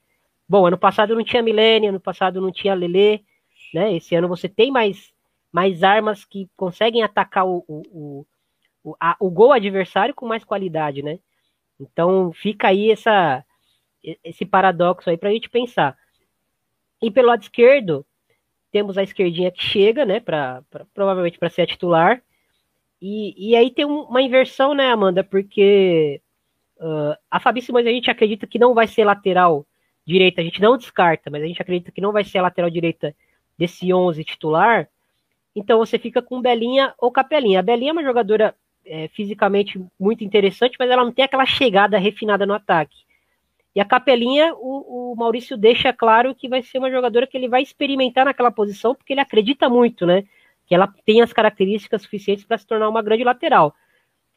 Bom, 0.47 0.65
ano 0.65 0.77
passado 0.77 1.13
não 1.13 1.23
tinha 1.23 1.43
Milênia, 1.43 1.89
ano 1.89 1.99
passado 1.99 2.39
não 2.39 2.51
tinha 2.51 2.73
Lele, 2.73 3.25
né? 3.73 3.93
Esse 3.95 4.15
ano 4.15 4.27
você 4.27 4.47
tem 4.47 4.71
mais 4.71 5.13
mais 5.51 5.83
armas 5.83 6.25
que 6.25 6.49
conseguem 6.57 7.01
atacar 7.01 7.47
o, 7.47 7.63
o, 7.67 8.25
o, 8.83 8.95
a, 8.99 9.15
o 9.21 9.29
gol 9.29 9.53
adversário 9.53 10.13
com 10.13 10.27
mais 10.27 10.43
qualidade, 10.43 11.01
né? 11.01 11.17
Então 11.79 12.31
fica 12.33 12.67
aí 12.67 12.91
essa, 12.91 13.43
esse 14.23 14.45
paradoxo 14.45 15.09
aí 15.09 15.17
para 15.17 15.29
a 15.29 15.33
gente 15.33 15.49
pensar. 15.49 15.97
E 17.01 17.09
pelo 17.11 17.27
lado 17.27 17.41
esquerdo, 17.41 18.05
temos 18.71 18.97
a 18.97 19.03
esquerdinha 19.03 19.51
que 19.51 19.63
chega, 19.63 20.05
né, 20.05 20.19
pra, 20.19 20.61
pra 20.69 20.85
provavelmente 20.93 21.39
para 21.39 21.49
ser 21.49 21.63
a 21.63 21.67
titular. 21.67 22.21
E, 23.01 23.51
e 23.51 23.55
aí 23.55 23.71
tem 23.71 23.85
uma 23.85 24.21
inversão, 24.21 24.73
né, 24.73 24.91
Amanda, 24.91 25.23
porque 25.23 26.21
uh, 26.77 27.15
a 27.29 27.39
Fabi 27.39 27.61
Simões 27.61 27.85
a 27.85 27.91
gente 27.91 28.09
acredita 28.09 28.47
que 28.47 28.59
não 28.59 28.73
vai 28.73 28.87
ser 28.87 29.05
lateral 29.05 29.65
direita, 30.05 30.41
a 30.41 30.43
gente 30.43 30.61
não 30.61 30.77
descarta, 30.77 31.29
mas 31.29 31.43
a 31.43 31.47
gente 31.47 31.61
acredita 31.61 31.91
que 31.91 32.01
não 32.01 32.11
vai 32.11 32.23
ser 32.23 32.37
a 32.37 32.43
lateral 32.43 32.69
direita 32.69 33.15
desse 33.57 33.91
11 33.93 34.23
titular, 34.23 34.87
então 35.55 35.79
você 35.79 35.97
fica 35.97 36.21
com 36.21 36.41
Belinha 36.41 36.93
ou 36.97 37.11
Capelinha. 37.11 37.59
A 37.59 37.63
Belinha 37.63 37.91
é 37.91 37.93
uma 37.93 38.03
jogadora 38.03 38.53
é, 38.85 39.07
fisicamente 39.07 39.81
muito 39.99 40.23
interessante, 40.23 40.75
mas 40.77 40.89
ela 40.89 41.03
não 41.03 41.11
tem 41.11 41.23
aquela 41.23 41.45
chegada 41.45 41.97
refinada 41.97 42.45
no 42.45 42.53
ataque. 42.53 43.04
E 43.75 43.81
a 43.81 43.85
Capelinha, 43.85 44.53
o, 44.55 45.11
o, 45.11 45.15
Maurício 45.17 45.57
deixa 45.57 45.91
claro 45.91 46.33
que 46.33 46.47
vai 46.47 46.63
ser 46.63 46.77
uma 46.77 46.89
jogadora 46.89 47.27
que 47.27 47.35
ele 47.35 47.49
vai 47.49 47.61
experimentar 47.61 48.23
naquela 48.23 48.49
posição, 48.49 48.95
porque 48.95 49.11
ele 49.11 49.19
acredita 49.19 49.67
muito, 49.67 50.05
né? 50.05 50.23
Que 50.65 50.73
ela 50.73 50.87
tem 51.05 51.21
as 51.21 51.33
características 51.33 52.03
suficientes 52.03 52.45
para 52.45 52.57
se 52.57 52.65
tornar 52.65 52.87
uma 52.87 53.01
grande 53.01 53.25
lateral. 53.25 53.75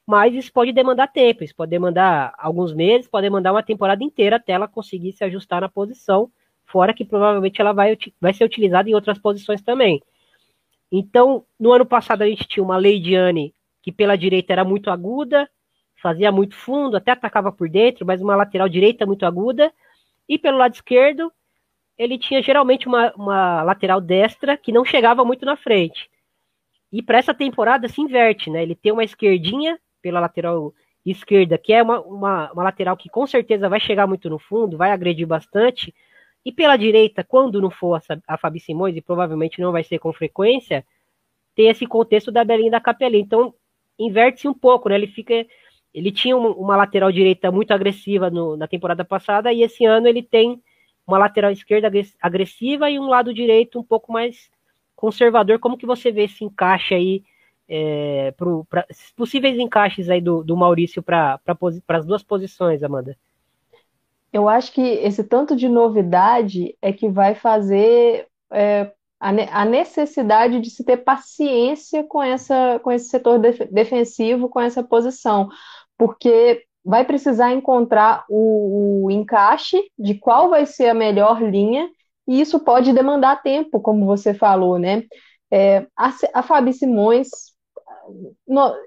Mas 0.05 0.35
isso 0.35 0.53
pode 0.53 0.73
demandar 0.73 1.07
tempo, 1.07 1.45
isso 1.45 1.55
pode 1.55 1.71
demandar 1.71 2.35
alguns 2.37 2.75
meses, 2.75 3.09
pode 3.09 3.27
demandar 3.27 3.53
uma 3.53 3.63
temporada 3.63 4.03
inteira 4.03 4.37
até 4.37 4.53
ela 4.53 4.67
conseguir 4.67 5.13
se 5.13 5.23
ajustar 5.23 5.61
na 5.61 5.69
posição, 5.69 6.31
fora 6.65 6.93
que 6.93 7.05
provavelmente 7.05 7.61
ela 7.61 7.73
vai, 7.73 7.97
vai 8.21 8.35
ser 8.35 8.45
utilizada 8.45 8.91
em 8.91 8.95
outras 8.95 9.19
posições 9.19 9.63
também. 9.63 10.03
Então, 10.91 11.45
no 11.61 11.73
ano 11.73 11.87
passado 11.87 12.23
a 12.23 12.27
gente 12.27 12.49
tinha 12.49 12.65
uma 12.65 12.77
Leidiane 12.77 13.55
que 13.83 13.93
pela 13.93 14.17
direita 14.17 14.53
era 14.53 14.65
muito 14.65 14.91
aguda, 14.91 15.49
fazia 16.01 16.31
muito 16.33 16.55
fundo, 16.55 16.97
até 16.97 17.13
atacava 17.13 17.53
por 17.53 17.69
dentro, 17.69 18.07
mas 18.07 18.21
uma 18.21 18.37
lateral 18.37 18.69
direita 18.69 19.07
muito 19.07 19.27
aguda. 19.27 19.73
E 20.29 20.39
pelo 20.39 20.59
lado 20.59 20.75
esquerdo, 20.75 21.33
ele 21.97 22.19
tinha 22.19 22.43
geralmente 22.43 22.87
uma, 22.87 23.13
uma 23.15 23.63
lateral 23.63 24.01
destra 24.01 24.57
que 24.57 24.73
não 24.73 24.85
chegava 24.85 25.25
muito 25.25 25.45
na 25.45 25.57
frente. 25.57 26.11
E 26.93 27.03
para 27.03 27.19
essa 27.19 27.35
temporada 27.35 27.89
se 27.89 28.01
inverte, 28.01 28.51
né? 28.51 28.63
Ele 28.63 28.75
tem 28.75 28.93
uma 28.93 29.05
esquerdinha 29.05 29.79
pela 30.01 30.21
lateral 30.21 30.73
esquerda, 31.05 31.59
que 31.59 31.73
é 31.73 31.83
uma, 31.83 32.01
uma, 32.01 32.53
uma, 32.53 32.63
lateral 32.63 32.97
que 32.97 33.09
com 33.09 33.27
certeza 33.27 33.69
vai 33.69 33.81
chegar 33.81 34.07
muito 34.07 34.29
no 34.29 34.39
fundo, 34.39 34.77
vai 34.77 34.91
agredir 34.91 35.27
bastante, 35.27 35.95
e 36.45 36.53
pela 36.53 36.77
direita, 36.77 37.25
quando 37.25 37.61
não 37.61 37.71
for 37.71 37.97
a, 37.97 38.35
a 38.35 38.39
Fabi 38.39 38.61
Simões, 38.61 38.97
e 38.97 39.01
provavelmente 39.01 39.61
não 39.61 39.73
vai 39.73 39.85
ser 39.85 39.99
com 39.99 40.13
frequência, 40.13 40.85
tem 41.55 41.69
esse 41.69 41.87
contexto 41.87 42.31
da 42.31 42.45
Belinha 42.45 42.71
da 42.71 42.81
Capelinha. 42.81 43.23
Então, 43.23 43.53
inverte-se 43.99 44.47
um 44.47 44.55
pouco, 44.55 44.89
né? 44.89 44.95
Ele 44.95 45.09
fica. 45.09 45.45
Ele 45.93 46.13
tinha 46.13 46.37
uma 46.37 46.77
lateral 46.77 47.11
direita 47.11 47.51
muito 47.51 47.73
agressiva 47.73 48.31
no, 48.31 48.57
na 48.57 48.69
temporada 48.69 49.05
passada, 49.05 49.53
e 49.53 49.63
esse 49.63 49.85
ano 49.85 50.07
ele 50.07 50.23
tem 50.23 50.63
uma 51.07 51.19
lateral 51.19 51.51
esquerda 51.51 51.91
agressiva 52.21 52.91
e 52.91 52.99
um 52.99 53.09
lado 53.09 53.33
direito 53.33 53.79
um 53.81 53.83
pouco 53.83 54.13
mais 54.13 54.51
conservador. 54.95 55.59
Como 55.59 55.79
que 55.79 55.87
você 55.87 56.13
vê 56.13 56.25
esse 56.25 56.45
encaixe 56.45 56.95
aí, 56.95 57.23
é, 57.69 58.33
para 58.33 58.87
possíveis 59.17 59.59
encaixes 59.59 60.11
aí 60.11 60.21
do, 60.21 60.43
do 60.45 60.57
Maurício 60.57 61.03
para 61.03 61.41
as 61.89 62.07
duas 62.07 62.23
posições, 62.23 62.83
Amanda? 62.83 63.17
Eu 64.31 64.49
acho 64.49 64.73
que 64.73 64.83
esse 64.83 65.25
tanto 65.25 65.57
de 65.57 65.69
novidade 65.69 66.77
é 66.83 66.93
que 66.93 67.09
vai 67.09 67.35
fazer 67.35 68.27
é, 68.51 68.91
a, 69.21 69.65
necessidade 69.65 70.61
de 70.61 70.71
se 70.71 70.85
ter 70.85 70.99
paciência 70.99 72.05
com, 72.05 72.23
essa, 72.23 72.81
com 72.83 72.93
esse 72.93 73.09
setor 73.09 73.39
defensivo, 73.39 74.49
com 74.49 74.61
essa 74.61 74.83
posição, 74.83 75.49
porque 75.97 76.65
vai 76.85 77.05
precisar 77.05 77.53
encontrar 77.53 78.25
o, 78.29 79.07
o 79.07 79.11
encaixe 79.11 79.83
de 79.99 80.15
qual 80.15 80.49
vai 80.49 80.65
ser 80.67 80.89
a 80.89 80.95
melhor 80.95 81.43
linha, 81.43 81.89
e 82.27 82.41
isso 82.41 82.61
pode 82.61 82.93
demandar 82.93 83.43
tempo, 83.43 83.81
como 83.81 84.07
você 84.07 84.33
falou, 84.33 84.79
né? 84.79 85.03
É, 85.51 85.87
a, 85.97 86.13
a 86.35 86.43
Fabi 86.43 86.73
Simões, 86.73 87.29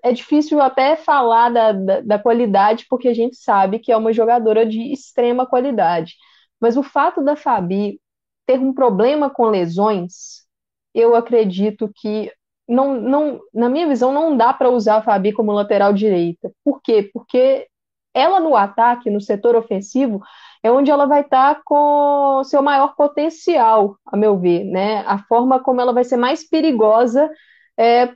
é 0.04 0.12
difícil 0.12 0.62
até 0.62 0.96
falar 0.96 1.50
da, 1.50 1.72
da, 1.72 2.02
da, 2.02 2.20
qualidade, 2.20 2.86
porque 2.90 3.08
a 3.08 3.14
gente 3.14 3.36
sabe 3.36 3.80
que 3.80 3.92
é 3.92 3.98
uma 3.98 4.14
jogadora 4.14 4.66
de 4.66 4.92
extrema 4.92 5.46
qualidade. 5.46 6.16
Mas 6.60 6.78
o 6.78 6.84
fato 6.84 7.24
da 7.24 7.36
Fabi 7.36 8.00
ter 8.46 8.60
um 8.60 8.74
problema 8.74 9.30
com 9.30 9.46
lesões, 9.46 10.46
eu 10.94 11.16
acredito 11.16 11.90
que 11.96 12.32
não, 12.68 12.96
não, 12.96 13.42
na 13.54 13.70
minha 13.70 13.88
visão, 13.88 14.14
não 14.14 14.36
dá 14.36 14.54
para 14.54 14.70
usar 14.70 14.98
a 14.98 15.02
Fabi 15.02 15.34
como 15.34 15.52
lateral 15.52 15.94
direita. 15.94 16.52
Por 16.64 16.82
quê? 16.82 17.10
Porque 17.14 17.68
ela 18.14 18.40
no 18.40 18.56
ataque, 18.56 19.10
no 19.10 19.22
setor 19.22 19.56
ofensivo, 19.56 20.22
é 20.64 20.72
onde 20.72 20.92
ela 20.92 21.06
vai 21.06 21.22
estar 21.22 21.56
tá 21.56 21.62
com 21.66 22.44
seu 22.46 22.62
maior 22.62 22.96
potencial, 22.96 23.98
a 24.06 24.16
meu 24.18 24.38
ver, 24.38 24.64
né? 24.66 25.04
A 25.08 25.18
forma 25.20 25.60
como 25.60 25.82
ela 25.82 25.94
vai 25.94 26.04
ser 26.04 26.18
mais 26.18 26.48
perigosa 26.48 27.30
é, 27.78 28.14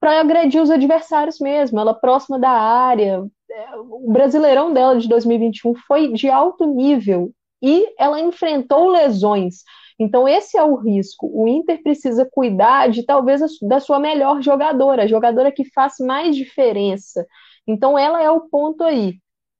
para 0.00 0.20
agredir 0.20 0.62
os 0.62 0.70
adversários 0.70 1.38
mesmo, 1.40 1.80
ela 1.80 1.94
próxima 1.94 2.38
da 2.38 2.50
área. 2.50 3.24
É, 3.50 3.76
o 3.76 4.10
Brasileirão 4.12 4.72
dela 4.72 4.98
de 4.98 5.08
2021 5.08 5.74
foi 5.86 6.12
de 6.12 6.28
alto 6.28 6.66
nível 6.66 7.32
e 7.64 7.94
ela 7.98 8.20
enfrentou 8.20 8.88
lesões. 8.90 9.62
Então, 9.98 10.28
esse 10.28 10.58
é 10.58 10.62
o 10.62 10.74
risco. 10.74 11.30
O 11.32 11.48
Inter 11.48 11.82
precisa 11.82 12.28
cuidar 12.30 12.90
de 12.90 13.04
talvez 13.06 13.40
da 13.62 13.80
sua 13.80 13.98
melhor 13.98 14.42
jogadora, 14.42 15.04
a 15.04 15.06
jogadora 15.06 15.50
que 15.50 15.64
faz 15.72 15.94
mais 15.98 16.36
diferença. 16.36 17.26
Então, 17.66 17.98
ela 17.98 18.22
é 18.22 18.30
o 18.30 18.42
ponto 18.42 18.84
aí. 18.84 19.14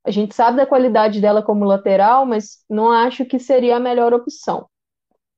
A 0.05 0.11
gente 0.11 0.35
sabe 0.35 0.59
da 0.59 0.67
qualidade 0.67 1.19
dela 1.19 1.43
como 1.43 1.65
lateral, 1.65 2.27
mas 2.27 2.63
não 2.69 2.93
acho 2.93 3.25
que 3.25 3.39
seria 3.39 3.77
a 3.77 3.81
melhor 3.81 4.13
opção. 4.13 4.67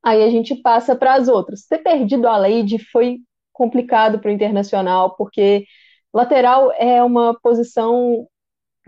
Aí 0.03 0.25
a 0.25 0.31
gente 0.31 0.57
passa 0.57 0.97
para 0.97 1.15
as 1.15 1.29
outras. 1.29 1.67
Ter 1.67 1.79
perdido 1.79 2.27
a 2.27 2.37
Leide 2.37 2.79
foi 2.79 3.19
complicado 3.53 4.19
para 4.19 4.29
o 4.29 4.33
Internacional, 4.35 5.15
porque 5.15 5.67
lateral 6.13 6.73
é 6.73 7.03
uma 7.03 7.39
posição 7.41 8.27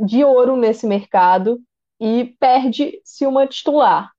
de 0.00 0.24
ouro 0.24 0.56
nesse 0.56 0.84
mercado 0.86 1.60
e 2.00 2.34
perde-se 2.38 3.26
uma 3.26 3.46
titular. 3.46 4.10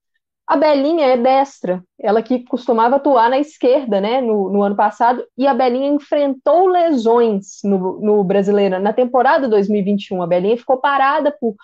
A 0.49 0.57
Belinha 0.57 1.05
é 1.05 1.15
destra, 1.15 1.83
ela 1.99 2.23
que 2.23 2.43
costumava 2.45 2.95
atuar 2.95 3.29
na 3.29 3.37
esquerda, 3.37 4.01
né, 4.01 4.19
no, 4.19 4.49
no 4.49 4.63
ano 4.63 4.75
passado, 4.75 5.23
e 5.37 5.45
a 5.45 5.53
Belinha 5.53 5.89
enfrentou 5.89 6.65
lesões 6.65 7.59
no, 7.63 7.99
no 8.01 8.23
Brasileiro. 8.23 8.79
Na 8.79 8.91
temporada 8.91 9.47
2021, 9.47 10.23
a 10.23 10.25
Belinha 10.27 10.57
ficou 10.57 10.77
parada 10.77 11.31
por, 11.39 11.55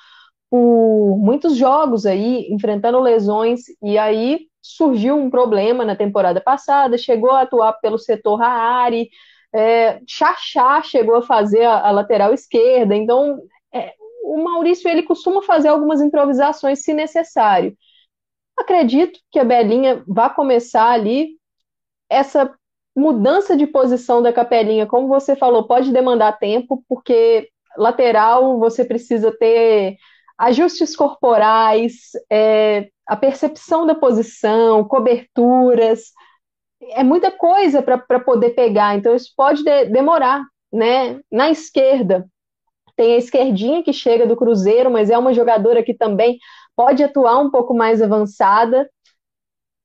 por 0.51 1.17
muitos 1.17 1.56
jogos 1.56 2.06
aí, 2.06 2.47
enfrentando 2.51 2.99
lesões, 2.99 3.62
e 3.82 3.97
aí 3.97 4.41
surgiu 4.62 5.17
um 5.17 5.32
problema 5.32 5.84
na 5.84 5.95
temporada 5.95 6.39
passada, 6.39 6.95
chegou 6.95 7.32
a 7.32 7.41
atuar 7.41 7.73
pelo 7.82 7.97
setor 7.97 8.36
Raari, 8.36 9.10
é, 9.51 9.99
Chachá 10.08 10.84
chegou 10.84 11.15
a 11.15 11.21
fazer 11.21 11.63
a, 11.63 11.88
a 11.88 11.91
lateral 11.91 12.34
esquerda, 12.34 12.95
então 12.95 13.39
o 14.26 14.44
Maurício 14.44 14.90
ele 14.90 15.04
costuma 15.04 15.42
fazer 15.44 15.68
algumas 15.68 16.02
improvisações 16.02 16.84
se 16.84 16.94
necessário. 16.94 17.78
Acredito 18.58 19.20
que 19.32 19.40
a 19.40 19.44
Belinha 19.44 20.04
vai 20.08 20.34
começar 20.34 20.90
ali 20.90 21.38
essa 22.10 22.54
mudança 22.96 23.58
de 23.58 23.68
posição 23.68 24.22
da 24.22 24.32
capelinha, 24.32 24.88
como 24.88 25.08
você 25.08 25.36
falou, 25.36 25.68
pode 25.68 25.92
demandar 25.92 26.40
tempo, 26.40 26.84
porque 26.88 27.50
lateral 27.78 28.58
você 28.58 28.86
precisa 28.86 29.32
ter 29.38 29.98
ajustes 30.38 30.96
corporais, 30.96 32.12
é, 32.32 32.90
a 33.06 33.16
percepção 33.16 33.86
da 33.86 33.94
posição, 33.94 34.84
coberturas, 34.86 36.12
é 36.82 37.04
muita 37.04 37.32
coisa 37.32 37.82
para 37.82 38.20
poder 38.20 38.52
pegar, 38.52 38.96
então 38.96 39.16
isso 39.16 39.34
pode 39.36 39.64
de, 39.64 39.86
demorar, 39.86 40.44
né? 40.72 41.20
Na 41.32 41.50
esquerda, 41.50 42.28
tem 42.95 43.13
a 43.15 43.17
esquerdinha 43.17 43.84
que 43.84 43.93
chega 43.93 44.25
do 44.25 44.36
Cruzeiro, 44.36 44.89
mas 44.91 45.10
é 45.10 45.17
uma 45.17 45.34
jogadora 45.34 45.84
que 45.84 45.93
também 45.93 46.38
pode 46.75 47.03
atuar 47.03 47.39
um 47.39 47.49
pouco 47.49 47.73
mais 47.73 48.01
avançada. 48.01 48.89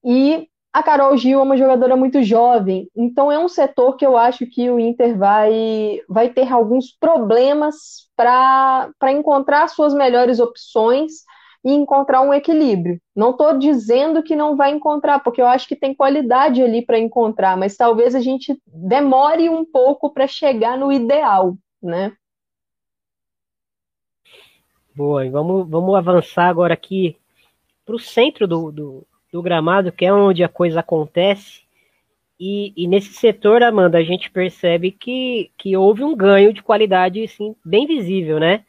E 0.05 0.49
a 0.73 0.83
Carol 0.83 1.17
Gil 1.17 1.41
é 1.41 1.43
uma 1.43 1.57
jogadora 1.57 1.97
muito 1.97 2.23
jovem, 2.23 2.89
então 2.97 3.31
é 3.31 3.39
um 3.39 3.49
setor 3.49 3.97
que 3.97 4.07
eu 4.07 4.17
acho 4.17 4.47
que 4.47 4.71
o 4.71 4.79
Inter 4.79 5.19
vai, 5.19 6.01
vai 6.09 6.31
ter 6.31 6.51
alguns 6.51 6.97
problemas 6.97 8.09
para 8.17 8.93
encontrar 9.11 9.69
suas 9.69 9.93
melhores 9.93 10.39
opções 10.39 11.25
e 11.65 11.73
encontrar 11.73 12.23
um 12.23 12.33
equilíbrio. 12.33 13.01
Não 13.15 13.33
estou 13.33 13.59
dizendo 13.59 14.23
que 14.23 14.37
não 14.37 14.57
vai 14.57 14.71
encontrar, 14.71 15.19
porque 15.21 15.43
eu 15.43 15.47
acho 15.47 15.67
que 15.69 15.77
tem 15.77 15.95
qualidade 15.95 16.63
ali 16.63 16.85
para 16.87 16.99
encontrar, 16.99 17.57
mas 17.57 17.77
talvez 17.77 18.15
a 18.15 18.21
gente 18.21 18.57
demore 18.67 19.49
um 19.49 19.65
pouco 19.65 20.13
para 20.13 20.27
chegar 20.27 20.79
no 20.79 20.93
ideal, 20.93 21.57
né? 21.83 22.13
Boa, 24.95 25.25
e 25.25 25.31
vamos, 25.31 25.69
vamos 25.69 25.95
avançar 25.95 26.49
agora 26.49 26.75
aqui 26.75 27.17
para 27.87 27.95
o 27.95 27.99
centro 27.99 28.49
do, 28.49 28.73
do, 28.73 29.07
do, 29.33 29.41
gramado, 29.41 29.93
que 29.93 30.05
é 30.05 30.13
onde 30.13 30.43
a 30.43 30.49
coisa 30.49 30.81
acontece. 30.81 31.63
E, 32.39 32.73
e, 32.77 32.89
nesse 32.89 33.13
setor, 33.13 33.63
Amanda, 33.63 33.99
a 33.99 34.03
gente 34.03 34.31
percebe 34.31 34.91
que, 34.91 35.53
que 35.57 35.77
houve 35.77 36.03
um 36.03 36.17
ganho 36.17 36.53
de 36.53 36.63
qualidade 36.63 37.23
assim, 37.23 37.55
bem 37.65 37.87
visível, 37.87 38.41
né? 38.41 38.65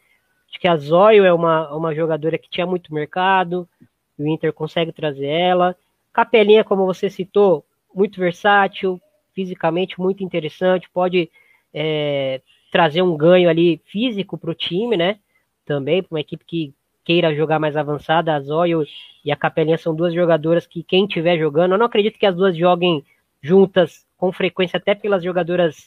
Acho 0.48 0.60
que 0.60 0.68
a 0.68 0.76
Zóio 0.76 1.24
é 1.24 1.32
uma, 1.32 1.74
uma 1.74 1.94
jogadora 1.94 2.38
que 2.38 2.50
tinha 2.50 2.66
muito 2.66 2.94
mercado, 2.94 3.68
o 4.16 4.28
Inter 4.28 4.52
consegue 4.52 4.92
trazer 4.92 5.26
ela. 5.26 5.74
Capelinha, 6.12 6.62
como 6.62 6.86
você 6.86 7.10
citou, 7.10 7.64
muito 7.92 8.20
versátil, 8.20 9.00
fisicamente 9.34 10.00
muito 10.00 10.22
interessante, 10.22 10.88
pode 10.92 11.30
é, 11.74 12.40
trazer 12.70 13.02
um 13.02 13.16
ganho 13.16 13.48
ali 13.48 13.80
físico 13.86 14.38
para 14.38 14.50
o 14.50 14.54
time, 14.54 14.96
né? 14.96 15.18
Também, 15.64 16.02
para 16.02 16.14
uma 16.14 16.20
equipe 16.20 16.44
que 16.44 16.74
queira 17.04 17.34
jogar 17.34 17.58
mais 17.58 17.76
avançada, 17.76 18.34
a 18.34 18.40
Zóio 18.40 18.84
e 19.24 19.32
a 19.32 19.36
Capelinha 19.36 19.78
são 19.78 19.94
duas 19.94 20.14
jogadoras 20.14 20.66
que 20.66 20.82
quem 20.82 21.04
estiver 21.04 21.38
jogando, 21.38 21.72
eu 21.72 21.78
não 21.78 21.86
acredito 21.86 22.18
que 22.18 22.26
as 22.26 22.36
duas 22.36 22.56
joguem 22.56 23.04
juntas 23.40 24.06
com 24.16 24.32
frequência, 24.32 24.76
até 24.76 24.94
pelas 24.94 25.22
jogadoras 25.24 25.86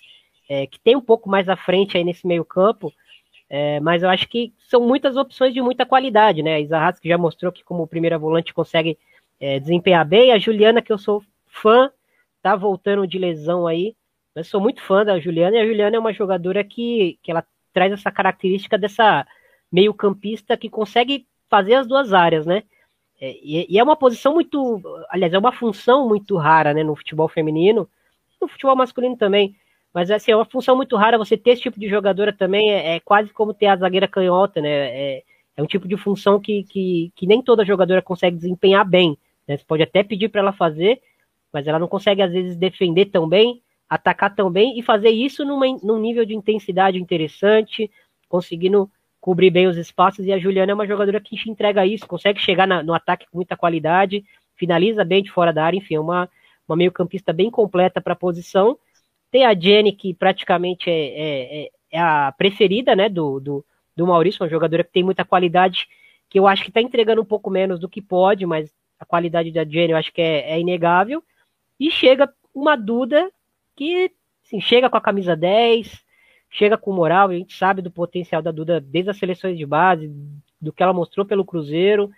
é, 0.50 0.68
que 0.68 0.80
tem 0.80 0.96
um 0.96 1.02
pouco 1.02 1.30
mais 1.30 1.48
à 1.48 1.56
frente 1.56 1.98
aí 1.98 2.04
nesse 2.04 2.28
meio 2.28 2.44
campo, 2.44 2.94
é, 3.50 3.80
mas 3.80 4.04
eu 4.04 4.10
acho 4.10 4.28
que 4.28 4.54
são 4.58 4.82
muitas 4.82 5.16
opções 5.16 5.54
de 5.54 5.62
muita 5.62 5.86
qualidade, 5.86 6.44
né? 6.44 6.56
A 6.56 6.60
Isa 6.60 6.94
que 7.02 7.08
já 7.08 7.18
mostrou 7.18 7.52
que 7.52 7.64
como 7.64 7.88
primeira 7.88 8.18
volante 8.18 8.54
consegue 8.54 8.98
é, 9.40 9.60
desempenhar 9.60 10.06
bem, 10.06 10.32
a 10.32 10.40
Juliana, 10.40 10.82
que 10.82 10.92
eu 10.92 10.98
sou 10.98 11.24
fã, 11.46 11.90
tá 12.42 12.56
voltando 12.56 13.08
de 13.08 13.18
lesão 13.18 13.68
aí, 13.68 13.96
mas 14.36 14.48
sou 14.48 14.60
muito 14.60 14.82
fã 14.82 15.06
da 15.06 15.20
Juliana, 15.20 15.56
e 15.56 15.60
a 15.60 15.66
Juliana 15.66 15.96
é 15.96 16.00
uma 16.00 16.14
jogadora 16.14 16.64
que, 16.64 17.18
que 17.24 17.32
ela 17.32 17.46
traz 17.74 17.92
essa 17.94 18.12
característica 18.12 18.78
dessa 18.78 19.26
meio-campista 19.76 20.56
que 20.56 20.70
consegue 20.70 21.28
fazer 21.50 21.74
as 21.76 21.86
duas 21.86 22.14
áreas, 22.14 22.46
né? 22.46 22.64
É, 23.20 23.36
e, 23.44 23.78
é 23.78 23.84
uma 23.84 23.96
posição 23.96 24.34
muito, 24.34 24.82
aliás, 25.10 25.34
é 25.34 25.38
uma 25.38 25.52
função 25.52 26.08
muito 26.08 26.38
rara, 26.38 26.74
né, 26.74 26.84
no 26.84 26.96
futebol 26.96 27.28
feminino, 27.28 27.88
no 28.42 28.48
futebol 28.48 28.76
masculino 28.76 29.18
também. 29.18 29.56
Mas 29.94 30.10
assim, 30.12 30.32
é 30.32 30.36
uma 30.36 30.46
função 30.46 30.76
muito 30.78 30.96
rara 30.96 31.18
você 31.18 31.38
ter 31.38 31.52
esse 31.52 31.64
tipo 31.64 31.80
de 31.80 31.90
jogadora 31.90 32.32
também, 32.32 32.72
é, 32.72 32.96
é 32.96 33.00
quase 33.02 33.34
como 33.34 33.54
ter 33.54 33.68
a 33.68 33.76
zagueira 33.76 34.08
canhota, 34.08 34.62
né? 34.62 34.70
É, 34.70 35.24
é 35.58 35.64
um 35.64 35.66
tipo 35.66 35.88
de 35.88 35.98
função 35.98 36.40
que, 36.40 36.64
que, 36.64 37.12
que, 37.16 37.28
nem 37.28 37.42
toda 37.42 37.66
jogadora 37.66 38.02
consegue 38.02 38.36
desempenhar 38.36 38.88
bem. 38.88 39.18
Né? 39.48 39.58
Você 39.58 39.64
pode 39.66 39.84
até 39.84 40.04
pedir 40.04 40.30
para 40.30 40.42
ela 40.42 40.52
fazer, 40.52 41.02
mas 41.52 41.66
ela 41.66 41.80
não 41.80 41.88
consegue, 41.88 42.22
às 42.22 42.32
vezes, 42.32 42.58
defender 42.58 43.06
tão 43.06 43.28
bem, 43.28 43.62
atacar 43.90 44.36
tão 44.36 44.52
bem 44.52 44.78
e 44.78 44.82
fazer 44.82 45.12
isso 45.12 45.46
numa, 45.46 45.66
num 45.82 45.98
nível 45.98 46.26
de 46.26 46.36
intensidade 46.36 46.98
interessante, 46.98 47.90
conseguindo 48.28 48.90
cobrir 49.26 49.50
bem 49.50 49.66
os 49.66 49.76
espaços, 49.76 50.24
e 50.24 50.32
a 50.32 50.38
Juliana 50.38 50.72
é 50.72 50.76
uma 50.76 50.86
jogadora 50.86 51.20
que 51.20 51.36
te 51.36 51.50
entrega 51.50 51.84
isso, 51.84 52.06
consegue 52.06 52.40
chegar 52.40 52.68
na, 52.68 52.84
no 52.84 52.94
ataque 52.94 53.26
com 53.26 53.40
muita 53.40 53.58
qualidade, 53.58 54.24
finaliza 54.56 55.04
bem 55.04 55.24
de 55.24 55.32
fora 55.32 55.52
da 55.52 55.66
área, 55.66 55.78
enfim, 55.78 55.96
é 55.96 56.00
uma, 56.00 56.30
uma 56.68 56.78
meio 56.78 56.92
campista 56.92 57.34
bem 57.34 57.50
completa 57.50 58.00
para 58.00 58.14
a 58.14 58.16
posição. 58.16 58.78
Tem 59.32 59.44
a 59.44 59.60
Jenny, 59.60 59.94
que 59.94 60.14
praticamente 60.14 60.92
é, 60.92 60.94
é, 60.94 61.64
é, 61.64 61.70
é 61.94 62.00
a 62.00 62.32
preferida 62.38 62.96
né, 62.96 63.10
do, 63.10 63.40
do, 63.40 63.66
do 63.96 64.06
Maurício, 64.06 64.44
uma 64.44 64.50
jogadora 64.50 64.84
que 64.84 64.92
tem 64.92 65.04
muita 65.04 65.26
qualidade, 65.26 65.88
que 66.30 66.38
eu 66.38 66.46
acho 66.46 66.62
que 66.62 66.70
está 66.70 66.80
entregando 66.80 67.20
um 67.20 67.26
pouco 67.26 67.50
menos 67.50 67.80
do 67.80 67.90
que 67.90 68.04
pode, 68.04 68.46
mas 68.46 68.72
a 69.00 69.06
qualidade 69.06 69.52
da 69.52 69.66
Jenny 69.66 69.94
eu 69.94 69.98
acho 69.98 70.14
que 70.14 70.22
é, 70.22 70.52
é 70.52 70.60
inegável. 70.60 71.24
E 71.80 71.90
chega 71.90 72.32
uma 72.54 72.76
Duda 72.76 73.32
que 73.76 74.12
assim, 74.46 74.62
chega 74.62 74.88
com 74.88 74.98
a 74.98 75.02
camisa 75.02 75.36
10, 75.36 76.05
chega 76.56 76.78
com 76.78 76.94
moral, 76.94 77.30
a 77.30 77.34
gente 77.34 77.54
sabe 77.54 77.82
do 77.82 77.92
potencial 77.92 78.42
da 78.42 78.50
Duda 78.50 78.80
desde 78.80 79.12
as 79.12 79.18
seleções 79.18 79.58
de 79.58 79.66
base, 79.66 80.10
do 80.60 80.72
que 80.72 80.82
ela 80.82 80.94
mostrou 80.94 81.26
pelo 81.26 81.44
Cruzeiro, 81.44 82.10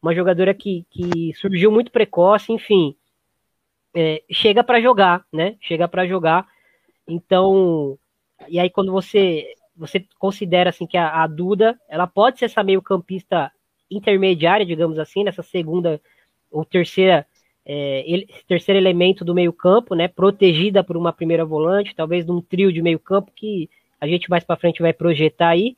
uma 0.00 0.14
jogadora 0.14 0.54
que, 0.54 0.86
que 0.90 1.34
surgiu 1.34 1.70
muito 1.70 1.92
precoce, 1.92 2.52
enfim, 2.52 2.96
é, 3.94 4.22
chega 4.32 4.64
para 4.64 4.80
jogar, 4.80 5.26
né? 5.30 5.56
Chega 5.60 5.86
para 5.86 6.06
jogar. 6.06 6.46
Então, 7.06 7.98
e 8.48 8.58
aí 8.58 8.70
quando 8.70 8.90
você 8.90 9.54
você 9.76 10.06
considera 10.18 10.70
assim 10.70 10.86
que 10.86 10.96
a, 10.96 11.22
a 11.22 11.26
Duda, 11.26 11.78
ela 11.86 12.06
pode 12.06 12.38
ser 12.38 12.46
essa 12.46 12.64
meio 12.64 12.80
campista 12.80 13.52
intermediária, 13.90 14.64
digamos 14.64 14.98
assim, 14.98 15.22
nessa 15.22 15.42
segunda 15.42 16.00
ou 16.50 16.64
terceira 16.64 17.26
é, 17.66 18.04
ele, 18.06 18.28
terceiro 18.46 18.78
elemento 18.78 19.24
do 19.24 19.34
meio 19.34 19.52
campo, 19.52 19.96
né, 19.96 20.06
protegida 20.06 20.84
por 20.84 20.96
uma 20.96 21.12
primeira 21.12 21.44
volante, 21.44 21.96
talvez 21.96 22.24
num 22.24 22.40
trio 22.40 22.72
de 22.72 22.80
meio 22.80 22.98
campo 23.00 23.32
que 23.34 23.68
a 24.00 24.06
gente 24.06 24.30
mais 24.30 24.44
para 24.44 24.56
frente 24.56 24.80
vai 24.80 24.92
projetar 24.92 25.48
aí, 25.48 25.76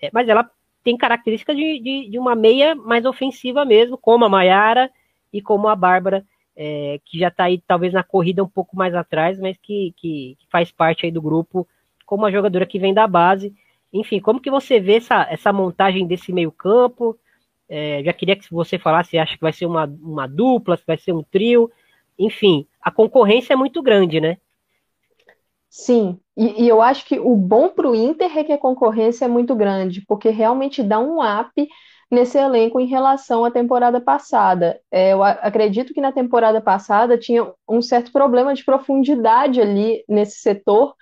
é, 0.00 0.10
mas 0.12 0.28
ela 0.28 0.48
tem 0.84 0.96
características 0.96 1.56
de, 1.56 1.80
de, 1.80 2.10
de, 2.10 2.18
uma 2.18 2.34
meia 2.34 2.74
mais 2.74 3.06
ofensiva 3.06 3.64
mesmo, 3.64 3.96
como 3.96 4.26
a 4.26 4.28
Maiara 4.28 4.90
e 5.32 5.40
como 5.40 5.68
a 5.68 5.76
Bárbara, 5.76 6.24
é, 6.54 7.00
que 7.04 7.18
já 7.18 7.28
está 7.28 7.44
aí 7.44 7.62
talvez 7.66 7.94
na 7.94 8.02
corrida 8.02 8.44
um 8.44 8.48
pouco 8.48 8.76
mais 8.76 8.94
atrás, 8.94 9.40
mas 9.40 9.56
que, 9.56 9.94
que, 9.96 10.36
que, 10.38 10.46
faz 10.50 10.70
parte 10.70 11.06
aí 11.06 11.12
do 11.12 11.22
grupo 11.22 11.66
como 12.04 12.24
uma 12.24 12.32
jogadora 12.32 12.66
que 12.66 12.78
vem 12.78 12.92
da 12.92 13.06
base. 13.06 13.54
Enfim, 13.90 14.20
como 14.20 14.40
que 14.40 14.50
você 14.50 14.78
vê 14.78 14.96
essa, 14.96 15.26
essa 15.30 15.52
montagem 15.52 16.06
desse 16.06 16.32
meio 16.32 16.52
campo? 16.52 17.16
É, 17.74 18.02
já 18.04 18.12
queria 18.12 18.36
que 18.36 18.52
você 18.52 18.78
falasse, 18.78 19.16
acha 19.16 19.34
que 19.34 19.40
vai 19.40 19.52
ser 19.52 19.64
uma, 19.64 19.86
uma 19.86 20.26
dupla, 20.28 20.76
se 20.76 20.84
vai 20.86 20.98
ser 20.98 21.12
um 21.12 21.22
trio. 21.22 21.70
Enfim, 22.18 22.66
a 22.82 22.90
concorrência 22.90 23.54
é 23.54 23.56
muito 23.56 23.82
grande, 23.82 24.20
né? 24.20 24.36
Sim, 25.70 26.20
e, 26.36 26.64
e 26.64 26.68
eu 26.68 26.82
acho 26.82 27.06
que 27.06 27.18
o 27.18 27.34
bom 27.34 27.70
para 27.70 27.88
o 27.88 27.94
Inter 27.94 28.36
é 28.36 28.44
que 28.44 28.52
a 28.52 28.58
concorrência 28.58 29.24
é 29.24 29.28
muito 29.28 29.54
grande, 29.54 30.04
porque 30.06 30.28
realmente 30.28 30.82
dá 30.82 31.00
um 31.00 31.18
up 31.22 31.66
nesse 32.10 32.36
elenco 32.36 32.78
em 32.78 32.84
relação 32.84 33.42
à 33.42 33.50
temporada 33.50 33.98
passada. 33.98 34.78
É, 34.90 35.14
eu 35.14 35.24
acredito 35.24 35.94
que 35.94 36.00
na 36.02 36.12
temporada 36.12 36.60
passada 36.60 37.16
tinha 37.16 37.50
um 37.66 37.80
certo 37.80 38.12
problema 38.12 38.52
de 38.52 38.62
profundidade 38.62 39.62
ali 39.62 40.04
nesse 40.06 40.40
setor, 40.40 40.94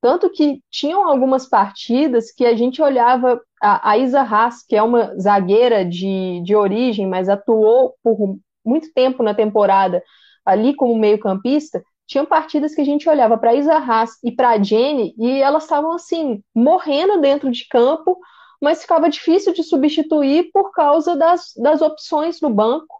tanto 0.00 0.30
que 0.30 0.60
tinham 0.70 1.08
algumas 1.08 1.48
partidas 1.48 2.30
que 2.30 2.44
a 2.44 2.54
gente 2.54 2.80
olhava 2.82 3.40
a, 3.62 3.90
a 3.90 3.98
Isa 3.98 4.20
Haas, 4.20 4.62
que 4.62 4.76
é 4.76 4.82
uma 4.82 5.18
zagueira 5.18 5.84
de, 5.84 6.42
de 6.44 6.54
origem, 6.54 7.06
mas 7.06 7.28
atuou 7.28 7.94
por 8.02 8.38
muito 8.64 8.92
tempo 8.92 9.22
na 9.22 9.34
temporada 9.34 10.02
ali 10.44 10.74
como 10.74 10.96
meio-campista. 10.98 11.82
Tinham 12.06 12.24
partidas 12.24 12.74
que 12.74 12.80
a 12.80 12.84
gente 12.84 13.08
olhava 13.08 13.36
para 13.36 13.54
Isa 13.54 13.76
Haas 13.76 14.10
e 14.22 14.30
para 14.30 14.50
a 14.50 14.62
Jenny 14.62 15.14
e 15.18 15.40
elas 15.40 15.64
estavam 15.64 15.92
assim, 15.92 16.42
morrendo 16.54 17.20
dentro 17.20 17.50
de 17.50 17.66
campo, 17.68 18.18
mas 18.62 18.82
ficava 18.82 19.10
difícil 19.10 19.52
de 19.52 19.62
substituir 19.62 20.50
por 20.52 20.70
causa 20.72 21.16
das, 21.16 21.52
das 21.56 21.82
opções 21.82 22.40
no 22.40 22.50
banco. 22.50 22.94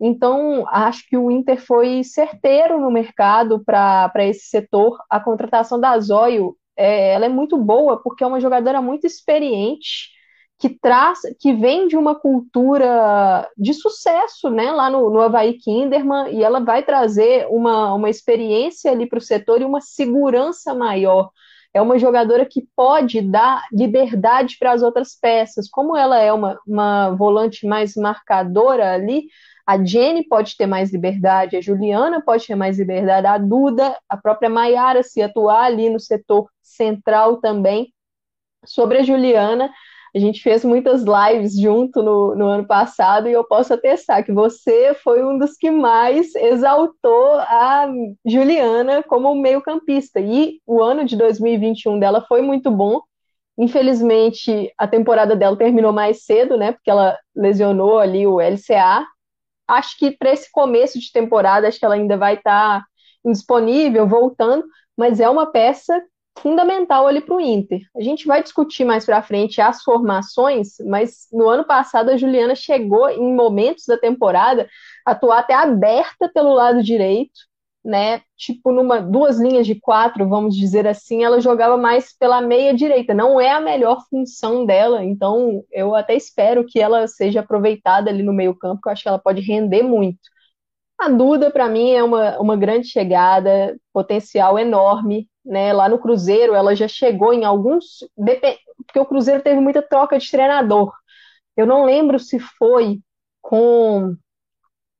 Então, 0.00 0.66
acho 0.68 1.06
que 1.08 1.16
o 1.16 1.30
Inter 1.30 1.60
foi 1.64 2.02
certeiro 2.02 2.80
no 2.80 2.90
mercado 2.90 3.62
para 3.64 4.10
esse 4.18 4.46
setor. 4.46 4.98
A 5.08 5.20
contratação 5.20 5.78
da 5.78 5.98
Zóio 6.00 6.56
é, 6.76 7.12
ela 7.14 7.26
é 7.26 7.28
muito 7.28 7.56
boa 7.56 8.02
porque 8.02 8.24
é 8.24 8.26
uma 8.26 8.40
jogadora 8.40 8.82
muito 8.82 9.06
experiente 9.06 10.12
que 10.58 10.68
traz, 10.68 11.20
que 11.40 11.52
vem 11.52 11.88
de 11.88 11.96
uma 11.96 12.14
cultura 12.14 13.48
de 13.56 13.74
sucesso, 13.74 14.48
né, 14.50 14.70
lá 14.70 14.88
no, 14.88 15.10
no 15.10 15.20
Havaí 15.20 15.54
Kinderman, 15.54 16.32
e 16.32 16.42
ela 16.42 16.60
vai 16.60 16.82
trazer 16.82 17.46
uma, 17.50 17.92
uma 17.92 18.08
experiência 18.08 18.90
ali 18.90 19.06
para 19.06 19.18
o 19.18 19.22
setor 19.22 19.60
e 19.60 19.64
uma 19.64 19.80
segurança 19.80 20.74
maior. 20.74 21.30
É 21.72 21.82
uma 21.82 21.98
jogadora 21.98 22.46
que 22.46 22.66
pode 22.76 23.20
dar 23.20 23.64
liberdade 23.72 24.56
para 24.58 24.72
as 24.72 24.82
outras 24.82 25.18
peças. 25.20 25.68
Como 25.68 25.96
ela 25.96 26.20
é 26.20 26.32
uma, 26.32 26.56
uma 26.64 27.10
volante 27.10 27.66
mais 27.66 27.96
marcadora 27.96 28.94
ali, 28.94 29.26
a 29.66 29.82
Jenny 29.82 30.26
pode 30.26 30.56
ter 30.56 30.66
mais 30.66 30.92
liberdade, 30.92 31.56
a 31.56 31.60
Juliana 31.60 32.22
pode 32.22 32.46
ter 32.46 32.54
mais 32.54 32.78
liberdade, 32.78 33.26
a 33.26 33.38
Duda, 33.38 33.96
a 34.08 34.16
própria 34.16 34.50
Maiara, 34.50 35.02
se 35.02 35.22
atuar 35.22 35.64
ali 35.64 35.88
no 35.88 35.98
setor 35.98 36.48
central 36.62 37.38
também. 37.38 37.92
Sobre 38.66 38.98
a 38.98 39.02
Juliana, 39.02 39.70
a 40.14 40.18
gente 40.18 40.40
fez 40.40 40.64
muitas 40.64 41.02
lives 41.02 41.58
junto 41.58 42.02
no, 42.02 42.36
no 42.36 42.46
ano 42.46 42.66
passado 42.66 43.28
e 43.28 43.32
eu 43.32 43.42
posso 43.42 43.74
atestar 43.74 44.24
que 44.24 44.32
você 44.32 44.94
foi 45.02 45.24
um 45.24 45.36
dos 45.36 45.56
que 45.56 45.70
mais 45.72 46.34
exaltou 46.36 47.34
a 47.38 47.88
Juliana 48.24 49.02
como 49.02 49.34
meio-campista. 49.34 50.20
E 50.20 50.60
o 50.64 50.80
ano 50.80 51.04
de 51.04 51.16
2021 51.16 51.98
dela 51.98 52.24
foi 52.28 52.42
muito 52.42 52.70
bom. 52.70 53.00
Infelizmente, 53.58 54.72
a 54.78 54.86
temporada 54.86 55.34
dela 55.34 55.56
terminou 55.56 55.92
mais 55.92 56.24
cedo, 56.24 56.56
né? 56.56 56.72
Porque 56.72 56.90
ela 56.90 57.18
lesionou 57.34 57.98
ali 57.98 58.24
o 58.24 58.40
LCA, 58.40 59.04
acho 59.66 59.98
que 59.98 60.10
para 60.10 60.32
esse 60.32 60.50
começo 60.50 60.98
de 60.98 61.12
temporada, 61.12 61.68
acho 61.68 61.78
que 61.78 61.84
ela 61.84 61.94
ainda 61.94 62.16
vai 62.16 62.34
estar 62.34 62.80
tá 62.80 62.86
indisponível, 63.24 64.06
voltando, 64.06 64.64
mas 64.96 65.20
é 65.20 65.28
uma 65.28 65.46
peça 65.46 66.00
fundamental 66.38 67.06
ali 67.06 67.20
para 67.20 67.34
o 67.34 67.40
Inter. 67.40 67.80
A 67.96 68.02
gente 68.02 68.26
vai 68.26 68.42
discutir 68.42 68.84
mais 68.84 69.04
para 69.04 69.22
frente 69.22 69.60
as 69.60 69.82
formações, 69.82 70.74
mas 70.86 71.28
no 71.32 71.48
ano 71.48 71.64
passado 71.64 72.10
a 72.10 72.16
Juliana 72.16 72.54
chegou 72.54 73.08
em 73.08 73.34
momentos 73.34 73.84
da 73.86 73.96
temporada 73.96 74.68
a 75.06 75.12
atuar 75.12 75.40
até 75.40 75.54
aberta 75.54 76.28
pelo 76.28 76.52
lado 76.52 76.82
direito, 76.82 77.40
né? 77.84 78.22
Tipo, 78.36 78.72
numa 78.72 79.00
duas 79.00 79.38
linhas 79.38 79.66
de 79.66 79.74
quatro, 79.78 80.28
vamos 80.28 80.56
dizer 80.56 80.86
assim, 80.86 81.22
ela 81.22 81.40
jogava 81.40 81.76
mais 81.76 82.16
pela 82.16 82.40
meia 82.40 82.72
direita. 82.74 83.12
Não 83.12 83.40
é 83.40 83.50
a 83.50 83.60
melhor 83.60 84.02
função 84.08 84.64
dela, 84.64 85.04
então 85.04 85.62
eu 85.70 85.94
até 85.94 86.14
espero 86.14 86.64
que 86.64 86.80
ela 86.80 87.06
seja 87.06 87.40
aproveitada 87.40 88.10
ali 88.10 88.22
no 88.22 88.32
meio-campo, 88.32 88.80
que 88.82 88.88
eu 88.88 88.92
acho 88.92 89.02
que 89.02 89.08
ela 89.08 89.18
pode 89.18 89.42
render 89.42 89.82
muito. 89.82 90.18
A 90.98 91.08
Duda, 91.08 91.50
para 91.50 91.68
mim, 91.68 91.90
é 91.90 92.02
uma, 92.02 92.38
uma 92.40 92.56
grande 92.56 92.88
chegada, 92.88 93.76
potencial 93.92 94.58
enorme. 94.58 95.28
Né? 95.44 95.72
Lá 95.72 95.88
no 95.88 95.98
Cruzeiro, 95.98 96.54
ela 96.54 96.74
já 96.74 96.88
chegou 96.88 97.32
em 97.34 97.44
alguns. 97.44 97.98
Porque 98.16 98.98
o 98.98 99.04
Cruzeiro 99.04 99.42
teve 99.42 99.60
muita 99.60 99.82
troca 99.82 100.18
de 100.18 100.30
treinador. 100.30 100.92
Eu 101.56 101.66
não 101.66 101.84
lembro 101.84 102.18
se 102.18 102.38
foi 102.38 103.00
com 103.42 104.16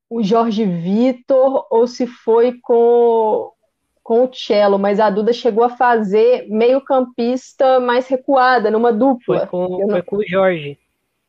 o 0.09 0.23
Jorge 0.23 0.65
Vitor 0.65 1.65
ou 1.69 1.87
se 1.87 2.05
foi 2.05 2.59
com, 2.61 3.51
com 4.03 4.25
o 4.25 4.33
Cello, 4.33 4.77
mas 4.77 4.99
a 4.99 5.09
Duda 5.09 5.33
chegou 5.33 5.63
a 5.63 5.69
fazer 5.69 6.47
meio 6.49 6.81
campista 6.81 7.79
mais 7.79 8.07
recuada, 8.07 8.69
numa 8.69 8.93
dupla. 8.93 9.39
Foi 9.39 9.47
com, 9.47 9.79
não... 9.79 9.89
foi 9.89 10.01
com 10.01 10.17
o 10.17 10.27
Jorge. 10.27 10.77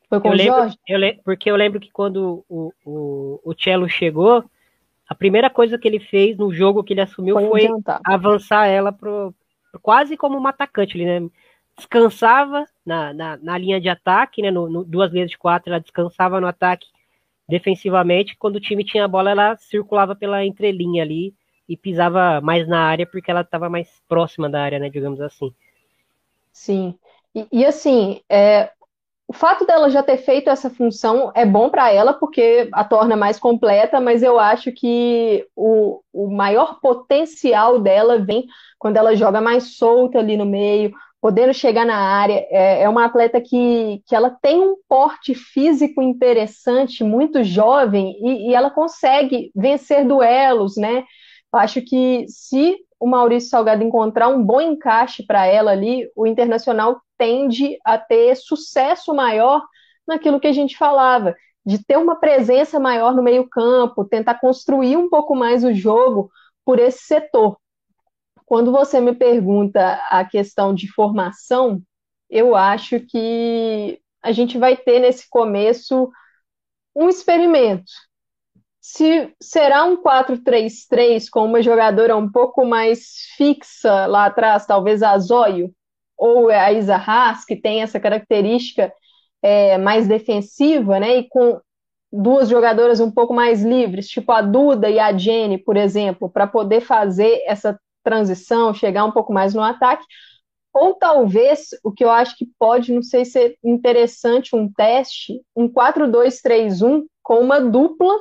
Foi 0.08 0.20
com 0.20 0.28
eu 0.28 0.32
o 0.32 0.36
lembro, 0.36 0.54
Jorge? 0.54 0.78
Eu 0.86 0.98
le... 0.98 1.20
Porque 1.24 1.50
eu 1.50 1.56
lembro 1.56 1.80
que 1.80 1.90
quando 1.90 2.44
o, 2.48 2.72
o, 2.84 3.40
o 3.44 3.54
Cello 3.58 3.88
chegou, 3.88 4.44
a 5.08 5.14
primeira 5.14 5.48
coisa 5.48 5.78
que 5.78 5.88
ele 5.88 5.98
fez 6.00 6.36
no 6.36 6.52
jogo 6.52 6.84
que 6.84 6.92
ele 6.92 7.00
assumiu 7.00 7.34
foi, 7.34 7.66
foi 7.66 7.70
avançar 8.04 8.66
ela 8.66 8.92
pro, 8.92 9.34
quase 9.80 10.16
como 10.16 10.38
um 10.38 10.46
atacante, 10.46 10.96
ele 10.96 11.20
né? 11.20 11.28
descansava 11.76 12.64
na, 12.84 13.12
na, 13.12 13.36
na, 13.36 13.58
linha 13.58 13.80
de 13.80 13.88
ataque, 13.88 14.40
né? 14.40 14.50
No, 14.50 14.68
no, 14.68 14.84
duas 14.84 15.10
vezes 15.10 15.30
de 15.30 15.38
quatro, 15.38 15.70
ela 15.70 15.80
descansava 15.80 16.40
no 16.40 16.46
ataque 16.46 16.86
defensivamente, 17.48 18.36
quando 18.36 18.56
o 18.56 18.60
time 18.60 18.84
tinha 18.84 19.04
a 19.04 19.08
bola, 19.08 19.30
ela 19.30 19.56
circulava 19.56 20.14
pela 20.14 20.44
entrelinha 20.44 21.02
ali 21.02 21.34
e 21.68 21.76
pisava 21.76 22.40
mais 22.40 22.66
na 22.66 22.80
área 22.80 23.06
porque 23.06 23.30
ela 23.30 23.40
estava 23.40 23.68
mais 23.68 23.88
próxima 24.08 24.48
da 24.48 24.62
área, 24.62 24.78
né, 24.78 24.88
digamos 24.88 25.20
assim. 25.20 25.52
Sim. 26.52 26.98
E, 27.34 27.46
e 27.52 27.64
assim, 27.64 28.20
é, 28.28 28.70
o 29.28 29.32
fato 29.32 29.66
dela 29.66 29.90
já 29.90 30.02
ter 30.02 30.18
feito 30.18 30.48
essa 30.48 30.70
função 30.70 31.32
é 31.34 31.44
bom 31.44 31.68
para 31.68 31.92
ela 31.92 32.14
porque 32.14 32.68
a 32.72 32.84
torna 32.84 33.16
mais 33.16 33.38
completa, 33.38 34.00
mas 34.00 34.22
eu 34.22 34.38
acho 34.38 34.70
que 34.72 35.46
o, 35.56 36.00
o 36.12 36.30
maior 36.30 36.80
potencial 36.80 37.80
dela 37.80 38.18
vem 38.18 38.46
quando 38.78 38.96
ela 38.96 39.16
joga 39.16 39.40
mais 39.40 39.76
solta 39.76 40.18
ali 40.20 40.36
no 40.36 40.46
meio, 40.46 40.92
podendo 41.26 41.52
chegar 41.52 41.84
na 41.84 41.96
área. 41.96 42.46
É, 42.50 42.82
é, 42.82 42.88
uma 42.88 43.04
atleta 43.04 43.40
que, 43.40 44.00
que 44.06 44.14
ela 44.14 44.30
tem 44.30 44.60
um 44.60 44.76
porte 44.88 45.34
físico 45.34 46.00
interessante, 46.00 47.02
muito 47.02 47.42
jovem, 47.42 48.16
e, 48.22 48.50
e 48.50 48.54
ela 48.54 48.70
consegue 48.70 49.50
vencer 49.52 50.06
duelos, 50.06 50.76
né? 50.76 51.02
Eu 51.52 51.58
acho 51.58 51.82
que 51.82 52.26
se 52.28 52.76
o 53.00 53.08
Maurício 53.08 53.50
Salgado 53.50 53.82
encontrar 53.82 54.28
um 54.28 54.40
bom 54.40 54.60
encaixe 54.60 55.26
para 55.26 55.44
ela 55.44 55.72
ali, 55.72 56.08
o 56.14 56.28
Internacional 56.28 57.00
tende 57.18 57.76
a 57.84 57.98
ter 57.98 58.36
sucesso 58.36 59.12
maior 59.12 59.64
naquilo 60.06 60.38
que 60.38 60.46
a 60.46 60.52
gente 60.52 60.78
falava, 60.78 61.34
de 61.64 61.84
ter 61.84 61.96
uma 61.96 62.14
presença 62.14 62.78
maior 62.78 63.12
no 63.12 63.22
meio-campo, 63.24 64.04
tentar 64.04 64.36
construir 64.36 64.96
um 64.96 65.10
pouco 65.10 65.34
mais 65.34 65.64
o 65.64 65.74
jogo 65.74 66.30
por 66.64 66.78
esse 66.78 67.00
setor. 67.00 67.56
Quando 68.46 68.70
você 68.70 69.00
me 69.00 69.12
pergunta 69.12 70.00
a 70.08 70.24
questão 70.24 70.72
de 70.72 70.86
formação, 70.92 71.82
eu 72.30 72.54
acho 72.54 73.00
que 73.00 74.00
a 74.22 74.32
gente 74.32 74.56
vai 74.56 74.76
ter 74.76 75.00
nesse 75.00 75.28
começo 75.28 76.08
um 76.94 77.08
experimento. 77.08 77.90
Se 78.80 79.34
será 79.42 79.84
um 79.84 80.00
4-3-3 80.00 81.28
com 81.28 81.44
uma 81.44 81.60
jogadora 81.60 82.16
um 82.16 82.30
pouco 82.30 82.64
mais 82.64 83.16
fixa 83.36 84.06
lá 84.06 84.26
atrás, 84.26 84.64
talvez 84.64 85.02
a 85.02 85.18
Zóio 85.18 85.72
ou 86.16 86.48
a 86.48 86.72
Isa 86.72 86.94
Haas, 86.96 87.44
que 87.44 87.56
tem 87.56 87.82
essa 87.82 87.98
característica 87.98 88.92
é, 89.42 89.76
mais 89.76 90.06
defensiva, 90.06 91.00
né? 91.00 91.16
E 91.18 91.28
com 91.28 91.60
duas 92.12 92.48
jogadoras 92.48 93.00
um 93.00 93.10
pouco 93.10 93.34
mais 93.34 93.64
livres, 93.64 94.08
tipo 94.08 94.30
a 94.30 94.40
Duda 94.40 94.88
e 94.88 95.00
a 95.00 95.12
Jenny, 95.16 95.58
por 95.58 95.76
exemplo, 95.76 96.30
para 96.30 96.46
poder 96.46 96.80
fazer 96.80 97.42
essa 97.44 97.78
transição, 98.06 98.72
chegar 98.72 99.04
um 99.04 99.10
pouco 99.10 99.32
mais 99.32 99.52
no 99.52 99.62
ataque. 99.62 100.04
Ou 100.72 100.94
talvez, 100.94 101.70
o 101.82 101.90
que 101.90 102.04
eu 102.04 102.10
acho 102.10 102.36
que 102.36 102.46
pode, 102.58 102.92
não 102.92 103.02
sei 103.02 103.24
se 103.24 103.58
interessante 103.64 104.54
um 104.54 104.72
teste, 104.72 105.42
um 105.56 105.68
4-2-3-1 105.68 107.04
com 107.22 107.40
uma 107.40 107.60
dupla 107.60 108.14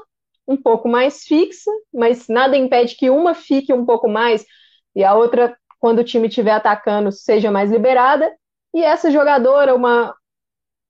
um 0.48 0.58
pouco 0.58 0.88
mais 0.88 1.24
fixa, 1.24 1.72
mas 1.94 2.28
nada 2.28 2.58
impede 2.58 2.96
que 2.96 3.10
uma 3.10 3.36
fique 3.36 3.74
um 3.74 3.86
pouco 3.86 4.08
mais 4.08 4.46
e 4.96 5.04
a 5.04 5.14
outra, 5.14 5.56
quando 5.80 6.00
o 6.00 6.04
time 6.04 6.28
estiver 6.28 6.54
atacando, 6.54 7.12
seja 7.12 7.52
mais 7.52 7.70
liberada. 7.70 8.34
E 8.74 8.82
essa 8.82 9.12
jogadora, 9.12 9.76
uma 9.76 10.16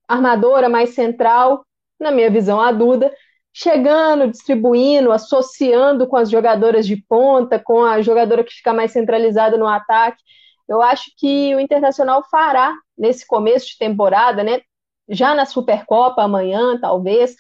armadora 0.08 0.70
mais 0.70 0.92
central, 0.92 1.66
na 2.00 2.12
minha 2.12 2.30
visão, 2.30 2.62
a 2.62 2.72
Duda, 2.72 3.12
chegando, 3.58 4.30
distribuindo, 4.30 5.14
associando 5.14 6.06
com 6.08 6.18
as 6.18 6.30
jogadoras 6.30 6.86
de 6.86 6.98
ponta, 6.98 7.58
com 7.58 7.86
a 7.86 8.02
jogadora 8.02 8.44
que 8.44 8.54
fica 8.54 8.74
mais 8.74 8.92
centralizada 8.92 9.58
no 9.58 9.66
ataque. 9.66 10.22
Eu 10.68 10.82
acho 10.82 11.06
que 11.18 11.56
o 11.56 11.60
Internacional 11.62 12.22
fará 12.30 12.76
nesse 12.98 13.26
começo 13.26 13.68
de 13.68 13.78
temporada, 13.78 14.44
né? 14.44 14.60
Já 15.08 15.34
na 15.34 15.46
Supercopa 15.46 16.22
amanhã, 16.22 16.78
talvez, 16.82 17.34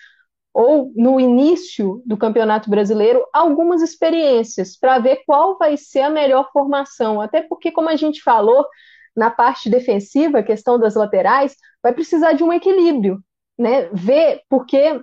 ou 0.53 0.89
no 0.95 1.19
início 1.19 2.01
do 2.05 2.15
Campeonato 2.15 2.69
Brasileiro, 2.69 3.25
algumas 3.33 3.81
experiências 3.81 4.77
para 4.79 4.99
ver 4.99 5.21
qual 5.25 5.57
vai 5.57 5.75
ser 5.75 5.99
a 5.99 6.09
melhor 6.09 6.49
formação. 6.53 7.19
Até 7.19 7.41
porque, 7.41 7.71
como 7.71 7.89
a 7.89 7.95
gente 7.97 8.23
falou, 8.23 8.65
na 9.13 9.29
parte 9.29 9.69
defensiva, 9.69 10.39
a 10.39 10.43
questão 10.43 10.79
das 10.79 10.95
laterais, 10.95 11.57
vai 11.83 11.91
precisar 11.91 12.31
de 12.31 12.43
um 12.43 12.53
equilíbrio, 12.53 13.19
né? 13.59 13.89
Ver, 13.91 14.43
porque 14.47 15.01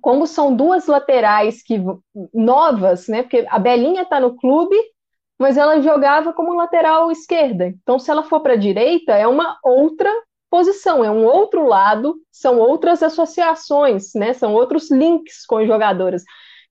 como 0.00 0.26
são 0.26 0.54
duas 0.54 0.86
laterais 0.86 1.62
que 1.62 1.80
novas, 2.32 3.08
né? 3.08 3.22
Porque 3.22 3.46
a 3.48 3.58
Belinha 3.58 4.02
está 4.02 4.18
no 4.18 4.36
clube, 4.36 4.76
mas 5.38 5.56
ela 5.56 5.80
jogava 5.80 6.32
como 6.32 6.54
lateral 6.54 7.10
esquerda. 7.10 7.66
Então, 7.66 7.98
se 7.98 8.10
ela 8.10 8.22
for 8.22 8.40
para 8.40 8.54
a 8.54 8.56
direita, 8.56 9.12
é 9.12 9.26
uma 9.26 9.58
outra 9.62 10.10
posição, 10.50 11.04
é 11.04 11.10
um 11.10 11.24
outro 11.24 11.66
lado, 11.66 12.16
são 12.30 12.58
outras 12.58 13.02
associações, 13.02 14.12
né? 14.14 14.32
São 14.32 14.54
outros 14.54 14.90
links 14.90 15.46
com 15.46 15.56
os 15.56 15.66
jogadoras. 15.66 16.22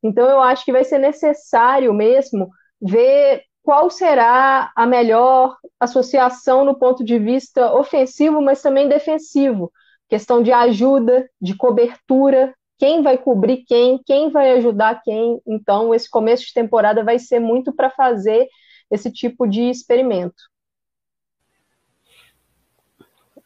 Então, 0.04 0.30
eu 0.30 0.42
acho 0.42 0.66
que 0.66 0.72
vai 0.72 0.84
ser 0.84 1.00
necessário 1.00 1.94
mesmo 1.94 2.50
ver 2.82 3.44
qual 3.64 3.90
será 3.90 4.72
a 4.76 4.86
melhor 4.86 5.58
associação 5.80 6.66
no 6.66 6.78
ponto 6.78 7.04
de 7.04 7.20
vista 7.20 7.74
ofensivo, 7.74 8.42
mas 8.42 8.62
também 8.62 8.88
defensivo. 8.88 9.72
Questão 10.10 10.42
de 10.42 10.52
ajuda, 10.52 11.30
de 11.40 11.56
cobertura, 11.56 12.54
quem 12.82 13.04
vai 13.04 13.16
cobrir 13.16 13.58
quem, 13.58 14.00
quem 14.00 14.32
vai 14.32 14.54
ajudar 14.54 15.04
quem. 15.04 15.40
Então, 15.46 15.94
esse 15.94 16.10
começo 16.10 16.48
de 16.48 16.52
temporada 16.52 17.04
vai 17.04 17.20
ser 17.20 17.40
muito 17.40 17.72
para 17.72 17.92
fazer 17.92 18.50
esse 18.90 19.12
tipo 19.12 19.46
de 19.46 19.70
experimento. 19.70 20.50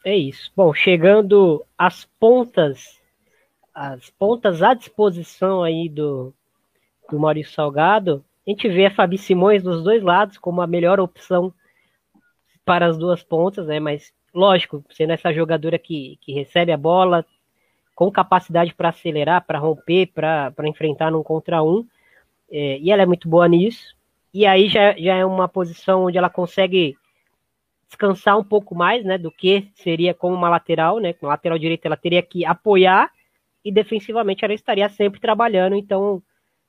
É 0.06 0.16
isso. 0.16 0.50
Bom, 0.56 0.74
chegando 0.74 1.66
às 1.78 2.06
pontas, 2.18 2.98
as 3.74 4.10
pontas 4.10 4.64
à 4.64 4.74
disposição 4.74 5.62
aí 5.62 5.90
do, 5.90 6.34
do 7.12 7.20
Maurício 7.20 7.56
Salgado, 7.56 8.24
a 8.48 8.50
gente 8.50 8.70
vê 8.70 8.86
a 8.86 8.96
Fabi 8.96 9.18
Simões 9.18 9.62
dos 9.62 9.84
dois 9.84 10.02
lados 10.02 10.38
como 10.38 10.62
a 10.62 10.68
melhor 10.68 10.98
opção 10.98 11.54
para 12.64 12.86
as 12.86 12.98
duas 12.98 13.22
pontas, 13.22 13.68
né? 13.68 13.82
Mas, 13.82 14.14
lógico, 14.34 14.82
sendo 14.92 15.12
essa 15.12 15.34
jogadora 15.34 15.78
que, 15.78 16.18
que 16.22 16.32
recebe 16.32 16.72
a 16.72 16.78
bola 16.78 17.26
com 17.96 18.12
capacidade 18.12 18.76
para 18.76 18.90
acelerar, 18.90 19.46
para 19.46 19.58
romper, 19.58 20.08
para 20.08 20.68
enfrentar 20.68 21.10
num 21.10 21.24
contra 21.24 21.64
um, 21.64 21.88
é, 22.52 22.78
e 22.78 22.92
ela 22.92 23.02
é 23.02 23.06
muito 23.06 23.30
boa 23.30 23.48
nisso. 23.48 23.96
E 24.34 24.46
aí 24.46 24.68
já, 24.68 24.94
já 24.98 25.16
é 25.16 25.26
uma 25.26 25.48
posição 25.48 26.06
onde 26.06 26.18
ela 26.18 26.30
consegue 26.30 26.98
descansar 27.88 28.38
um 28.38 28.44
pouco 28.44 28.76
mais, 28.76 29.06
né, 29.06 29.18
do 29.18 29.32
que 29.32 29.70
seria 29.76 30.14
como 30.14 30.36
uma 30.36 30.50
lateral, 30.50 31.00
né? 31.00 31.14
Com 31.14 31.28
lateral 31.28 31.58
direita 31.58 31.88
ela 31.88 31.96
teria 31.96 32.22
que 32.22 32.44
apoiar 32.44 33.10
e 33.64 33.72
defensivamente 33.72 34.44
ela 34.44 34.54
estaria 34.54 34.90
sempre 34.90 35.20
trabalhando, 35.20 35.76
então 35.76 36.22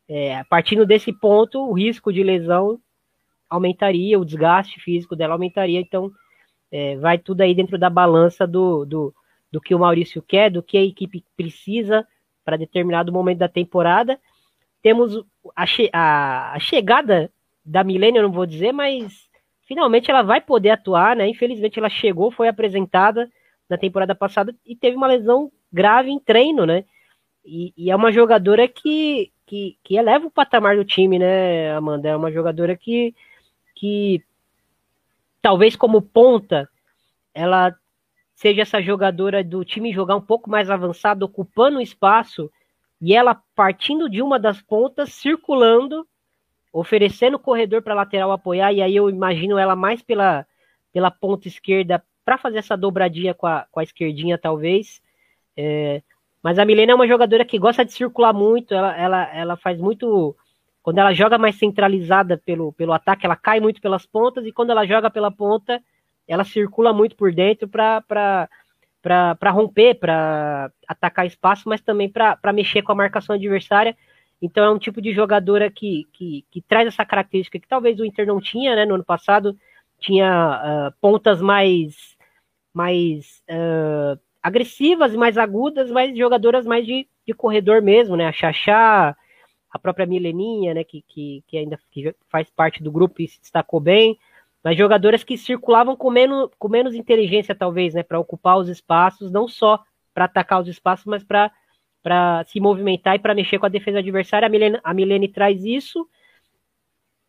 é, 0.08 0.44
partindo 0.44 0.86
desse 0.86 1.12
ponto, 1.12 1.58
o 1.60 1.72
risco 1.72 2.12
de 2.12 2.22
lesão 2.22 2.78
aumentaria, 3.50 4.18
o 4.18 4.24
desgaste 4.24 4.80
físico 4.80 5.16
dela 5.16 5.34
aumentaria, 5.34 5.80
então 5.80 6.12
é, 6.70 6.96
vai 6.96 7.18
tudo 7.18 7.40
aí 7.40 7.54
dentro 7.54 7.76
da 7.76 7.90
balança 7.90 8.46
do, 8.46 8.84
do, 8.84 9.14
do 9.50 9.60
que 9.60 9.74
o 9.74 9.78
Maurício 9.78 10.22
quer, 10.22 10.50
do 10.50 10.62
que 10.62 10.76
a 10.76 10.82
equipe 10.82 11.24
precisa 11.36 12.06
para 12.44 12.56
determinado 12.56 13.12
momento 13.12 13.38
da 13.38 13.48
temporada. 13.48 14.18
Temos 14.82 15.24
a, 15.54 15.66
che 15.66 15.90
a, 15.92 16.52
a 16.52 16.58
chegada 16.58 17.30
da 17.64 17.82
Milênio, 17.82 18.22
não 18.22 18.30
vou 18.30 18.46
dizer, 18.46 18.72
mas 18.72 19.28
finalmente 19.66 20.10
ela 20.10 20.22
vai 20.22 20.40
poder 20.40 20.70
atuar, 20.70 21.16
né? 21.16 21.28
Infelizmente 21.28 21.78
ela 21.78 21.88
chegou, 21.88 22.30
foi 22.30 22.48
apresentada 22.48 23.28
na 23.68 23.76
temporada 23.76 24.14
passada 24.14 24.54
e 24.64 24.76
teve 24.76 24.96
uma 24.96 25.08
lesão 25.08 25.50
grave 25.72 26.10
em 26.10 26.20
treino, 26.20 26.64
né? 26.64 26.84
E, 27.44 27.72
e, 27.76 27.90
é 27.90 27.96
uma 27.96 28.10
jogadora 28.10 28.66
que, 28.66 29.32
que, 29.46 29.76
que 29.82 29.96
eleva 29.96 30.26
o 30.26 30.30
patamar 30.30 30.76
do 30.76 30.84
time, 30.84 31.18
né, 31.18 31.72
Amanda? 31.72 32.08
É 32.08 32.16
uma 32.16 32.32
jogadora 32.32 32.76
que, 32.76 33.14
que 33.74 34.22
talvez 35.40 35.76
como 35.76 36.02
ponta, 36.02 36.68
ela 37.32 37.72
seja 38.36 38.62
essa 38.62 38.82
jogadora 38.82 39.42
do 39.42 39.64
time 39.64 39.92
jogar 39.92 40.14
um 40.14 40.20
pouco 40.20 40.48
mais 40.48 40.70
avançado, 40.70 41.24
ocupando 41.24 41.78
o 41.78 41.82
espaço, 41.82 42.52
e 43.00 43.14
ela 43.14 43.34
partindo 43.54 44.10
de 44.10 44.20
uma 44.20 44.38
das 44.38 44.60
pontas, 44.60 45.14
circulando, 45.14 46.06
oferecendo 46.70 47.38
corredor 47.38 47.80
para 47.80 47.94
lateral 47.94 48.30
apoiar, 48.30 48.74
e 48.74 48.82
aí 48.82 48.94
eu 48.94 49.08
imagino 49.08 49.56
ela 49.58 49.74
mais 49.74 50.02
pela, 50.02 50.46
pela 50.92 51.10
ponta 51.10 51.48
esquerda 51.48 52.04
para 52.26 52.36
fazer 52.36 52.58
essa 52.58 52.76
dobradinha 52.76 53.32
com 53.32 53.46
a, 53.46 53.66
com 53.72 53.80
a 53.80 53.82
esquerdinha, 53.82 54.36
talvez. 54.36 55.00
É, 55.56 56.02
mas 56.42 56.58
a 56.58 56.64
Milena 56.66 56.92
é 56.92 56.94
uma 56.94 57.08
jogadora 57.08 57.44
que 57.44 57.58
gosta 57.58 57.86
de 57.86 57.92
circular 57.92 58.34
muito, 58.34 58.74
ela, 58.74 58.94
ela, 58.96 59.34
ela 59.34 59.56
faz 59.56 59.80
muito. 59.80 60.36
Quando 60.82 60.98
ela 60.98 61.14
joga 61.14 61.38
mais 61.38 61.56
centralizada 61.56 62.36
pelo, 62.44 62.70
pelo 62.74 62.92
ataque, 62.92 63.24
ela 63.24 63.34
cai 63.34 63.60
muito 63.60 63.80
pelas 63.80 64.04
pontas, 64.04 64.44
e 64.44 64.52
quando 64.52 64.70
ela 64.70 64.86
joga 64.86 65.10
pela 65.10 65.30
ponta, 65.30 65.82
ela 66.26 66.44
circula 66.44 66.92
muito 66.92 67.16
por 67.16 67.32
dentro 67.32 67.68
para 67.68 68.48
romper, 69.50 69.94
para 69.94 70.70
atacar 70.86 71.26
espaço, 71.26 71.68
mas 71.68 71.80
também 71.80 72.08
para 72.10 72.52
mexer 72.52 72.82
com 72.82 72.92
a 72.92 72.96
marcação 72.96 73.36
adversária. 73.36 73.96
Então 74.40 74.64
é 74.64 74.70
um 74.70 74.78
tipo 74.78 75.00
de 75.00 75.12
jogadora 75.12 75.70
que, 75.70 76.06
que, 76.12 76.44
que, 76.50 76.60
traz 76.60 76.86
essa 76.86 77.04
característica 77.04 77.58
que 77.58 77.68
talvez 77.68 77.98
o 77.98 78.04
Inter 78.04 78.26
não 78.26 78.40
tinha, 78.40 78.76
né? 78.76 78.84
No 78.84 78.94
ano 78.94 79.04
passado 79.04 79.56
tinha 79.98 80.90
uh, 80.90 80.94
pontas 81.00 81.40
mais, 81.40 82.16
mais 82.72 83.42
uh, 83.48 84.20
agressivas 84.42 85.14
e 85.14 85.16
mais 85.16 85.38
agudas, 85.38 85.90
mas 85.90 86.16
jogadoras 86.16 86.66
mais 86.66 86.84
de, 86.86 87.08
de 87.26 87.32
corredor 87.32 87.80
mesmo, 87.80 88.14
né? 88.14 88.26
A 88.26 88.32
Xaxá, 88.32 89.16
a 89.70 89.78
própria 89.78 90.06
Mileninha, 90.06 90.74
né? 90.74 90.84
Que, 90.84 91.02
que, 91.08 91.42
que 91.46 91.56
ainda 91.56 91.78
que 91.90 92.14
faz 92.28 92.50
parte 92.50 92.82
do 92.82 92.92
grupo 92.92 93.22
e 93.22 93.28
se 93.28 93.40
destacou 93.40 93.80
bem, 93.80 94.18
mas 94.66 94.76
jogadoras 94.76 95.22
que 95.22 95.38
circulavam 95.38 95.94
com 95.94 96.10
menos, 96.10 96.50
com 96.58 96.68
menos 96.68 96.96
inteligência, 96.96 97.54
talvez, 97.54 97.94
né? 97.94 98.02
Para 98.02 98.18
ocupar 98.18 98.58
os 98.58 98.68
espaços, 98.68 99.30
não 99.30 99.46
só 99.46 99.80
para 100.12 100.24
atacar 100.24 100.60
os 100.60 100.66
espaços, 100.66 101.06
mas 101.06 101.22
para 101.22 102.42
se 102.46 102.58
movimentar 102.58 103.14
e 103.14 103.20
para 103.20 103.32
mexer 103.32 103.60
com 103.60 103.66
a 103.66 103.68
defesa 103.68 104.00
adversária. 104.00 104.44
A 104.44 104.48
Milene, 104.48 104.80
a 104.82 104.92
Milene 104.92 105.28
traz 105.28 105.64
isso. 105.64 106.08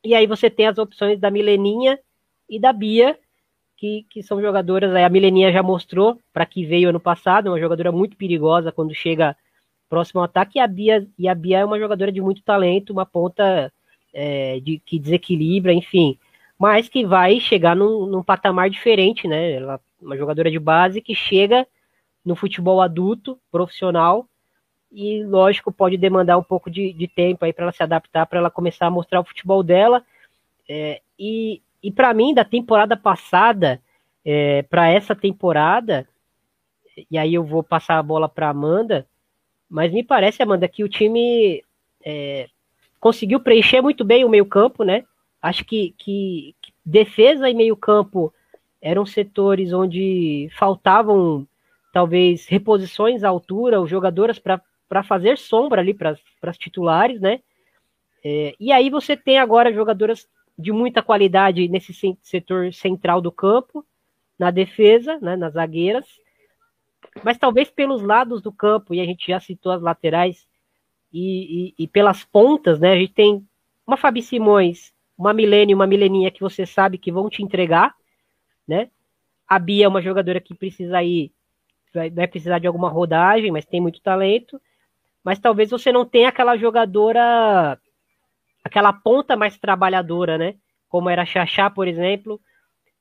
E 0.04 0.16
aí 0.16 0.26
você 0.26 0.50
tem 0.50 0.66
as 0.66 0.80
opções 0.80 1.20
da 1.20 1.30
Mileninha 1.30 2.00
e 2.50 2.60
da 2.60 2.74
Bia, 2.74 3.20
que, 3.76 4.08
que 4.10 4.24
são 4.24 4.42
jogadoras, 4.42 4.96
a 4.96 5.08
Mileninha 5.08 5.52
já 5.52 5.62
mostrou 5.62 6.20
para 6.34 6.44
que 6.44 6.66
veio 6.66 6.90
ano 6.90 7.00
passado, 7.00 7.52
uma 7.52 7.60
jogadora 7.60 7.92
muito 7.92 8.18
perigosa 8.18 8.72
quando 8.72 8.96
chega 8.96 9.38
próximo 9.88 10.22
ao 10.22 10.26
ataque, 10.26 10.58
e 10.58 10.60
a 10.60 10.66
Bia, 10.66 11.08
e 11.20 11.30
a 11.30 11.36
Bia 11.36 11.60
é 11.60 11.66
uma 11.66 11.78
jogadora 11.78 12.12
de 12.12 12.20
muito 12.20 12.42
talento, 12.42 12.90
uma 12.90 13.06
ponta 13.06 13.72
é, 14.12 14.60
de, 14.60 14.80
que 14.80 14.98
desequilibra, 14.98 15.72
enfim. 15.72 16.18
Mas 16.58 16.90
que 16.90 17.06
vai 17.06 17.40
chegar 17.40 17.76
num, 17.76 18.06
num 18.06 18.24
patamar 18.24 18.70
diferente, 18.70 19.28
né? 19.28 19.54
Ela 19.54 19.80
uma 20.02 20.16
jogadora 20.16 20.52
de 20.52 20.60
base 20.60 21.02
que 21.02 21.16
chega 21.16 21.68
no 22.24 22.36
futebol 22.36 22.82
adulto, 22.82 23.40
profissional, 23.52 24.28
e 24.92 25.24
lógico, 25.24 25.72
pode 25.72 25.98
demandar 25.98 26.38
um 26.38 26.44
pouco 26.44 26.70
de, 26.70 26.94
de 26.94 27.08
tempo 27.08 27.44
aí 27.44 27.52
para 27.52 27.64
ela 27.64 27.72
se 27.72 27.84
adaptar, 27.84 28.26
para 28.26 28.40
ela 28.40 28.52
começar 28.52 28.88
a 28.88 28.92
mostrar 28.92 29.20
o 29.20 29.26
futebol 29.26 29.64
dela. 29.64 30.04
É, 30.70 31.02
e 31.18 31.62
e 31.82 31.92
para 31.92 32.14
mim, 32.14 32.34
da 32.34 32.44
temporada 32.44 32.98
passada 32.98 33.82
é, 34.26 34.64
para 34.64 34.90
essa 34.90 35.16
temporada, 35.16 36.08
e 37.10 37.18
aí 37.18 37.34
eu 37.34 37.44
vou 37.44 37.64
passar 37.64 37.98
a 37.98 38.04
bola 38.04 38.28
para 38.28 38.50
Amanda, 38.50 39.08
mas 39.70 39.92
me 39.94 40.04
parece, 40.04 40.42
Amanda, 40.42 40.68
que 40.68 40.84
o 40.84 40.90
time 40.90 41.64
é, 42.04 42.50
conseguiu 43.00 43.40
preencher 43.40 43.82
muito 43.82 44.04
bem 44.04 44.26
o 44.26 44.30
meio-campo, 44.30 44.84
né? 44.84 45.06
Acho 45.42 45.64
que, 45.66 45.94
que, 45.98 46.56
que 46.62 46.74
defesa 46.86 47.50
e 47.50 47.54
meio-campo 47.54 48.34
eram 48.82 49.06
setores 49.06 49.74
onde 49.74 50.50
faltavam 50.58 51.48
talvez 51.94 52.46
reposições 52.48 53.24
à 53.24 53.30
altura, 53.30 53.82
os 53.82 53.90
jogadoras 53.90 54.40
para 54.40 55.04
fazer 55.04 55.38
sombra 55.38 55.82
ali 55.82 55.94
para 55.94 56.18
as 56.44 56.58
titulares, 56.58 57.20
né? 57.20 57.40
É, 58.24 58.56
e 58.60 58.72
aí 58.72 58.90
você 58.90 59.16
tem 59.16 59.40
agora 59.40 59.74
jogadoras 59.74 60.28
de 60.58 60.72
muita 60.72 61.04
qualidade 61.04 61.68
nesse 61.68 61.94
setor 62.22 62.74
central 62.74 63.22
do 63.22 63.32
campo, 63.32 63.86
na 64.38 64.52
defesa, 64.52 65.20
né, 65.20 65.36
nas 65.36 65.54
zagueiras, 65.54 66.06
mas 67.24 67.38
talvez 67.38 67.70
pelos 67.70 68.02
lados 68.02 68.42
do 68.42 68.52
campo, 68.52 68.94
e 68.94 69.00
a 69.00 69.06
gente 69.06 69.28
já 69.28 69.40
citou 69.40 69.72
as 69.72 69.82
laterais, 69.82 70.48
e, 71.12 71.74
e, 71.78 71.84
e 71.84 71.88
pelas 71.88 72.24
pontas, 72.24 72.80
né, 72.80 72.92
a 72.92 72.98
gente 72.98 73.14
tem 73.14 73.48
uma 73.86 73.98
Fabi 73.98 74.22
Simões, 74.22 74.94
uma 75.18 75.34
Milene 75.34 75.72
e 75.72 75.76
uma 75.76 75.88
Mileninha 75.88 76.32
que 76.32 76.42
você 76.42 76.66
sabe 76.66 76.98
que 76.98 77.12
vão 77.12 77.30
te 77.30 77.42
entregar, 77.42 77.96
né? 78.68 78.90
A 79.48 79.58
Bia 79.58 79.86
é 79.86 79.88
uma 79.88 80.02
jogadora 80.02 80.40
que 80.40 80.54
precisa 80.54 81.02
ir, 81.02 81.32
vai, 81.94 82.10
vai 82.10 82.28
precisar 82.28 82.60
de 82.60 82.68
alguma 82.68 82.90
rodagem, 82.90 83.52
mas 83.52 83.66
tem 83.66 83.82
muito 83.82 84.02
talento. 84.02 84.62
Mas 85.24 85.40
talvez 85.40 85.70
você 85.70 85.92
não 85.92 86.06
tenha 86.06 86.30
aquela 86.30 86.56
jogadora, 86.56 87.80
aquela 88.64 88.94
ponta 88.94 89.36
mais 89.36 89.58
trabalhadora, 89.58 90.38
né? 90.38 90.56
Como 90.88 91.10
era 91.10 91.24
a 91.24 91.26
Xaxá, 91.26 91.70
por 91.70 91.88
exemplo, 91.88 92.40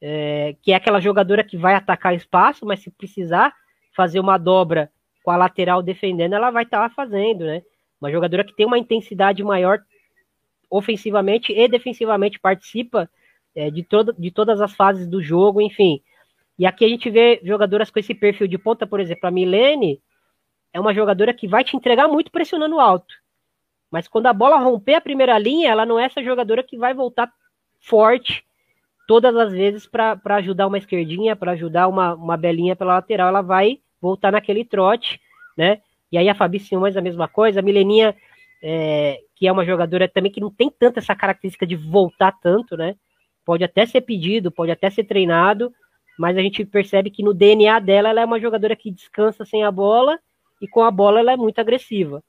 é, 0.01 0.57
que 0.63 0.73
é 0.73 0.77
aquela 0.77 1.01
jogadora 1.01 1.45
que 1.45 1.57
vai 1.57 1.75
atacar 1.75 2.15
espaço, 2.15 2.65
mas 2.65 2.81
se 2.81 2.91
precisar 2.91 3.55
fazer 3.95 4.21
uma 4.21 4.39
dobra 4.39 4.91
com 5.23 5.31
a 5.31 5.37
lateral 5.37 5.83
defendendo, 5.83 6.35
ela 6.35 6.51
vai 6.51 6.65
estar 6.65 6.89
tá 6.89 6.95
fazendo, 6.95 7.45
né? 7.45 7.63
Uma 8.01 8.11
jogadora 8.11 8.45
que 8.45 8.55
tem 8.55 8.67
uma 8.67 8.79
intensidade 8.79 9.43
maior 9.43 9.81
ofensivamente 10.71 11.53
e 11.53 11.69
defensivamente, 11.69 12.41
participa 12.41 13.09
é, 13.55 13.71
de, 13.71 13.83
todo, 13.83 14.15
de 14.19 14.31
todas 14.31 14.61
as 14.61 14.75
fases 14.75 15.07
do 15.07 15.23
jogo, 15.23 15.61
enfim. 15.61 16.01
E 16.59 16.67
aqui 16.67 16.85
a 16.85 16.89
gente 16.89 17.11
vê 17.11 17.41
jogadoras 17.45 17.91
com 17.91 17.99
esse 17.99 18.15
perfil 18.15 18.47
de 18.47 18.59
ponta, 18.59 18.87
por 18.87 19.01
exemplo, 19.01 19.27
a 19.27 19.31
Milene 19.31 20.01
é 20.73 20.81
uma 20.81 20.95
jogadora 20.95 21.33
que 21.33 21.49
vai 21.49 21.65
te 21.65 21.77
entregar 21.77 22.09
muito 22.09 22.31
pressionando 22.31 22.79
alto. 22.79 23.15
Mas 23.91 24.09
quando 24.09 24.27
a 24.27 24.33
bola 24.33 24.59
romper 24.59 24.95
a 24.95 25.01
primeira 25.01 25.39
linha, 25.39 25.71
ela 25.71 25.87
não 25.87 25.99
é 25.99 26.05
essa 26.05 26.23
jogadora 26.23 26.63
que 26.63 26.77
vai 26.77 26.93
voltar 26.93 27.33
forte 27.81 28.45
todas 29.07 29.37
as 29.37 29.53
vezes 29.53 29.87
para 29.87 30.21
ajudar 30.37 30.67
uma 30.67 30.79
esquerdinha, 30.79 31.37
para 31.37 31.53
ajudar 31.53 31.89
uma, 31.89 32.15
uma 32.15 32.37
belinha 32.37 32.75
pela 32.75 32.95
lateral. 32.95 33.29
Ela 33.29 33.43
vai 33.43 33.81
voltar 34.01 34.33
naquele 34.33 34.65
trote, 34.65 35.21
né? 35.57 35.81
E 36.11 36.19
aí 36.19 36.29
a 36.29 36.35
Fabi 36.35 36.59
Simões 36.59 36.97
a 36.97 37.01
mesma 37.01 37.29
coisa, 37.29 37.61
a 37.61 37.63
Mileninha, 37.63 38.15
é, 38.63 39.21
que 39.37 39.47
é 39.47 39.53
uma 39.53 39.65
jogadora 39.65 40.09
também 40.09 40.33
que 40.33 40.41
não 40.41 40.51
tem 40.51 40.71
tanta 40.71 40.99
essa 40.99 41.15
característica 41.15 41.67
de 41.67 41.77
voltar 41.77 42.33
tanto, 42.41 42.77
né? 42.77 42.97
pode 43.47 43.63
até 43.63 43.87
ser 43.87 44.01
pedido, 44.01 44.51
pode 44.51 44.73
até 44.73 44.91
ser 44.91 45.05
treinado, 45.05 45.73
mas 46.19 46.37
a 46.37 46.43
gente 46.43 46.65
percebe 46.65 47.11
que 47.11 47.23
no 47.23 47.33
DNA 47.33 47.79
dela 47.79 48.09
ela 48.09 48.21
é 48.21 48.25
uma 48.25 48.41
jogadora 48.41 48.75
que 48.75 48.91
descansa 48.91 49.45
sem 49.45 49.63
a 49.63 49.71
bola 49.71 50.19
e 50.61 50.67
com 50.67 50.83
a 50.83 50.91
bola 50.91 51.21
ela 51.21 51.33
é 51.33 51.37
muito 51.37 51.61
agressiva, 51.61 52.23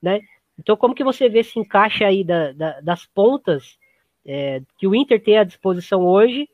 né? 0.00 0.20
Então 0.56 0.76
como 0.76 0.94
que 0.94 1.02
você 1.02 1.28
vê 1.28 1.40
esse 1.40 1.58
encaixe 1.58 2.04
aí 2.04 2.22
da, 2.22 2.52
da, 2.52 2.80
das 2.80 3.04
pontas 3.04 3.76
é, 4.24 4.62
que 4.78 4.86
o 4.86 4.94
Inter 4.94 5.20
tem 5.20 5.38
à 5.38 5.44
disposição 5.44 6.06
hoje, 6.06 6.48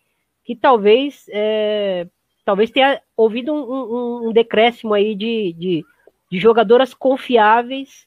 que 0.44 0.56
talvez 0.56 1.26
é, 1.28 2.06
talvez 2.44 2.70
tenha 2.70 3.02
ouvido 3.16 3.52
um, 3.52 3.58
um, 3.58 4.28
um 4.28 4.32
decréscimo 4.32 4.94
aí 4.94 5.14
de, 5.14 5.52
de, 5.52 5.84
de 6.30 6.38
jogadoras 6.38 6.94
confiáveis 6.94 8.05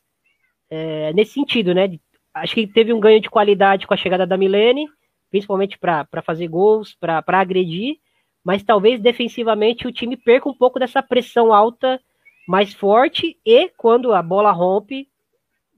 é, 0.69 1.13
nesse 1.13 1.33
sentido, 1.33 1.73
né? 1.73 1.89
Acho 2.33 2.55
que 2.55 2.67
teve 2.67 2.93
um 2.93 2.99
ganho 2.99 3.19
de 3.19 3.29
qualidade 3.29 3.87
com 3.87 3.93
a 3.93 3.97
chegada 3.97 4.25
da 4.25 4.37
Milene, 4.37 4.87
principalmente 5.29 5.77
para 5.77 6.21
fazer 6.23 6.47
gols, 6.47 6.95
para 6.95 7.23
agredir, 7.27 7.97
mas 8.43 8.63
talvez 8.63 8.99
defensivamente 8.99 9.87
o 9.87 9.91
time 9.91 10.15
perca 10.15 10.49
um 10.49 10.53
pouco 10.53 10.79
dessa 10.79 11.01
pressão 11.03 11.53
alta 11.53 11.99
mais 12.47 12.73
forte 12.73 13.37
e 13.45 13.69
quando 13.77 14.13
a 14.13 14.23
bola 14.23 14.51
rompe, 14.51 15.07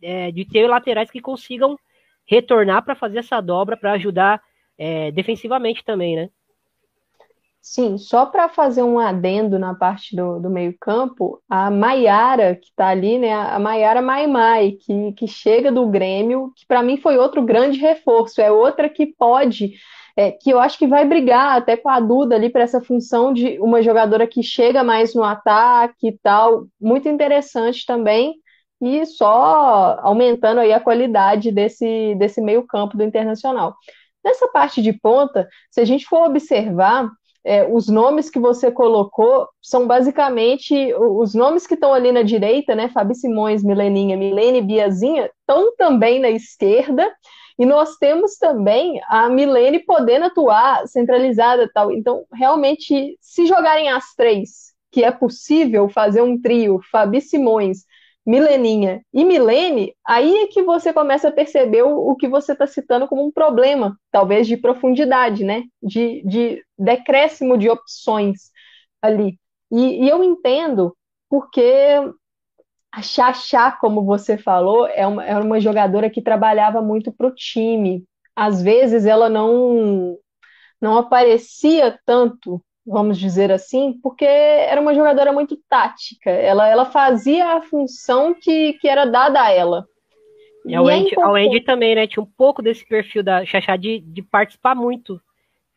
é, 0.02 0.32
de 0.32 0.46
ter 0.46 0.68
laterais 0.68 1.12
que 1.12 1.22
consigam 1.22 1.78
retornar 2.26 2.84
para 2.84 2.96
fazer 2.96 3.20
essa 3.20 3.42
dobra 3.42 3.76
para 3.76 3.92
ajudar 3.94 4.42
é, 4.78 5.12
defensivamente 5.12 5.84
também, 5.84 6.16
né? 6.16 6.30
Sim, 7.64 7.96
só 7.98 8.26
para 8.26 8.50
fazer 8.50 8.82
um 8.82 8.98
adendo 8.98 9.60
na 9.60 9.76
parte 9.76 10.16
do, 10.16 10.40
do 10.40 10.50
meio-campo, 10.50 11.40
a 11.48 11.70
Maiara, 11.70 12.56
que 12.56 12.70
está 12.70 12.88
ali, 12.88 13.20
né? 13.20 13.32
A 13.34 13.60
Maiara 13.60 14.02
Maimai, 14.02 14.72
que, 14.72 15.14
que 15.14 15.28
chega 15.28 15.72
do 15.72 15.88
Grêmio, 15.88 16.52
que 16.56 16.66
para 16.66 16.82
mim 16.82 16.98
foi 16.98 17.18
outro 17.18 17.44
grande 17.44 17.80
reforço, 17.80 18.42
é 18.42 18.52
outra 18.52 18.90
que 18.90 19.06
pode, 19.16 19.74
é, 20.18 20.32
que 20.32 20.50
eu 20.50 20.60
acho 20.60 20.78
que 20.78 20.88
vai 20.88 21.06
brigar 21.08 21.56
até 21.56 21.78
com 21.78 21.88
a 21.88 22.00
Duda 22.00 22.36
ali 22.36 22.50
para 22.50 22.64
essa 22.64 22.82
função 22.82 23.32
de 23.32 23.60
uma 23.60 23.82
jogadora 23.84 24.26
que 24.26 24.42
chega 24.42 24.84
mais 24.84 25.14
no 25.14 25.24
ataque 25.24 26.08
e 26.08 26.18
tal, 26.18 26.66
muito 26.80 27.08
interessante 27.08 27.86
também, 27.86 28.34
e 28.82 29.06
só 29.06 30.00
aumentando 30.02 30.60
aí 30.62 30.74
a 30.74 30.80
qualidade 30.80 31.52
desse, 31.52 32.16
desse 32.16 32.42
meio-campo 32.42 32.98
do 32.98 33.04
Internacional. 33.04 33.76
Nessa 34.24 34.48
parte 34.50 34.82
de 34.82 34.94
ponta, 34.94 35.48
se 35.70 35.80
a 35.82 35.86
gente 35.86 36.06
for 36.06 36.28
observar, 36.28 37.10
é, 37.44 37.66
os 37.66 37.88
nomes 37.88 38.30
que 38.30 38.40
você 38.40 38.72
colocou 38.72 39.48
são 39.62 39.88
basicamente 39.88 40.94
os 40.94 41.34
nomes 41.34 41.66
que 41.66 41.74
estão 41.74 41.94
ali 41.94 42.12
na 42.12 42.22
direita, 42.22 42.76
né? 42.76 42.90
Fabi 42.90 43.16
Simões, 43.16 43.64
Mileninha, 43.64 44.16
Milene 44.16 44.62
Biazinha, 44.62 45.30
estão 45.40 45.76
também 45.76 46.20
na 46.20 46.30
esquerda. 46.30 47.12
E 47.58 47.66
nós 47.66 47.98
temos 47.98 48.38
também 48.38 49.00
a 49.08 49.28
Milene 49.30 49.80
podendo 49.80 50.26
atuar 50.26 50.88
centralizada 50.88 51.70
tal. 51.74 51.92
Então, 51.92 52.24
realmente, 52.34 53.18
se 53.20 53.46
jogarem 53.46 53.90
as 53.90 54.14
três, 54.16 54.72
que 54.92 55.04
é 55.04 55.12
possível 55.12 55.90
fazer 55.90 56.22
um 56.22 56.40
trio, 56.40 56.80
Fabi 56.92 57.22
Simões, 57.22 57.86
Mileninha 58.26 59.02
e 59.14 59.26
Milene, 59.26 59.96
aí 60.06 60.44
é 60.44 60.48
que 60.48 60.62
você 60.62 60.94
começa 60.94 61.30
a 61.30 61.32
perceber 61.32 61.84
o, 61.84 62.12
o 62.12 62.16
que 62.16 62.28
você 62.28 62.54
está 62.54 62.68
citando 62.68 63.08
como 63.08 63.26
um 63.26 63.32
problema, 63.32 63.98
talvez 64.12 64.48
de 64.48 64.58
profundidade, 64.58 65.44
né? 65.44 65.64
De, 65.82 66.24
de 66.24 66.64
decréscimo 66.78 67.58
de 67.58 67.70
opções 67.70 68.52
ali. 69.02 69.40
E, 69.72 70.06
e 70.06 70.10
eu 70.10 70.24
entendo 70.24 70.96
porque 71.30 71.72
a 72.92 73.02
Xaxá, 73.02 73.72
como 73.72 74.04
você 74.06 74.38
falou, 74.38 74.86
é 74.88 75.08
uma, 75.08 75.26
é 75.26 75.38
uma 75.38 75.60
jogadora 75.60 76.10
que 76.10 76.22
trabalhava 76.22 76.82
muito 76.82 77.12
para 77.12 77.28
o 77.28 77.34
time. 77.34 78.04
Às 78.36 78.62
vezes 78.62 79.06
ela 79.06 79.30
não, 79.30 80.18
não 80.80 80.98
aparecia 80.98 81.98
tanto 82.06 82.62
vamos 82.86 83.20
dizer 83.20 83.52
assim, 83.52 83.94
porque 84.02 84.26
era 84.26 84.82
uma 84.82 84.94
jogadora 84.94 85.32
muito 85.32 85.58
tática. 85.70 86.30
Ela, 86.30 86.68
ela 86.68 86.86
fazia 86.86 87.58
a 87.58 87.62
função 87.62 88.34
que, 88.34 88.74
que 88.74 88.88
era 88.88 89.06
dada 89.06 89.42
a 89.42 89.52
ela. 89.52 89.86
E, 90.66 90.72
e 90.72 90.76
a 90.76 90.82
Wendy, 90.82 91.12
a 91.20 91.30
Wendy 91.30 91.62
também, 91.62 91.96
né? 91.96 92.08
Tinha 92.08 92.24
um 92.24 92.32
pouco 92.38 92.62
desse 92.62 92.86
perfil 92.86 93.24
da 93.24 93.46
Xaxá 93.46 93.76
de, 93.76 94.00
de 94.00 94.22
participar 94.22 94.76
muito 94.76 95.20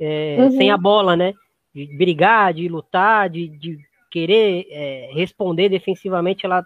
é, 0.01 0.37
uhum. 0.39 0.51
sem 0.53 0.71
a 0.71 0.77
bola, 0.77 1.17
né? 1.17 1.33
De 1.75 1.87
brigar, 1.97 2.53
de 2.55 2.69
lutar, 2.69 3.29
de, 3.29 3.49
de 3.49 3.79
querer 4.11 4.67
é, 4.71 5.11
responder 5.13 5.69
defensivamente. 5.69 6.47
Ela 6.47 6.65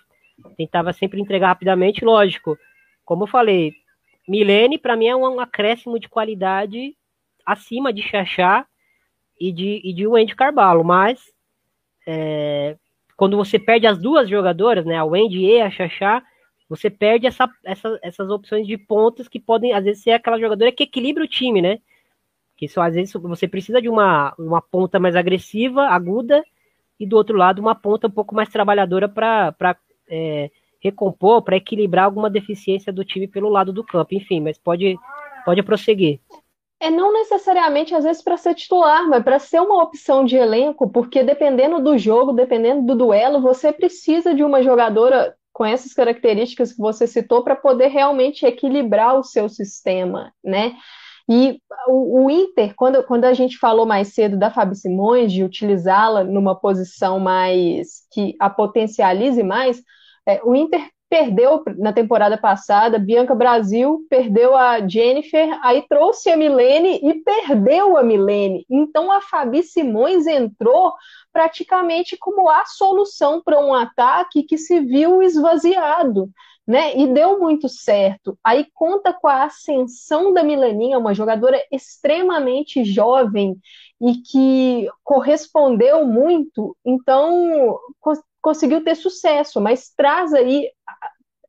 tentava 0.56 0.92
sempre 0.92 1.20
entregar 1.20 1.48
rapidamente, 1.48 2.04
lógico. 2.04 2.56
Como 3.04 3.24
eu 3.24 3.26
falei, 3.26 3.72
Milene, 4.28 4.78
para 4.78 4.96
mim, 4.96 5.06
é 5.06 5.16
um 5.16 5.40
acréscimo 5.40 5.98
de 5.98 6.08
qualidade 6.08 6.94
acima 7.44 7.92
de 7.92 8.02
Xaxá 8.02 8.66
e 9.40 9.52
de, 9.52 9.80
e 9.84 9.92
de 9.92 10.06
Wendy 10.06 10.34
Carvalho, 10.34 10.84
mas 10.84 11.32
é, 12.06 12.76
quando 13.16 13.36
você 13.36 13.58
perde 13.58 13.86
as 13.86 13.98
duas 13.98 14.28
jogadoras, 14.28 14.84
né, 14.84 14.96
a 14.96 15.04
Wendy 15.04 15.40
e 15.40 15.60
a 15.60 15.70
Xaxá, 15.70 16.22
você 16.68 16.90
perde 16.90 17.26
essa, 17.26 17.48
essa, 17.64 17.98
essas 18.02 18.30
opções 18.30 18.66
de 18.66 18.76
pontas 18.76 19.26
que 19.26 19.40
podem, 19.40 19.72
às 19.72 19.84
vezes, 19.84 20.02
ser 20.02 20.12
aquela 20.12 20.38
jogadora 20.38 20.70
que 20.70 20.84
equilibra 20.84 21.24
o 21.24 21.28
time, 21.28 21.62
né? 21.62 21.78
Que 22.56 22.68
só 22.68 22.82
às 22.82 22.94
vezes 22.94 23.12
você 23.14 23.48
precisa 23.48 23.80
de 23.80 23.88
uma, 23.88 24.34
uma 24.38 24.60
ponta 24.60 24.98
mais 25.00 25.16
agressiva, 25.16 25.88
aguda, 25.88 26.44
e 27.00 27.06
do 27.06 27.16
outro 27.16 27.36
lado 27.36 27.60
uma 27.60 27.74
ponta 27.74 28.06
um 28.06 28.10
pouco 28.10 28.34
mais 28.34 28.50
trabalhadora 28.50 29.08
para 29.08 29.76
é, 30.10 30.50
recompor, 30.80 31.42
para 31.42 31.56
equilibrar 31.56 32.04
alguma 32.04 32.28
deficiência 32.28 32.92
do 32.92 33.04
time 33.04 33.26
pelo 33.26 33.48
lado 33.48 33.72
do 33.72 33.84
campo. 33.84 34.14
Enfim, 34.14 34.40
mas 34.40 34.58
pode, 34.58 34.96
pode 35.44 35.62
prosseguir. 35.62 36.20
É 36.80 36.90
não 36.90 37.12
necessariamente, 37.12 37.94
às 37.94 38.04
vezes, 38.04 38.22
para 38.22 38.36
ser 38.36 38.54
titular, 38.54 39.08
mas 39.08 39.22
para 39.24 39.38
ser 39.38 39.60
uma 39.60 39.82
opção 39.82 40.24
de 40.24 40.36
elenco, 40.36 40.88
porque 40.90 41.22
dependendo 41.24 41.82
do 41.82 41.98
jogo, 41.98 42.32
dependendo 42.32 42.86
do 42.86 42.94
duelo, 42.94 43.40
você 43.40 43.72
precisa 43.72 44.34
de 44.34 44.44
uma 44.44 44.62
jogadora 44.62 45.34
com 45.52 45.64
essas 45.64 45.92
características 45.92 46.72
que 46.72 46.78
você 46.78 47.06
citou 47.06 47.42
para 47.42 47.56
poder 47.56 47.88
realmente 47.88 48.46
equilibrar 48.46 49.18
o 49.18 49.24
seu 49.24 49.48
sistema, 49.48 50.32
né? 50.42 50.76
E 51.28 51.60
o, 51.88 52.24
o, 52.24 52.30
Inter, 52.30 52.74
quando, 52.74 53.02
quando 53.02 53.24
a 53.24 53.34
gente 53.34 53.58
falou 53.58 53.84
mais 53.84 54.14
cedo 54.14 54.38
da 54.38 54.50
Fabi 54.50 54.76
Simões, 54.76 55.32
de 55.32 55.44
utilizá-la 55.44 56.24
numa 56.24 56.58
posição 56.58 57.18
mais 57.20 58.06
que 58.10 58.34
a 58.40 58.48
potencialize 58.48 59.42
mais, 59.42 59.82
é, 60.26 60.40
o 60.42 60.54
Inter 60.54 60.80
perdeu 61.08 61.62
na 61.78 61.92
temporada 61.92 62.36
passada, 62.36 62.98
Bianca 62.98 63.34
Brasil 63.34 64.06
perdeu 64.10 64.54
a 64.54 64.86
Jennifer, 64.86 65.58
aí 65.62 65.82
trouxe 65.88 66.30
a 66.30 66.36
Milene 66.36 67.00
e 67.02 67.14
perdeu 67.22 67.96
a 67.96 68.02
Milene. 68.02 68.66
Então 68.70 69.10
a 69.10 69.20
Fabi 69.20 69.62
Simões 69.62 70.26
entrou 70.26 70.92
praticamente 71.32 72.16
como 72.16 72.48
a 72.48 72.64
solução 72.66 73.42
para 73.42 73.58
um 73.58 73.72
ataque 73.72 74.42
que 74.42 74.58
se 74.58 74.80
viu 74.80 75.22
esvaziado. 75.22 76.30
Né? 76.66 76.98
E 76.98 77.06
deu 77.06 77.40
muito 77.40 77.66
certo. 77.66 78.38
Aí 78.44 78.66
conta 78.74 79.10
com 79.10 79.26
a 79.26 79.44
ascensão 79.44 80.34
da 80.34 80.44
Mileninha, 80.44 80.98
uma 80.98 81.14
jogadora 81.14 81.58
extremamente 81.72 82.84
jovem 82.84 83.56
e 83.98 84.16
que 84.16 84.86
correspondeu 85.02 86.04
muito. 86.04 86.76
Então, 86.84 87.78
conseguiu 88.40 88.82
ter 88.82 88.94
sucesso, 88.94 89.60
mas 89.60 89.92
traz 89.96 90.32
aí 90.32 90.68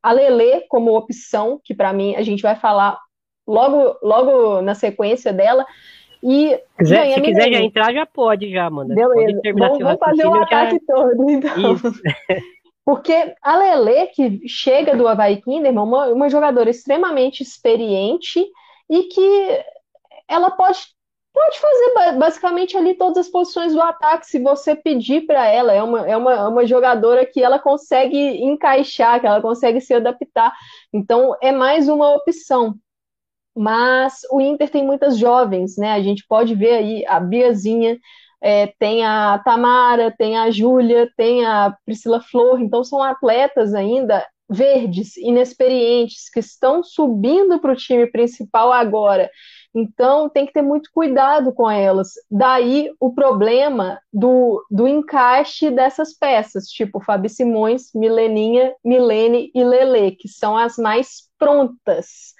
a 0.02 0.12
Lele 0.12 0.62
como 0.68 0.96
opção, 0.96 1.60
que 1.62 1.74
para 1.74 1.92
mim 1.92 2.14
a 2.16 2.22
gente 2.22 2.42
vai 2.42 2.56
falar 2.56 2.98
logo, 3.46 3.98
logo 4.02 4.62
na 4.62 4.74
sequência 4.74 5.32
dela. 5.32 5.66
E 6.22 6.60
quiser, 6.78 7.14
se 7.14 7.20
quiser 7.20 7.52
já 7.52 7.60
entrar, 7.60 7.92
já 7.92 8.04
pode, 8.06 8.50
já, 8.50 8.68
manda. 8.68 8.94
Beleza. 8.94 9.40
Vamos, 9.56 9.78
vamos 9.78 9.98
fazer 9.98 10.26
o 10.26 10.34
ataque 10.34 10.78
já... 10.86 10.94
todo, 10.94 11.30
então. 11.30 11.52
Porque 12.84 13.34
a 13.42 13.56
Lele, 13.56 14.06
que 14.08 14.48
chega 14.48 14.96
do 14.96 15.06
Havaí 15.06 15.40
Kinderman, 15.40 15.84
uma, 15.84 16.06
uma 16.08 16.28
jogadora 16.28 16.68
extremamente 16.68 17.42
experiente 17.42 18.44
e 18.88 19.04
que 19.04 19.64
ela 20.28 20.50
pode 20.50 20.80
pode 21.40 21.58
fazer 21.58 22.18
basicamente 22.18 22.76
ali 22.76 22.94
todas 22.94 23.26
as 23.26 23.28
posições 23.28 23.72
do 23.72 23.80
ataque 23.80 24.26
se 24.26 24.38
você 24.38 24.76
pedir 24.76 25.22
para 25.22 25.46
ela. 25.46 25.72
É 25.72 25.82
uma, 25.82 26.06
é 26.06 26.16
uma, 26.16 26.48
uma 26.48 26.66
jogadora 26.66 27.24
que 27.24 27.42
ela 27.42 27.58
consegue 27.58 28.44
encaixar, 28.44 29.20
que 29.20 29.26
ela 29.26 29.40
consegue 29.40 29.80
se 29.80 29.94
adaptar. 29.94 30.52
Então 30.92 31.34
é 31.42 31.50
mais 31.50 31.88
uma 31.88 32.14
opção. 32.14 32.74
Mas 33.56 34.20
o 34.30 34.40
Inter 34.40 34.68
tem 34.70 34.84
muitas 34.84 35.16
jovens, 35.16 35.76
né? 35.76 35.92
A 35.92 36.02
gente 36.02 36.24
pode 36.28 36.54
ver 36.54 36.72
aí 36.72 37.06
a 37.06 37.18
Biazinha, 37.18 37.98
é, 38.42 38.68
tem 38.78 39.04
a 39.04 39.40
Tamara, 39.44 40.14
tem 40.16 40.38
a 40.38 40.50
Júlia, 40.50 41.10
tem 41.16 41.44
a 41.44 41.74
Priscila 41.84 42.20
Flor, 42.20 42.60
então 42.60 42.84
são 42.84 43.02
atletas 43.02 43.74
ainda 43.74 44.26
verdes, 44.48 45.16
inexperientes, 45.16 46.28
que 46.30 46.40
estão 46.40 46.82
subindo 46.82 47.58
para 47.60 47.72
o 47.72 47.76
time 47.76 48.06
principal 48.06 48.72
agora 48.72 49.30
então, 49.74 50.28
tem 50.28 50.46
que 50.46 50.52
ter 50.52 50.62
muito 50.62 50.90
cuidado 50.92 51.52
com 51.52 51.70
elas. 51.70 52.12
Daí 52.30 52.90
o 52.98 53.12
problema 53.12 54.00
do, 54.12 54.64
do 54.70 54.88
encaixe 54.88 55.70
dessas 55.70 56.12
peças, 56.12 56.66
tipo 56.66 57.00
Fabi 57.00 57.28
Simões, 57.28 57.90
Mileninha, 57.94 58.74
Milene 58.84 59.50
e 59.54 59.62
Lele, 59.62 60.12
que 60.12 60.28
são 60.28 60.56
as 60.56 60.76
mais 60.76 61.28
prontas. 61.38 62.34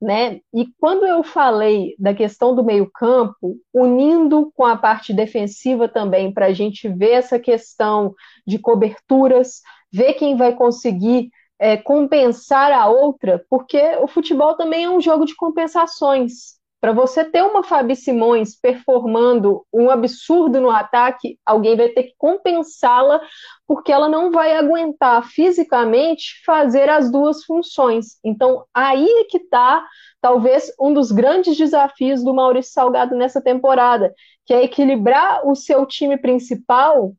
Né? 0.00 0.40
E 0.54 0.66
quando 0.78 1.06
eu 1.06 1.22
falei 1.22 1.94
da 1.98 2.14
questão 2.14 2.54
do 2.54 2.64
meio-campo, 2.64 3.58
unindo 3.74 4.50
com 4.56 4.64
a 4.64 4.74
parte 4.74 5.12
defensiva 5.12 5.86
também, 5.86 6.32
para 6.32 6.46
a 6.46 6.52
gente 6.54 6.88
ver 6.88 7.10
essa 7.10 7.38
questão 7.38 8.14
de 8.46 8.58
coberturas, 8.58 9.60
ver 9.92 10.14
quem 10.14 10.34
vai 10.34 10.54
conseguir 10.54 11.30
é, 11.58 11.76
compensar 11.76 12.72
a 12.72 12.88
outra, 12.88 13.44
porque 13.50 13.78
o 13.96 14.08
futebol 14.08 14.54
também 14.54 14.84
é 14.84 14.90
um 14.90 15.02
jogo 15.02 15.26
de 15.26 15.36
compensações. 15.36 16.58
Para 16.80 16.92
você 16.92 17.22
ter 17.24 17.42
uma 17.42 17.62
Fabi 17.62 17.94
Simões 17.94 18.58
performando 18.58 19.66
um 19.70 19.90
absurdo 19.90 20.58
no 20.60 20.70
ataque, 20.70 21.38
alguém 21.44 21.76
vai 21.76 21.90
ter 21.90 22.04
que 22.04 22.14
compensá-la, 22.16 23.20
porque 23.66 23.92
ela 23.92 24.08
não 24.08 24.30
vai 24.30 24.56
aguentar 24.56 25.22
fisicamente 25.28 26.42
fazer 26.44 26.88
as 26.88 27.12
duas 27.12 27.44
funções. 27.44 28.18
Então, 28.24 28.64
aí 28.72 29.06
é 29.06 29.24
que 29.24 29.36
está, 29.36 29.86
talvez, 30.22 30.72
um 30.80 30.94
dos 30.94 31.12
grandes 31.12 31.54
desafios 31.58 32.24
do 32.24 32.32
Maurício 32.32 32.72
Salgado 32.72 33.14
nessa 33.14 33.42
temporada, 33.42 34.14
que 34.46 34.54
é 34.54 34.64
equilibrar 34.64 35.46
o 35.46 35.54
seu 35.54 35.84
time 35.84 36.16
principal 36.16 37.12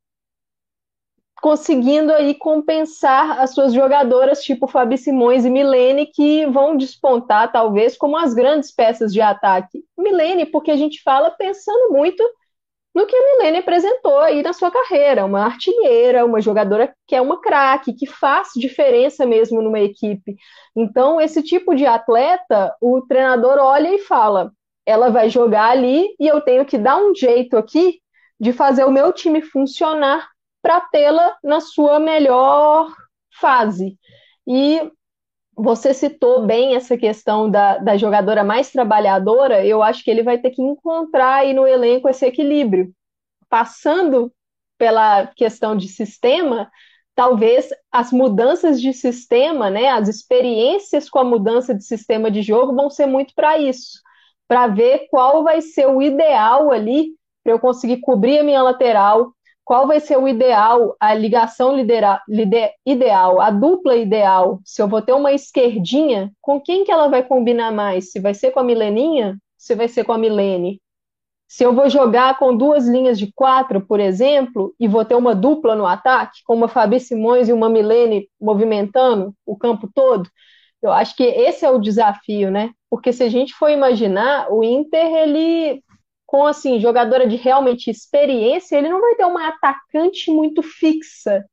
conseguindo 1.41 2.13
aí 2.13 2.35
compensar 2.35 3.39
as 3.39 3.53
suas 3.53 3.73
jogadoras, 3.73 4.43
tipo 4.43 4.67
Fabi 4.67 4.97
Simões 4.97 5.43
e 5.43 5.49
Milene, 5.49 6.05
que 6.05 6.45
vão 6.45 6.77
despontar, 6.77 7.51
talvez, 7.51 7.97
como 7.97 8.15
as 8.15 8.33
grandes 8.33 8.71
peças 8.71 9.11
de 9.11 9.19
ataque. 9.19 9.83
Milene, 9.97 10.45
porque 10.45 10.69
a 10.69 10.77
gente 10.77 11.01
fala 11.01 11.31
pensando 11.31 11.91
muito 11.91 12.23
no 12.93 13.05
que 13.07 13.15
a 13.15 13.37
Milene 13.37 13.59
apresentou 13.59 14.19
aí 14.19 14.43
na 14.43 14.53
sua 14.53 14.69
carreira, 14.69 15.25
uma 15.25 15.45
artilheira, 15.45 16.25
uma 16.25 16.41
jogadora 16.41 16.93
que 17.07 17.15
é 17.15 17.21
uma 17.21 17.41
craque, 17.41 17.93
que 17.93 18.05
faz 18.05 18.49
diferença 18.55 19.25
mesmo 19.25 19.61
numa 19.61 19.79
equipe. 19.79 20.35
Então, 20.75 21.19
esse 21.19 21.41
tipo 21.41 21.73
de 21.73 21.85
atleta, 21.85 22.75
o 22.79 23.01
treinador 23.01 23.57
olha 23.59 23.93
e 23.93 23.99
fala: 23.99 24.51
ela 24.85 25.09
vai 25.09 25.29
jogar 25.29 25.69
ali 25.71 26.07
e 26.19 26.27
eu 26.27 26.41
tenho 26.41 26.65
que 26.65 26.77
dar 26.77 26.97
um 26.97 27.15
jeito 27.15 27.57
aqui 27.57 27.99
de 28.39 28.51
fazer 28.51 28.83
o 28.83 28.91
meu 28.91 29.13
time 29.13 29.41
funcionar 29.41 30.30
para 30.61 30.81
tê-la 30.81 31.37
na 31.43 31.59
sua 31.59 31.99
melhor 31.99 32.93
fase. 33.39 33.97
E 34.47 34.91
você 35.55 35.93
citou 35.93 36.45
bem 36.45 36.75
essa 36.75 36.97
questão 36.97 37.49
da, 37.49 37.77
da 37.77 37.97
jogadora 37.97 38.43
mais 38.43 38.71
trabalhadora, 38.71 39.65
eu 39.65 39.83
acho 39.83 40.03
que 40.03 40.09
ele 40.09 40.23
vai 40.23 40.37
ter 40.37 40.51
que 40.51 40.61
encontrar 40.61 41.35
aí 41.41 41.53
no 41.53 41.67
elenco 41.67 42.09
esse 42.09 42.25
equilíbrio. 42.25 42.91
Passando 43.49 44.31
pela 44.77 45.27
questão 45.27 45.75
de 45.75 45.87
sistema, 45.87 46.71
talvez 47.13 47.69
as 47.91 48.11
mudanças 48.11 48.81
de 48.81 48.93
sistema, 48.93 49.69
né, 49.69 49.89
as 49.89 50.07
experiências 50.07 51.09
com 51.09 51.19
a 51.19 51.23
mudança 51.23 51.75
de 51.75 51.83
sistema 51.83 52.31
de 52.31 52.41
jogo 52.41 52.73
vão 52.73 52.89
ser 52.89 53.05
muito 53.05 53.33
para 53.35 53.59
isso, 53.59 54.01
para 54.47 54.67
ver 54.67 55.07
qual 55.09 55.43
vai 55.43 55.61
ser 55.61 55.87
o 55.87 56.01
ideal 56.01 56.71
ali 56.71 57.15
para 57.43 57.53
eu 57.53 57.59
conseguir 57.59 57.97
cobrir 58.01 58.39
a 58.39 58.43
minha 58.43 58.61
lateral, 58.61 59.33
qual 59.71 59.87
vai 59.87 60.01
ser 60.01 60.17
o 60.17 60.27
ideal, 60.27 60.97
a 60.99 61.13
ligação 61.13 61.73
lidera, 61.73 62.21
lider, 62.27 62.73
ideal, 62.85 63.39
a 63.39 63.49
dupla 63.49 63.95
ideal? 63.95 64.59
Se 64.65 64.81
eu 64.81 64.87
vou 64.89 65.01
ter 65.01 65.13
uma 65.13 65.31
esquerdinha, 65.31 66.29
com 66.41 66.59
quem 66.59 66.83
que 66.83 66.91
ela 66.91 67.07
vai 67.07 67.23
combinar 67.23 67.71
mais? 67.71 68.11
Se 68.11 68.19
vai 68.19 68.33
ser 68.33 68.51
com 68.51 68.59
a 68.59 68.63
Mileninha? 68.65 69.37
Se 69.57 69.73
vai 69.73 69.87
ser 69.87 70.03
com 70.03 70.11
a 70.11 70.17
Milene? 70.17 70.81
Se 71.47 71.63
eu 71.63 71.73
vou 71.73 71.89
jogar 71.89 72.37
com 72.37 72.53
duas 72.53 72.85
linhas 72.85 73.17
de 73.17 73.31
quatro, 73.33 73.79
por 73.79 74.01
exemplo, 74.01 74.75
e 74.77 74.89
vou 74.89 75.05
ter 75.05 75.15
uma 75.15 75.33
dupla 75.33 75.73
no 75.73 75.85
ataque, 75.85 76.41
com 76.45 76.53
uma 76.53 76.67
Fabi 76.67 76.99
Simões 76.99 77.47
e 77.47 77.53
uma 77.53 77.69
Milene 77.69 78.27
movimentando 78.41 79.33
o 79.45 79.55
campo 79.55 79.89
todo, 79.95 80.29
eu 80.83 80.91
acho 80.91 81.15
que 81.15 81.23
esse 81.23 81.63
é 81.63 81.69
o 81.69 81.79
desafio, 81.79 82.51
né? 82.51 82.71
Porque 82.89 83.13
se 83.13 83.23
a 83.23 83.29
gente 83.29 83.53
for 83.53 83.69
imaginar, 83.69 84.51
o 84.51 84.65
Inter 84.65 85.05
ele 85.15 85.81
com 86.31 86.47
assim 86.47 86.79
jogadora 86.79 87.27
de 87.27 87.35
realmente 87.35 87.91
experiência, 87.91 88.77
ele 88.77 88.87
não 88.87 89.01
vai 89.01 89.15
ter 89.15 89.25
uma 89.25 89.49
atacante 89.49 90.31
muito 90.31 90.63
fixa 90.63 91.45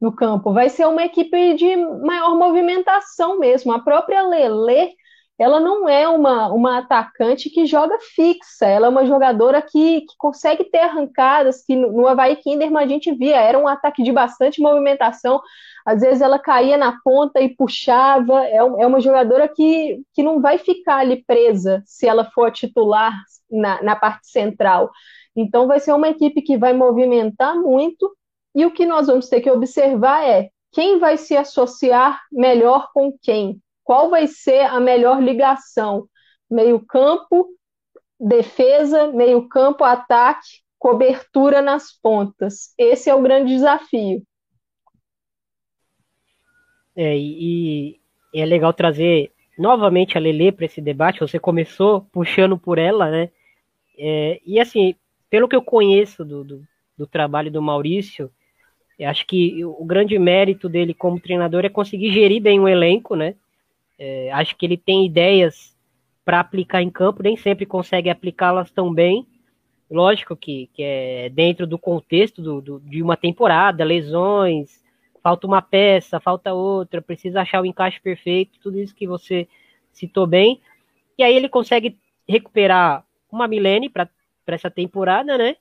no 0.00 0.12
campo, 0.12 0.52
vai 0.52 0.68
ser 0.68 0.84
uma 0.84 1.04
equipe 1.04 1.54
de 1.54 1.76
maior 1.76 2.36
movimentação 2.36 3.38
mesmo. 3.38 3.72
A 3.72 3.78
própria 3.78 4.26
Lele, 4.26 4.96
ela 5.38 5.60
não 5.60 5.88
é 5.88 6.08
uma, 6.08 6.48
uma 6.48 6.78
atacante 6.78 7.50
que 7.50 7.66
joga 7.66 7.98
fixa, 8.14 8.66
ela 8.66 8.86
é 8.86 8.90
uma 8.90 9.04
jogadora 9.04 9.60
que, 9.60 10.00
que 10.02 10.14
consegue 10.16 10.64
ter 10.64 10.78
arrancadas, 10.78 11.62
que 11.62 11.76
no, 11.76 11.92
no 11.92 12.06
Havaí 12.06 12.36
Kinderman 12.36 12.82
a 12.82 12.86
gente 12.86 13.12
via, 13.12 13.36
era 13.36 13.58
um 13.58 13.68
ataque 13.68 14.02
de 14.02 14.12
bastante 14.12 14.62
movimentação, 14.62 15.42
às 15.84 16.00
vezes 16.00 16.22
ela 16.22 16.38
caía 16.38 16.76
na 16.76 16.98
ponta 17.04 17.40
e 17.40 17.54
puxava, 17.54 18.44
é, 18.46 18.56
é 18.56 18.86
uma 18.86 19.00
jogadora 19.00 19.46
que, 19.46 20.00
que 20.14 20.22
não 20.22 20.40
vai 20.40 20.58
ficar 20.58 20.96
ali 20.96 21.22
presa 21.24 21.82
se 21.84 22.08
ela 22.08 22.24
for 22.24 22.50
titular 22.50 23.12
na, 23.50 23.82
na 23.82 23.94
parte 23.94 24.26
central. 24.28 24.90
Então, 25.36 25.66
vai 25.66 25.78
ser 25.78 25.92
uma 25.92 26.08
equipe 26.08 26.40
que 26.40 26.56
vai 26.56 26.72
movimentar 26.72 27.54
muito, 27.56 28.10
e 28.54 28.64
o 28.64 28.70
que 28.70 28.86
nós 28.86 29.06
vamos 29.06 29.28
ter 29.28 29.42
que 29.42 29.50
observar 29.50 30.26
é 30.26 30.48
quem 30.72 30.98
vai 30.98 31.18
se 31.18 31.36
associar 31.36 32.22
melhor 32.32 32.88
com 32.94 33.12
quem, 33.20 33.60
qual 33.86 34.10
vai 34.10 34.26
ser 34.26 34.62
a 34.62 34.80
melhor 34.80 35.22
ligação, 35.22 36.08
meio-campo, 36.50 37.46
defesa, 38.18 39.12
meio-campo, 39.12 39.84
ataque, 39.84 40.60
cobertura 40.76 41.62
nas 41.62 41.92
pontas. 41.92 42.74
Esse 42.76 43.08
é 43.08 43.14
o 43.14 43.22
grande 43.22 43.54
desafio. 43.54 44.24
É, 46.96 47.16
e, 47.16 48.00
é 48.34 48.44
legal 48.44 48.72
trazer 48.72 49.30
novamente 49.56 50.18
a 50.18 50.20
Lele 50.20 50.50
para 50.50 50.66
esse 50.66 50.80
debate. 50.80 51.20
Você 51.20 51.38
começou 51.38 52.00
puxando 52.10 52.58
por 52.58 52.78
ela, 52.78 53.08
né? 53.08 53.30
É, 53.96 54.40
e 54.44 54.58
assim, 54.58 54.96
pelo 55.30 55.46
que 55.46 55.54
eu 55.54 55.62
conheço 55.62 56.24
do, 56.24 56.42
do, 56.42 56.64
do 56.98 57.06
trabalho 57.06 57.52
do 57.52 57.62
Maurício, 57.62 58.32
acho 59.00 59.24
que 59.28 59.64
o 59.64 59.84
grande 59.84 60.18
mérito 60.18 60.68
dele 60.68 60.92
como 60.92 61.20
treinador 61.20 61.64
é 61.64 61.68
conseguir 61.68 62.10
gerir 62.10 62.42
bem 62.42 62.58
o 62.58 62.66
elenco, 62.66 63.14
né? 63.14 63.36
É, 63.98 64.30
acho 64.32 64.56
que 64.56 64.66
ele 64.66 64.76
tem 64.76 65.06
ideias 65.06 65.76
para 66.24 66.40
aplicar 66.40 66.82
em 66.82 66.90
campo, 66.90 67.22
nem 67.22 67.36
sempre 67.36 67.64
consegue 67.64 68.10
aplicá-las 68.10 68.70
tão 68.70 68.92
bem. 68.92 69.26
Lógico 69.90 70.36
que, 70.36 70.68
que 70.74 70.82
é 70.82 71.28
dentro 71.28 71.66
do 71.66 71.78
contexto 71.78 72.42
do, 72.42 72.60
do, 72.60 72.80
de 72.80 73.00
uma 73.02 73.16
temporada, 73.16 73.84
lesões, 73.84 74.84
falta 75.22 75.46
uma 75.46 75.62
peça, 75.62 76.18
falta 76.18 76.52
outra, 76.52 77.00
precisa 77.00 77.40
achar 77.40 77.60
o 77.62 77.66
encaixe 77.66 78.00
perfeito, 78.00 78.58
tudo 78.60 78.80
isso 78.80 78.94
que 78.94 79.06
você 79.06 79.48
citou 79.92 80.26
bem. 80.26 80.60
E 81.16 81.22
aí 81.22 81.34
ele 81.34 81.48
consegue 81.48 81.96
recuperar 82.28 83.04
uma 83.30 83.46
Milene 83.46 83.88
para 83.88 84.08
essa 84.46 84.70
temporada, 84.70 85.38
né? 85.38 85.56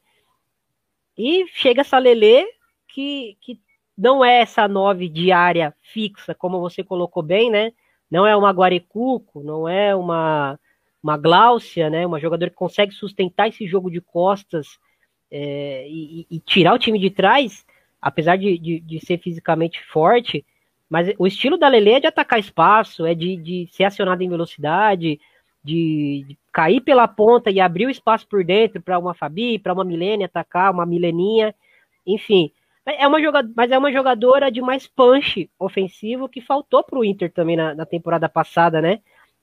E 1.17 1.45
chega 1.47 1.81
essa 1.81 1.97
Lele 1.97 2.45
que, 2.87 3.37
que 3.41 3.59
não 3.97 4.23
é 4.25 4.41
essa 4.41 4.67
nove 4.67 5.07
diária 5.07 5.73
fixa, 5.81 6.35
como 6.35 6.59
você 6.59 6.83
colocou 6.83 7.23
bem, 7.23 7.49
né? 7.49 7.71
Não 8.09 8.25
é 8.25 8.35
uma 8.35 8.51
Guarecuco, 8.51 9.43
não 9.43 9.67
é 9.67 9.95
uma, 9.95 10.59
uma 11.01 11.17
Gláucia, 11.17 11.89
né? 11.89 12.05
Uma 12.05 12.19
jogadora 12.19 12.49
que 12.49 12.55
consegue 12.55 12.93
sustentar 12.93 13.47
esse 13.47 13.67
jogo 13.67 13.89
de 13.89 14.01
costas 14.01 14.79
é, 15.31 15.87
e, 15.87 16.27
e, 16.29 16.39
tirar 16.39 16.73
o 16.73 16.79
time 16.79 16.99
de 16.99 17.09
trás, 17.09 17.65
apesar 18.01 18.37
de, 18.37 18.57
de, 18.57 18.79
de, 18.79 19.05
ser 19.05 19.17
fisicamente 19.17 19.83
forte, 19.83 20.45
mas 20.89 21.13
o 21.17 21.25
estilo 21.25 21.57
da 21.57 21.67
Lele 21.67 21.91
é 21.91 21.99
de 21.99 22.07
atacar 22.07 22.39
espaço, 22.39 23.05
é 23.05 23.15
de, 23.15 23.35
de 23.37 23.67
ser 23.71 23.85
acionada 23.85 24.23
em 24.23 24.29
velocidade, 24.29 25.19
de, 25.63 26.23
de, 26.27 26.37
cair 26.53 26.79
pela 26.81 27.07
ponta 27.07 27.49
e 27.49 27.59
abrir 27.59 27.87
o 27.87 27.89
espaço 27.89 28.27
por 28.27 28.43
dentro 28.43 28.81
para 28.81 28.99
uma 28.99 29.15
Fabi, 29.15 29.57
para 29.57 29.73
uma 29.73 29.83
Milene 29.83 30.23
atacar, 30.23 30.71
uma 30.71 30.85
Mileninha, 30.85 31.53
enfim. 32.05 32.51
É 32.85 33.07
uma 33.07 33.19
jogadora, 33.19 33.53
mas 33.57 33.71
é 33.71 33.77
uma 33.77 33.91
jogadora 33.91 34.51
de 34.51 34.61
mais 34.61 34.87
punch 34.87 35.49
ofensivo 35.57 36.29
que 36.29 36.39
faltou 36.39 36.83
para 36.83 36.99
o 36.99 37.03
Inter 37.03 37.31
também 37.31 37.55
na, 37.55 37.73
na, 37.73 37.85
temporada 37.85 38.29
passada, 38.29 38.79
né? 38.79 38.99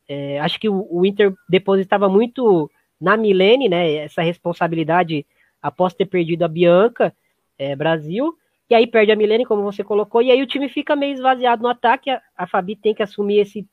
É, 0.09 0.39
acho 0.41 0.61
que 0.61 0.69
o, 0.69 0.87
o, 0.89 1.05
Inter 1.05 1.35
depositava 1.49 2.09
muito 2.09 2.71
na 3.01 3.17
Milene, 3.17 3.69
né? 3.69 3.95
Essa 3.97 4.23
responsabilidade 4.23 5.27
após 5.61 5.93
ter 5.93 6.07
perdido 6.07 6.45
a 6.45 6.49
Bianca, 6.49 7.13
é, 7.59 7.75
Brasil, 7.75 8.37
e 8.71 8.75
aí 8.77 8.87
perde 8.87 9.11
a 9.11 9.17
Milene, 9.17 9.45
como 9.45 9.63
você 9.63 9.83
colocou, 9.83 10.23
e 10.23 10.31
aí 10.31 10.41
o 10.41 10.47
time 10.47 10.69
fica 10.69 10.95
meio 10.95 11.13
esvaziado 11.13 11.63
no 11.63 11.69
ataque. 11.69 12.11
A, 12.11 12.23
a 12.37 12.47
Fabi 12.47 12.77
tem 12.77 12.95
que 12.95 13.03
assumir 13.03 13.41
esse, 13.41 13.67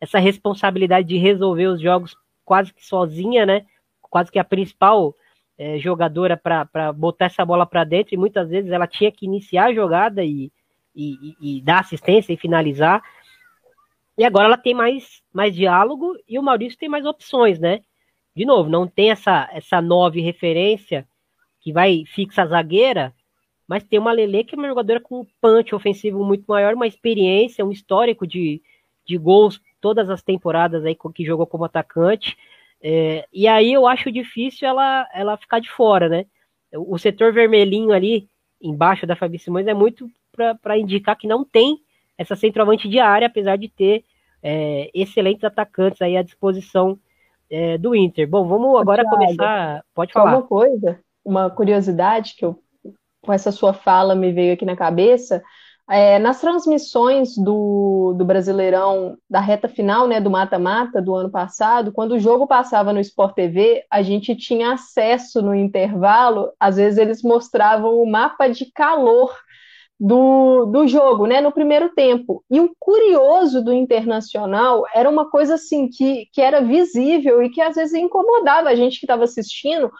essa 0.00 0.18
responsabilidade 0.18 1.06
de 1.06 1.16
resolver 1.16 1.68
os 1.68 1.80
jogos 1.80 2.16
quase 2.44 2.74
que 2.74 2.84
sozinha, 2.84 3.46
né? 3.46 3.64
Quase 4.00 4.32
que 4.32 4.38
a 4.38 4.44
principal 4.44 5.14
é, 5.58 5.78
jogadora 5.78 6.36
para 6.36 6.92
botar 6.92 7.26
essa 7.26 7.44
bola 7.44 7.66
para 7.66 7.84
dentro 7.84 8.14
e 8.14 8.18
muitas 8.18 8.48
vezes 8.48 8.70
ela 8.70 8.86
tinha 8.86 9.12
que 9.12 9.26
iniciar 9.26 9.66
a 9.66 9.74
jogada 9.74 10.24
e, 10.24 10.50
e, 10.94 11.36
e, 11.40 11.60
dar 11.62 11.80
assistência 11.80 12.32
e 12.32 12.36
finalizar. 12.36 13.02
E 14.16 14.24
agora 14.24 14.46
ela 14.46 14.58
tem 14.58 14.74
mais, 14.74 15.22
mais 15.32 15.54
diálogo 15.54 16.16
e 16.28 16.38
o 16.38 16.42
Maurício 16.42 16.78
tem 16.78 16.88
mais 16.88 17.04
opções, 17.04 17.58
né? 17.58 17.80
De 18.34 18.44
novo, 18.44 18.68
não 18.68 18.86
tem 18.86 19.10
essa, 19.10 19.48
essa 19.52 19.80
nove 19.80 20.20
referência 20.20 21.06
que 21.60 21.72
vai 21.72 22.04
fixa 22.06 22.42
a 22.42 22.46
zagueira, 22.46 23.14
mas 23.68 23.84
tem 23.84 23.98
uma 23.98 24.12
Lele 24.12 24.44
que 24.44 24.54
é 24.54 24.58
uma 24.58 24.68
jogadora 24.68 25.00
com 25.00 25.20
um 25.20 25.26
punch 25.40 25.74
ofensivo 25.74 26.24
muito 26.24 26.44
maior, 26.46 26.74
uma 26.74 26.86
experiência, 26.86 27.64
um 27.64 27.70
histórico 27.70 28.26
de, 28.26 28.60
de 29.06 29.16
gols 29.16 29.60
todas 29.80 30.10
as 30.10 30.22
temporadas 30.22 30.84
aí 30.84 30.96
que 31.14 31.24
jogou 31.24 31.46
como 31.46 31.64
atacante. 31.64 32.36
É, 32.82 33.26
e 33.32 33.46
aí 33.46 33.72
eu 33.72 33.86
acho 33.86 34.10
difícil 34.10 34.66
ela, 34.66 35.08
ela 35.14 35.36
ficar 35.36 35.60
de 35.60 35.70
fora, 35.70 36.08
né? 36.08 36.26
O 36.74 36.98
setor 36.98 37.32
vermelhinho 37.32 37.92
ali, 37.92 38.28
embaixo 38.60 39.06
da 39.06 39.14
Fabi 39.14 39.38
Simões, 39.38 39.66
é 39.66 39.74
muito 39.74 40.10
para 40.62 40.78
indicar 40.78 41.16
que 41.16 41.28
não 41.28 41.44
tem 41.44 41.78
essa 42.18 42.34
centroavante 42.34 42.88
de 42.88 42.98
área, 42.98 43.26
apesar 43.26 43.56
de 43.56 43.68
ter 43.68 44.04
é, 44.42 44.90
excelentes 44.94 45.44
atacantes 45.44 46.00
aí 46.02 46.16
à 46.16 46.22
disposição 46.22 46.98
é, 47.50 47.78
do 47.78 47.94
Inter. 47.94 48.26
Bom, 48.28 48.46
vamos 48.48 48.80
agora 48.80 49.02
Thiago, 49.02 49.16
começar. 49.16 49.84
Pode 49.94 50.12
falar. 50.12 50.32
Uma 50.32 50.42
coisa, 50.42 50.98
uma 51.24 51.50
curiosidade 51.50 52.34
que 52.34 52.44
eu, 52.44 52.58
com 53.20 53.32
essa 53.32 53.52
sua 53.52 53.72
fala 53.72 54.14
me 54.14 54.32
veio 54.32 54.54
aqui 54.54 54.64
na 54.64 54.74
cabeça. 54.74 55.42
É, 55.90 56.18
nas 56.18 56.40
transmissões 56.40 57.36
do, 57.36 58.14
do 58.16 58.24
Brasileirão, 58.24 59.18
da 59.28 59.40
reta 59.40 59.68
final, 59.68 60.06
né, 60.06 60.20
do 60.20 60.30
mata-mata 60.30 61.02
do 61.02 61.14
ano 61.14 61.30
passado, 61.30 61.92
quando 61.92 62.12
o 62.12 62.18
jogo 62.20 62.46
passava 62.46 62.92
no 62.92 63.00
Sport 63.00 63.34
TV, 63.34 63.84
a 63.90 64.00
gente 64.00 64.34
tinha 64.36 64.72
acesso 64.72 65.42
no 65.42 65.54
intervalo, 65.54 66.52
às 66.58 66.76
vezes 66.76 66.98
eles 66.98 67.22
mostravam 67.22 68.00
o 68.00 68.10
mapa 68.10 68.48
de 68.48 68.70
calor 68.72 69.36
do, 69.98 70.66
do 70.66 70.86
jogo, 70.86 71.26
né, 71.26 71.40
no 71.40 71.52
primeiro 71.52 71.92
tempo. 71.94 72.44
E 72.50 72.60
o 72.60 72.74
curioso 72.78 73.62
do 73.62 73.72
Internacional 73.72 74.84
era 74.94 75.10
uma 75.10 75.30
coisa 75.30 75.54
assim 75.54 75.88
que, 75.88 76.26
que 76.32 76.40
era 76.40 76.60
visível 76.60 77.42
e 77.42 77.50
que 77.50 77.60
às 77.60 77.74
vezes 77.74 77.94
incomodava 77.94 78.68
a 78.68 78.74
gente 78.74 78.98
que 78.98 79.04
estava 79.04 79.24
assistindo. 79.24 79.90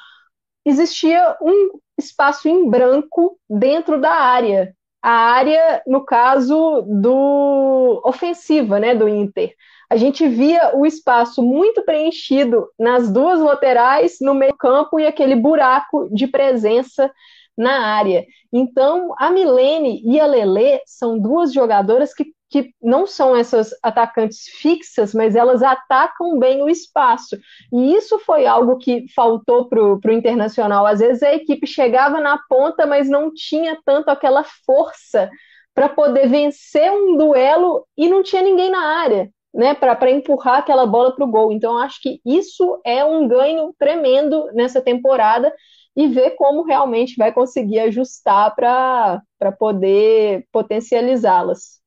Existia 0.64 1.36
um 1.42 1.78
espaço 1.98 2.48
em 2.48 2.68
branco 2.70 3.36
dentro 3.50 4.00
da 4.00 4.12
área 4.12 4.74
a 5.02 5.10
área, 5.10 5.82
no 5.86 6.04
caso 6.04 6.82
do 6.82 8.00
ofensiva, 8.04 8.78
né, 8.78 8.94
do 8.94 9.08
Inter. 9.08 9.52
A 9.90 9.96
gente 9.96 10.26
via 10.26 10.74
o 10.74 10.86
espaço 10.86 11.42
muito 11.42 11.82
preenchido 11.82 12.68
nas 12.78 13.12
duas 13.12 13.40
laterais, 13.40 14.16
no 14.20 14.32
meio 14.32 14.56
campo 14.56 14.98
e 14.98 15.06
aquele 15.06 15.34
buraco 15.34 16.08
de 16.14 16.26
presença 16.26 17.10
na 17.58 17.94
área. 17.94 18.24
Então, 18.52 19.12
a 19.18 19.30
Milene 19.30 20.00
e 20.04 20.18
a 20.18 20.24
Lele 20.24 20.80
são 20.86 21.18
duas 21.18 21.52
jogadoras 21.52 22.14
que 22.14 22.32
que 22.52 22.74
não 22.82 23.06
são 23.06 23.34
essas 23.34 23.70
atacantes 23.82 24.44
fixas, 24.46 25.14
mas 25.14 25.34
elas 25.34 25.62
atacam 25.62 26.38
bem 26.38 26.62
o 26.62 26.68
espaço. 26.68 27.38
E 27.72 27.94
isso 27.94 28.18
foi 28.18 28.44
algo 28.46 28.76
que 28.76 29.06
faltou 29.14 29.70
para 29.70 29.82
o 29.82 30.12
Internacional. 30.12 30.84
Às 30.84 31.00
vezes 31.00 31.22
a 31.22 31.34
equipe 31.34 31.66
chegava 31.66 32.20
na 32.20 32.38
ponta, 32.50 32.86
mas 32.86 33.08
não 33.08 33.32
tinha 33.32 33.78
tanto 33.86 34.10
aquela 34.10 34.44
força 34.66 35.30
para 35.74 35.88
poder 35.88 36.28
vencer 36.28 36.92
um 36.92 37.16
duelo 37.16 37.86
e 37.96 38.06
não 38.06 38.22
tinha 38.22 38.42
ninguém 38.42 38.70
na 38.70 39.00
área. 39.00 39.30
Né, 39.54 39.74
para 39.74 40.10
empurrar 40.10 40.60
aquela 40.60 40.86
bola 40.86 41.14
para 41.14 41.26
o 41.26 41.30
gol. 41.30 41.52
Então, 41.52 41.76
acho 41.76 42.00
que 42.00 42.22
isso 42.24 42.80
é 42.86 43.04
um 43.04 43.28
ganho 43.28 43.74
tremendo 43.78 44.50
nessa 44.54 44.80
temporada 44.80 45.52
e 45.94 46.08
ver 46.08 46.30
como 46.36 46.62
realmente 46.62 47.16
vai 47.18 47.32
conseguir 47.32 47.80
ajustar 47.80 48.54
para 48.54 49.52
poder 49.58 50.46
potencializá-las. 50.50 51.81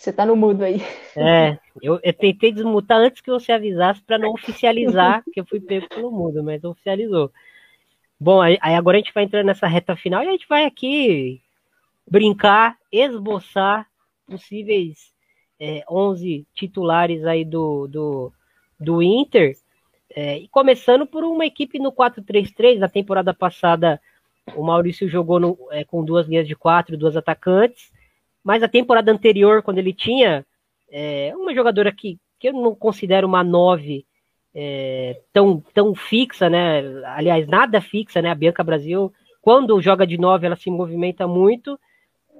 Você 0.00 0.14
tá 0.14 0.24
no 0.24 0.34
mudo 0.34 0.64
aí. 0.64 0.80
É, 1.14 1.58
eu, 1.82 2.00
eu 2.02 2.12
tentei 2.14 2.50
desmutar 2.50 2.96
antes 2.96 3.20
que 3.20 3.30
você 3.30 3.52
avisasse 3.52 4.00
para 4.00 4.16
não 4.16 4.30
oficializar 4.32 5.22
que 5.30 5.38
eu 5.38 5.44
fui 5.44 5.60
pego 5.60 5.86
pelo 5.90 6.10
mudo, 6.10 6.42
mas 6.42 6.64
oficializou. 6.64 7.30
Bom, 8.18 8.40
aí, 8.40 8.56
agora 8.62 8.96
a 8.96 9.00
gente 9.00 9.12
vai 9.12 9.24
entrar 9.24 9.44
nessa 9.44 9.66
reta 9.66 9.94
final 9.94 10.22
e 10.22 10.28
a 10.28 10.30
gente 10.30 10.48
vai 10.48 10.64
aqui 10.64 11.42
brincar, 12.10 12.78
esboçar 12.90 13.86
possíveis 14.26 15.12
é, 15.60 15.84
11 15.86 16.46
titulares 16.54 17.26
aí 17.26 17.44
do, 17.44 17.86
do, 17.86 18.32
do 18.80 19.02
Inter. 19.02 19.54
É, 20.16 20.38
e 20.38 20.48
começando 20.48 21.06
por 21.06 21.24
uma 21.24 21.44
equipe 21.44 21.78
no 21.78 21.92
4-3-3, 21.92 22.78
na 22.78 22.88
temporada 22.88 23.34
passada 23.34 24.00
o 24.56 24.64
Maurício 24.64 25.06
jogou 25.10 25.38
no, 25.38 25.58
é, 25.70 25.84
com 25.84 26.02
duas 26.02 26.26
linhas 26.26 26.48
de 26.48 26.56
quatro, 26.56 26.96
duas 26.96 27.18
atacantes. 27.18 27.92
Mas 28.42 28.62
a 28.62 28.68
temporada 28.68 29.12
anterior, 29.12 29.62
quando 29.62 29.78
ele 29.78 29.92
tinha 29.92 30.44
é, 30.90 31.32
uma 31.36 31.54
jogadora 31.54 31.92
que, 31.92 32.18
que 32.38 32.48
eu 32.48 32.52
não 32.52 32.74
considero 32.74 33.26
uma 33.26 33.44
nove 33.44 34.06
é, 34.54 35.20
tão, 35.32 35.62
tão 35.72 35.94
fixa, 35.94 36.48
né? 36.48 36.80
Aliás, 37.06 37.46
nada 37.46 37.80
fixa, 37.80 38.20
né? 38.20 38.30
A 38.30 38.34
Bianca 38.34 38.64
Brasil, 38.64 39.12
quando 39.40 39.80
joga 39.80 40.06
de 40.06 40.18
nove, 40.18 40.46
ela 40.46 40.56
se 40.56 40.70
movimenta 40.70 41.26
muito, 41.26 41.78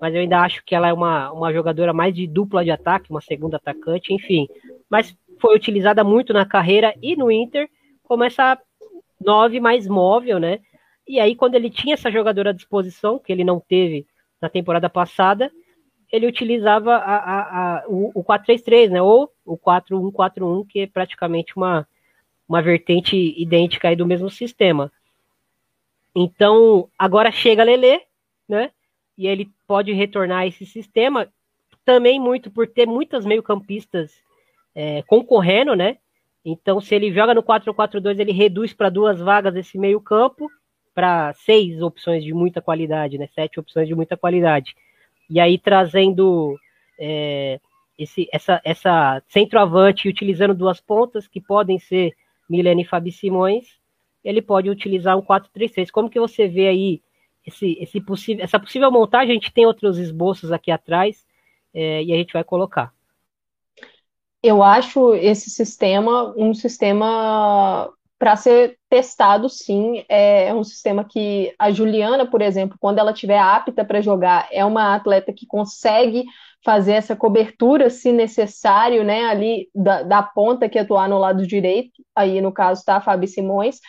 mas 0.00 0.14
eu 0.14 0.20
ainda 0.20 0.40
acho 0.40 0.64
que 0.64 0.74
ela 0.74 0.88
é 0.88 0.92
uma, 0.92 1.30
uma 1.32 1.52
jogadora 1.52 1.92
mais 1.92 2.14
de 2.14 2.26
dupla 2.26 2.64
de 2.64 2.70
ataque, 2.70 3.10
uma 3.10 3.20
segunda 3.20 3.58
atacante, 3.58 4.12
enfim. 4.12 4.48
Mas 4.88 5.16
foi 5.38 5.54
utilizada 5.54 6.02
muito 6.02 6.32
na 6.32 6.44
carreira 6.44 6.94
e 7.02 7.14
no 7.16 7.30
Inter 7.30 7.68
como 8.02 8.24
essa 8.24 8.58
nove 9.20 9.60
mais 9.60 9.86
móvel, 9.86 10.38
né? 10.40 10.58
E 11.06 11.20
aí, 11.20 11.34
quando 11.34 11.54
ele 11.54 11.70
tinha 11.70 11.94
essa 11.94 12.10
jogadora 12.10 12.50
à 12.50 12.52
disposição, 12.52 13.18
que 13.18 13.32
ele 13.32 13.44
não 13.44 13.60
teve 13.60 14.06
na 14.40 14.48
temporada 14.48 14.88
passada, 14.88 15.50
ele 16.12 16.26
utilizava 16.26 16.96
a, 16.96 17.16
a, 17.16 17.78
a, 17.78 17.84
o, 17.88 18.10
o 18.14 18.24
4-3-3, 18.24 18.90
né? 18.90 19.02
Ou 19.02 19.32
o 19.44 19.56
4-1-4-1, 19.56 20.66
que 20.66 20.80
é 20.80 20.86
praticamente 20.86 21.56
uma, 21.56 21.86
uma 22.48 22.60
vertente 22.60 23.16
idêntica 23.16 23.88
aí 23.88 23.96
do 23.96 24.06
mesmo 24.06 24.28
sistema. 24.28 24.90
Então, 26.14 26.88
agora 26.98 27.30
chega 27.30 27.62
Lele, 27.62 28.00
né? 28.48 28.70
e 29.20 29.26
ele 29.26 29.50
pode 29.66 29.92
retornar 29.92 30.38
a 30.38 30.46
esse 30.46 30.64
sistema 30.64 31.28
também 31.84 32.18
muito 32.18 32.50
por 32.50 32.66
ter 32.66 32.86
muitas 32.86 33.26
meio-campistas 33.26 34.10
é, 34.74 35.02
concorrendo, 35.02 35.76
né? 35.76 35.98
Então, 36.42 36.80
se 36.80 36.94
ele 36.94 37.12
joga 37.12 37.34
no 37.34 37.42
4-4-2, 37.42 38.18
ele 38.18 38.32
reduz 38.32 38.72
para 38.72 38.88
duas 38.88 39.20
vagas 39.20 39.54
esse 39.56 39.76
meio-campo, 39.76 40.50
para 40.94 41.34
seis 41.34 41.82
opções 41.82 42.24
de 42.24 42.32
muita 42.32 42.62
qualidade, 42.62 43.18
né? 43.18 43.28
Sete 43.34 43.60
opções 43.60 43.86
de 43.86 43.94
muita 43.94 44.16
qualidade. 44.16 44.74
E 45.30 45.38
aí 45.38 45.56
trazendo 45.56 46.58
é, 46.98 47.60
esse, 47.96 48.28
essa, 48.32 48.60
essa 48.64 49.22
centroavante 49.28 50.08
utilizando 50.08 50.54
duas 50.54 50.80
pontas, 50.80 51.28
que 51.28 51.40
podem 51.40 51.78
ser 51.78 52.12
Milene 52.48 52.82
e 52.82 52.86
Fabi 52.86 53.12
Simões, 53.12 53.78
ele 54.24 54.42
pode 54.42 54.68
utilizar 54.68 55.16
um 55.16 55.22
4-3-3. 55.22 55.90
Como 55.90 56.10
que 56.10 56.18
você 56.18 56.48
vê 56.48 56.68
aí 56.68 57.02
esse, 57.46 57.78
esse 57.80 58.00
possível, 58.00 58.44
essa 58.44 58.58
possível 58.58 58.90
montagem? 58.90 59.30
A 59.30 59.34
gente 59.34 59.52
tem 59.52 59.64
outros 59.64 59.98
esboços 59.98 60.50
aqui 60.50 60.70
atrás 60.70 61.24
é, 61.72 62.02
e 62.02 62.12
a 62.12 62.16
gente 62.16 62.32
vai 62.32 62.42
colocar. 62.42 62.92
Eu 64.42 64.62
acho 64.62 65.14
esse 65.14 65.50
sistema 65.50 66.34
um 66.36 66.54
sistema 66.54 67.92
para 68.20 68.36
ser 68.36 68.76
testado, 68.90 69.48
sim. 69.48 70.04
É, 70.06 70.48
é 70.48 70.54
um 70.54 70.62
sistema 70.62 71.02
que 71.02 71.54
a 71.58 71.70
Juliana, 71.70 72.26
por 72.26 72.42
exemplo, 72.42 72.76
quando 72.78 72.98
ela 72.98 73.12
estiver 73.12 73.38
apta 73.38 73.82
para 73.82 74.02
jogar, 74.02 74.46
é 74.52 74.62
uma 74.62 74.94
atleta 74.94 75.32
que 75.32 75.46
consegue 75.46 76.24
fazer 76.62 76.92
essa 76.92 77.16
cobertura, 77.16 77.88
se 77.88 78.12
necessário, 78.12 79.02
né, 79.02 79.24
ali 79.24 79.70
da, 79.74 80.02
da 80.02 80.22
ponta 80.22 80.68
que 80.68 80.78
atuar 80.78 81.08
no 81.08 81.16
lado 81.16 81.46
direito, 81.46 81.92
aí 82.14 82.42
no 82.42 82.52
caso 82.52 82.80
está 82.80 82.96
a 82.96 83.00
Fabi 83.00 83.26
Simões, 83.26 83.80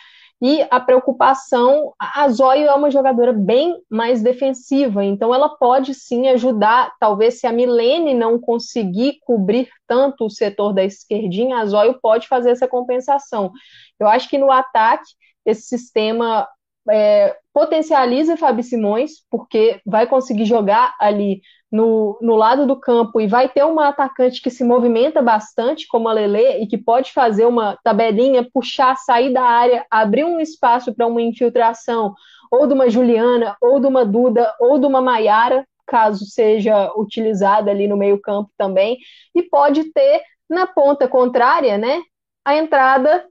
e 0.44 0.66
a 0.72 0.80
preocupação, 0.80 1.94
a 1.96 2.28
Zóio 2.28 2.66
é 2.66 2.74
uma 2.74 2.90
jogadora 2.90 3.32
bem 3.32 3.80
mais 3.88 4.22
defensiva, 4.22 5.04
então 5.04 5.32
ela 5.32 5.48
pode 5.48 5.94
sim 5.94 6.26
ajudar, 6.30 6.92
talvez 6.98 7.38
se 7.38 7.46
a 7.46 7.52
Milene 7.52 8.12
não 8.12 8.40
conseguir 8.40 9.18
cobrir 9.20 9.68
tanto 9.86 10.26
o 10.26 10.30
setor 10.30 10.72
da 10.72 10.82
esquerdinha, 10.82 11.58
a 11.58 11.66
Zóio 11.66 11.96
pode 12.02 12.26
fazer 12.26 12.50
essa 12.50 12.66
compensação. 12.66 13.52
Eu 14.00 14.08
acho 14.08 14.28
que 14.28 14.36
no 14.36 14.50
ataque, 14.50 15.08
esse 15.46 15.62
sistema 15.62 16.48
é, 16.90 17.36
potencializa 17.52 18.36
Fabi 18.36 18.62
Simões, 18.62 19.12
porque 19.30 19.80
vai 19.86 20.06
conseguir 20.06 20.44
jogar 20.44 20.94
ali 20.98 21.40
no, 21.70 22.18
no 22.20 22.36
lado 22.36 22.66
do 22.66 22.78
campo 22.78 23.20
e 23.20 23.26
vai 23.26 23.48
ter 23.48 23.64
uma 23.64 23.88
atacante 23.88 24.42
que 24.42 24.50
se 24.50 24.62
movimenta 24.62 25.22
bastante, 25.22 25.86
como 25.88 26.08
a 26.08 26.12
Lele, 26.12 26.62
e 26.62 26.66
que 26.66 26.76
pode 26.76 27.12
fazer 27.12 27.46
uma 27.46 27.78
tabelinha, 27.82 28.46
puxar, 28.52 28.96
sair 28.96 29.32
da 29.32 29.42
área, 29.42 29.86
abrir 29.90 30.24
um 30.24 30.38
espaço 30.38 30.94
para 30.94 31.06
uma 31.06 31.22
infiltração, 31.22 32.14
ou 32.50 32.66
de 32.66 32.74
uma 32.74 32.90
Juliana, 32.90 33.56
ou 33.60 33.80
de 33.80 33.86
uma 33.86 34.04
Duda, 34.04 34.54
ou 34.60 34.78
de 34.78 34.86
uma 34.86 35.00
Maiara, 35.00 35.66
caso 35.86 36.26
seja 36.26 36.92
utilizada 36.96 37.70
ali 37.70 37.88
no 37.88 37.96
meio-campo 37.96 38.50
também, 38.56 38.98
e 39.34 39.42
pode 39.42 39.92
ter 39.92 40.22
na 40.48 40.66
ponta 40.66 41.08
contrária, 41.08 41.78
né, 41.78 42.02
a 42.44 42.54
entrada 42.56 43.26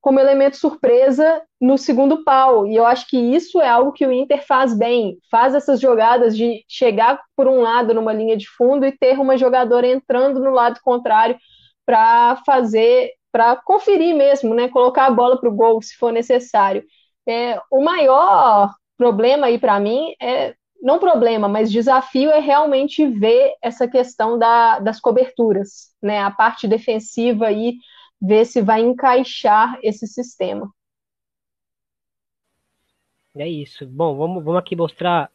como 0.00 0.20
elemento 0.20 0.56
surpresa 0.56 1.42
no 1.60 1.78
segundo 1.78 2.22
pau. 2.24 2.66
E 2.66 2.76
eu 2.76 2.84
acho 2.86 3.06
que 3.08 3.16
isso 3.18 3.60
é 3.60 3.68
algo 3.68 3.92
que 3.92 4.06
o 4.06 4.12
Inter 4.12 4.44
faz 4.46 4.76
bem. 4.76 5.18
Faz 5.30 5.54
essas 5.54 5.80
jogadas 5.80 6.36
de 6.36 6.64
chegar 6.68 7.20
por 7.36 7.46
um 7.46 7.60
lado 7.60 7.94
numa 7.94 8.12
linha 8.12 8.36
de 8.36 8.48
fundo 8.48 8.84
e 8.86 8.92
ter 8.92 9.18
uma 9.18 9.36
jogadora 9.36 9.86
entrando 9.86 10.40
no 10.40 10.50
lado 10.50 10.80
contrário 10.82 11.36
para 11.84 12.36
fazer, 12.44 13.12
para 13.32 13.56
conferir 13.56 14.14
mesmo, 14.14 14.54
né? 14.54 14.68
Colocar 14.68 15.06
a 15.06 15.10
bola 15.10 15.38
para 15.40 15.48
o 15.48 15.54
gol 15.54 15.80
se 15.82 15.96
for 15.96 16.12
necessário. 16.12 16.84
É, 17.28 17.60
o 17.70 17.82
maior 17.82 18.72
problema 18.96 19.46
aí 19.46 19.58
para 19.58 19.78
mim 19.80 20.14
é 20.20 20.54
não 20.80 20.98
problema, 20.98 21.48
mas 21.48 21.72
desafio 21.72 22.30
é 22.30 22.38
realmente 22.38 23.06
ver 23.06 23.54
essa 23.62 23.88
questão 23.88 24.38
da, 24.38 24.78
das 24.78 25.00
coberturas, 25.00 25.90
né? 26.02 26.20
A 26.20 26.30
parte 26.30 26.68
defensiva 26.68 27.46
aí 27.46 27.76
ver 28.20 28.44
se 28.44 28.60
vai 28.62 28.82
encaixar 28.82 29.78
esse 29.82 30.06
sistema. 30.06 30.70
É 33.36 33.46
isso. 33.46 33.86
Bom, 33.86 34.16
vamos, 34.16 34.42
vamos 34.42 34.58
aqui 34.58 34.74
mostrar 34.74 35.30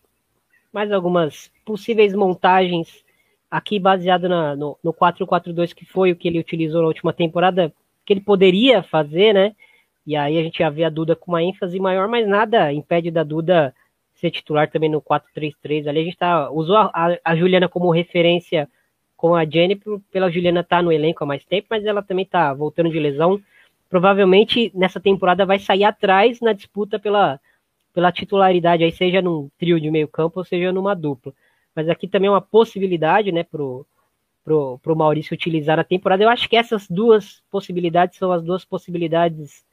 mais 0.73 0.91
algumas 0.91 1.51
possíveis 1.63 2.13
montagens 2.13 3.05
aqui 3.49 3.77
baseado 3.77 4.27
na, 4.27 4.55
no, 4.55 4.77
no 4.83 4.93
4-4-2, 4.93 5.73
que 5.73 5.85
foi 5.85 6.11
o 6.11 6.15
que 6.15 6.27
ele 6.27 6.39
utilizou 6.39 6.81
na 6.81 6.87
última 6.87 7.13
temporada, 7.13 7.71
que 8.05 8.13
ele 8.13 8.21
poderia 8.21 8.81
fazer, 8.81 9.33
né? 9.33 9.55
E 10.05 10.15
aí 10.15 10.37
a 10.37 10.41
gente 10.41 10.59
já 10.59 10.69
vê 10.69 10.83
a 10.83 10.89
Duda 10.89 11.15
com 11.15 11.31
uma 11.31 11.43
ênfase 11.43 11.79
maior, 11.79 12.07
mas 12.07 12.27
nada 12.27 12.73
impede 12.73 13.11
da 13.11 13.23
Duda 13.23 13.75
ser 14.15 14.31
titular 14.31 14.69
também 14.69 14.89
no 14.89 15.01
4-3-3. 15.01 15.87
Ali 15.87 15.99
a 15.99 16.03
gente 16.03 16.17
tá, 16.17 16.49
usou 16.49 16.77
a, 16.77 17.19
a 17.23 17.35
Juliana 17.35 17.69
como 17.69 17.91
referência 17.91 18.67
com 19.15 19.35
a 19.35 19.45
Jenny 19.45 19.79
pela 20.11 20.31
Juliana 20.31 20.61
estar 20.61 20.77
tá 20.77 20.81
no 20.81 20.91
elenco 20.91 21.23
há 21.23 21.27
mais 21.27 21.45
tempo, 21.45 21.67
mas 21.69 21.85
ela 21.85 22.01
também 22.01 22.23
está 22.23 22.51
voltando 22.53 22.89
de 22.89 22.99
lesão. 22.99 23.39
Provavelmente 23.89 24.71
nessa 24.73 24.99
temporada 24.99 25.45
vai 25.45 25.59
sair 25.59 25.83
atrás 25.83 26.39
na 26.41 26.53
disputa 26.53 26.97
pela, 26.97 27.39
pela 27.93 28.11
titularidade, 28.11 28.83
aí 28.83 28.91
seja 28.91 29.21
num 29.21 29.49
trio 29.57 29.79
de 29.79 29.89
meio 29.91 30.07
campo 30.07 30.39
ou 30.39 30.45
seja 30.45 30.71
numa 30.71 30.95
dupla. 30.95 31.33
Mas 31.75 31.89
aqui 31.89 32.07
também 32.07 32.27
é 32.27 32.31
uma 32.31 32.41
possibilidade, 32.41 33.31
né, 33.31 33.43
pro, 33.43 33.85
pro, 34.43 34.79
pro 34.79 34.95
Maurício 34.95 35.33
utilizar 35.33 35.79
a 35.79 35.83
temporada. 35.83 36.23
Eu 36.23 36.29
acho 36.29 36.49
que 36.49 36.55
essas 36.55 36.87
duas 36.89 37.41
possibilidades 37.49 38.17
são 38.17 38.31
as 38.31 38.43
duas 38.43 38.65
possibilidades 38.65 39.65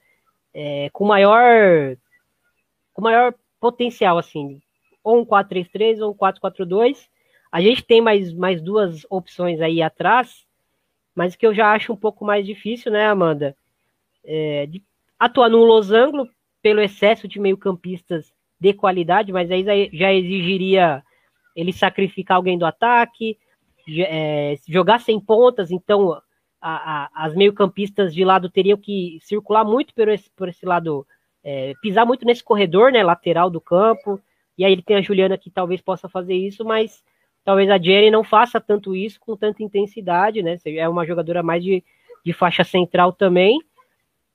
é, 0.55 0.91
com 0.93 1.05
maior 1.05 1.97
com 2.93 3.03
maior 3.03 3.33
potencial, 3.61 4.19
assim, 4.19 4.61
ou 5.05 5.21
um 5.21 5.25
4-3-3 5.25 6.01
ou 6.01 6.13
um 6.13 6.15
4-4-2 6.15 7.09
a 7.51 7.61
gente 7.61 7.83
tem 7.83 8.01
mais, 8.01 8.33
mais 8.33 8.61
duas 8.61 9.07
opções 9.09 9.61
aí 9.61 9.81
atrás, 9.81 10.47
mas 11.15 11.35
que 11.35 11.47
eu 11.47 11.55
já 11.55 11.73
acho 11.73 11.93
um 11.93 11.97
pouco 11.97 12.25
mais 12.25 12.47
difícil, 12.47 12.93
né, 12.93 13.07
Amanda? 13.07 13.57
É, 14.25 14.67
de 14.67 14.83
atuar 15.19 15.49
no 15.49 15.65
losango 15.65 16.29
pelo 16.69 16.83
excesso 16.83 17.27
de 17.27 17.41
meio-campistas 17.41 18.31
de 18.61 18.75
qualidade, 18.75 19.33
mas 19.33 19.51
aí 19.51 19.65
já 19.91 20.13
exigiria 20.13 21.03
ele 21.57 21.73
sacrificar 21.73 22.37
alguém 22.37 22.59
do 22.59 22.67
ataque, 22.67 23.39
é, 23.99 24.55
jogar 24.69 25.01
sem 25.01 25.19
pontas, 25.19 25.71
então 25.71 26.13
a, 26.61 27.07
a, 27.07 27.11
as 27.15 27.35
meio-campistas 27.35 28.15
de 28.15 28.23
lado 28.23 28.51
teriam 28.51 28.77
que 28.77 29.19
circular 29.23 29.65
muito 29.65 29.95
por 29.95 30.09
esse, 30.09 30.31
por 30.37 30.51
esse 30.51 30.67
lado, 30.67 31.07
é, 31.43 31.73
pisar 31.81 32.05
muito 32.05 32.27
nesse 32.27 32.45
corredor, 32.45 32.93
né, 32.93 33.03
lateral 33.03 33.49
do 33.49 33.63
campo, 33.63 34.21
e 34.59 34.63
aí 34.63 34.73
ele 34.73 34.83
tem 34.83 34.97
a 34.97 35.01
Juliana 35.01 35.39
que 35.39 35.51
talvez 35.51 35.81
possa 35.81 36.07
fazer 36.07 36.35
isso, 36.35 36.67
mas 36.67 37.03
Talvez 37.49 37.71
a 37.71 37.79
Jenny 37.79 38.11
não 38.11 38.23
faça 38.23 38.61
tanto 38.61 38.95
isso 38.95 39.19
com 39.19 39.35
tanta 39.35 39.63
intensidade, 39.63 40.43
né? 40.43 40.59
É 40.67 40.87
uma 40.87 41.07
jogadora 41.07 41.43
mais 41.43 41.65
de, 41.65 41.83
de 42.23 42.31
faixa 42.35 42.63
central 42.63 43.11
também. 43.11 43.59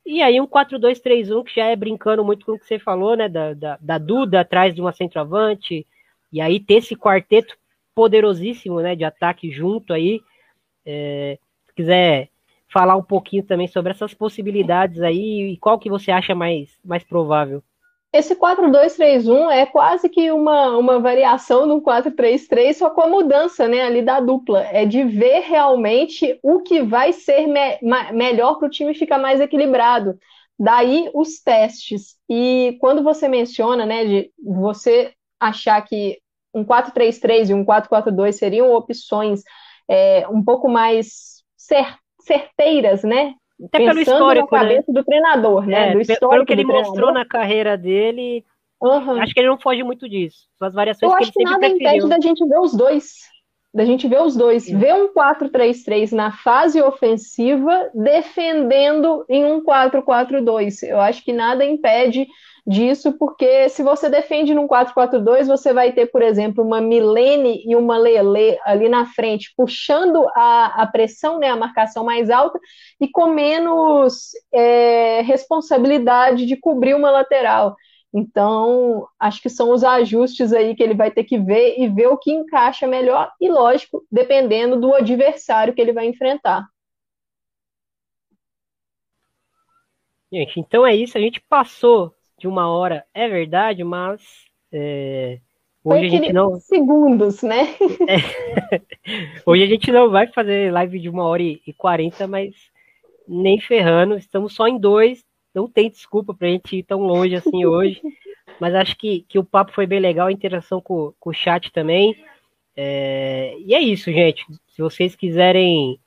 E 0.05 0.21
aí 0.21 0.39
um 0.39 0.47
4-2-3-1, 0.47 1.43
que 1.43 1.55
já 1.55 1.65
é 1.65 1.75
brincando 1.75 2.23
muito 2.23 2.45
com 2.45 2.53
o 2.53 2.59
que 2.59 2.65
você 2.65 2.77
falou, 2.77 3.15
né? 3.15 3.29
Da, 3.29 3.53
da, 3.53 3.77
da 3.79 3.97
Duda 3.97 4.41
atrás 4.41 4.75
de 4.75 4.81
uma 4.81 4.91
centroavante. 4.91 5.87
E 6.31 6.41
aí 6.41 6.59
ter 6.59 6.75
esse 6.75 6.95
quarteto 6.95 7.55
poderosíssimo, 7.95 8.81
né? 8.81 8.95
De 8.95 9.03
ataque 9.03 9.51
junto 9.51 9.93
aí. 9.93 10.21
É, 10.85 11.39
se 11.65 11.73
quiser 11.73 12.29
falar 12.67 12.95
um 12.95 13.03
pouquinho 13.03 13.43
também 13.43 13.67
sobre 13.67 13.91
essas 13.91 14.13
possibilidades 14.13 15.01
aí 15.01 15.53
e 15.53 15.57
qual 15.57 15.79
que 15.79 15.89
você 15.89 16.11
acha 16.11 16.33
mais, 16.33 16.77
mais 16.83 17.03
provável. 17.03 17.63
Esse 18.13 18.35
4-2-3-1 18.35 19.49
é 19.51 19.65
quase 19.65 20.07
que 20.07 20.31
uma, 20.31 20.77
uma 20.77 20.99
variação 20.99 21.67
do 21.67 21.81
4-3-3, 21.81 22.75
só 22.75 22.91
com 22.91 23.01
a 23.01 23.07
mudança 23.07 23.67
né, 23.67 23.81
ali 23.81 24.03
da 24.03 24.19
dupla. 24.19 24.61
É 24.71 24.85
de 24.85 25.03
ver 25.03 25.39
realmente 25.39 26.39
o 26.43 26.61
que 26.61 26.83
vai 26.83 27.11
ser 27.11 27.47
me 27.47 27.79
melhor 28.11 28.59
para 28.59 28.67
o 28.67 28.69
time 28.69 28.93
ficar 28.93 29.17
mais 29.17 29.41
equilibrado. 29.41 30.15
Daí 30.59 31.09
os 31.11 31.41
testes. 31.41 32.15
E 32.29 32.77
quando 32.79 33.01
você 33.01 33.27
menciona, 33.27 33.83
né, 33.83 34.05
de 34.05 34.31
você 34.43 35.11
achar 35.39 35.81
que 35.81 36.19
um 36.53 36.63
4-3-3 36.63 37.49
e 37.49 37.53
um 37.55 37.65
4-4-2 37.65 38.33
seriam 38.33 38.71
opções 38.71 39.41
é, 39.89 40.27
um 40.29 40.43
pouco 40.43 40.69
mais 40.69 41.41
cer 41.57 41.97
certeiras, 42.21 43.03
né? 43.03 43.33
Até 43.65 43.77
pelo 43.79 43.99
histórico, 43.99 44.55
na 44.55 44.63
né? 44.63 44.69
cabeça 44.69 44.91
né? 44.91 44.99
do 44.99 45.05
treinador, 45.05 45.65
né? 45.65 45.89
É, 45.89 45.93
do 45.93 46.01
histórico 46.01 46.29
pelo 46.29 46.45
que 46.45 46.53
ele 46.53 46.65
mostrou 46.65 47.13
na 47.13 47.25
carreira 47.25 47.77
dele, 47.77 48.43
uhum. 48.81 49.21
acho 49.21 49.33
que 49.33 49.39
ele 49.39 49.49
não 49.49 49.59
foge 49.59 49.83
muito 49.83 50.07
disso. 50.09 50.47
As 50.59 50.73
variações 50.73 51.11
Eu 51.11 51.17
que 51.17 51.23
acho 51.23 51.31
que 51.31 51.43
nada 51.43 51.67
impede 51.67 52.07
da 52.07 52.19
gente 52.19 52.45
ver 52.45 52.59
os 52.59 52.73
dois. 52.75 53.32
Da 53.73 53.85
gente 53.85 54.07
ver 54.07 54.21
os 54.21 54.35
dois. 54.35 54.65
Sim. 54.65 54.77
Ver 54.77 54.93
um 54.93 55.07
4-3-3 55.13 56.11
na 56.11 56.31
fase 56.31 56.81
ofensiva, 56.81 57.89
defendendo 57.93 59.25
em 59.27 59.45
um 59.45 59.63
4-4-2. 59.63 60.83
Eu 60.83 60.99
acho 60.99 61.23
que 61.23 61.33
nada 61.33 61.65
impede 61.65 62.27
disso, 62.65 63.13
porque 63.17 63.67
se 63.69 63.83
você 63.83 64.09
defende 64.09 64.53
num 64.53 64.67
4-4-2, 64.67 65.47
você 65.47 65.73
vai 65.73 65.91
ter, 65.91 66.05
por 66.05 66.21
exemplo, 66.21 66.63
uma 66.63 66.79
Milene 66.79 67.61
e 67.65 67.75
uma 67.75 67.97
Lele 67.97 68.57
ali 68.63 68.87
na 68.87 69.05
frente, 69.05 69.53
puxando 69.57 70.25
a, 70.33 70.83
a 70.83 70.87
pressão, 70.87 71.39
né, 71.39 71.49
a 71.49 71.57
marcação 71.57 72.05
mais 72.05 72.29
alta, 72.29 72.57
e 73.01 73.09
com 73.09 73.27
menos 73.27 74.31
é, 74.53 75.21
responsabilidade 75.21 76.45
de 76.45 76.55
cobrir 76.55 76.93
uma 76.93 77.11
lateral. 77.11 77.75
Então, 78.13 79.07
acho 79.19 79.41
que 79.41 79.49
são 79.49 79.71
os 79.71 79.83
ajustes 79.83 80.53
aí 80.53 80.75
que 80.75 80.83
ele 80.83 80.93
vai 80.93 81.09
ter 81.09 81.23
que 81.23 81.39
ver 81.39 81.79
e 81.79 81.89
ver 81.89 82.07
o 82.07 82.17
que 82.17 82.31
encaixa 82.31 82.85
melhor, 82.85 83.31
e 83.41 83.49
lógico, 83.49 84.05
dependendo 84.11 84.79
do 84.79 84.93
adversário 84.93 85.73
que 85.73 85.81
ele 85.81 85.91
vai 85.91 86.05
enfrentar. 86.05 86.67
Gente, 90.31 90.59
então 90.59 90.85
é 90.85 90.95
isso. 90.95 91.17
A 91.17 91.21
gente 91.21 91.41
passou 91.41 92.13
de 92.39 92.47
uma 92.47 92.67
hora, 92.67 93.05
é 93.13 93.27
verdade, 93.27 93.83
mas 93.83 94.21
é, 94.71 95.39
hoje 95.83 96.05
a 96.05 96.09
gente 96.09 96.33
não. 96.33 96.59
Segundos, 96.59 97.41
né? 97.41 97.67
É, 98.07 98.81
hoje 99.45 99.63
a 99.63 99.67
gente 99.67 99.91
não 99.91 100.09
vai 100.09 100.27
fazer 100.27 100.71
live 100.71 100.99
de 100.99 101.09
uma 101.09 101.23
hora 101.23 101.41
e 101.41 101.73
quarenta, 101.77 102.27
mas 102.27 102.55
nem 103.27 103.59
ferrando. 103.59 104.15
Estamos 104.15 104.53
só 104.53 104.67
em 104.67 104.77
dois 104.77 105.23
não 105.53 105.67
tem 105.67 105.89
desculpa 105.89 106.33
para 106.33 106.47
a 106.47 106.51
gente 106.51 106.77
ir 106.77 106.83
tão 106.83 107.01
longe 107.01 107.35
assim 107.35 107.65
hoje. 107.65 108.01
Mas 108.59 108.75
acho 108.75 108.97
que, 108.97 109.25
que 109.27 109.39
o 109.39 109.43
papo 109.43 109.71
foi 109.71 109.85
bem 109.85 109.99
legal, 109.99 110.27
a 110.27 110.31
interação 110.31 110.81
com, 110.81 111.13
com 111.19 111.29
o 111.29 111.33
chat 111.33 111.71
também. 111.71 112.15
É, 112.75 113.55
e 113.59 113.73
é 113.73 113.79
isso, 113.79 114.11
gente. 114.11 114.45
Se 114.67 114.81
vocês 114.81 115.15
quiserem 115.15 115.99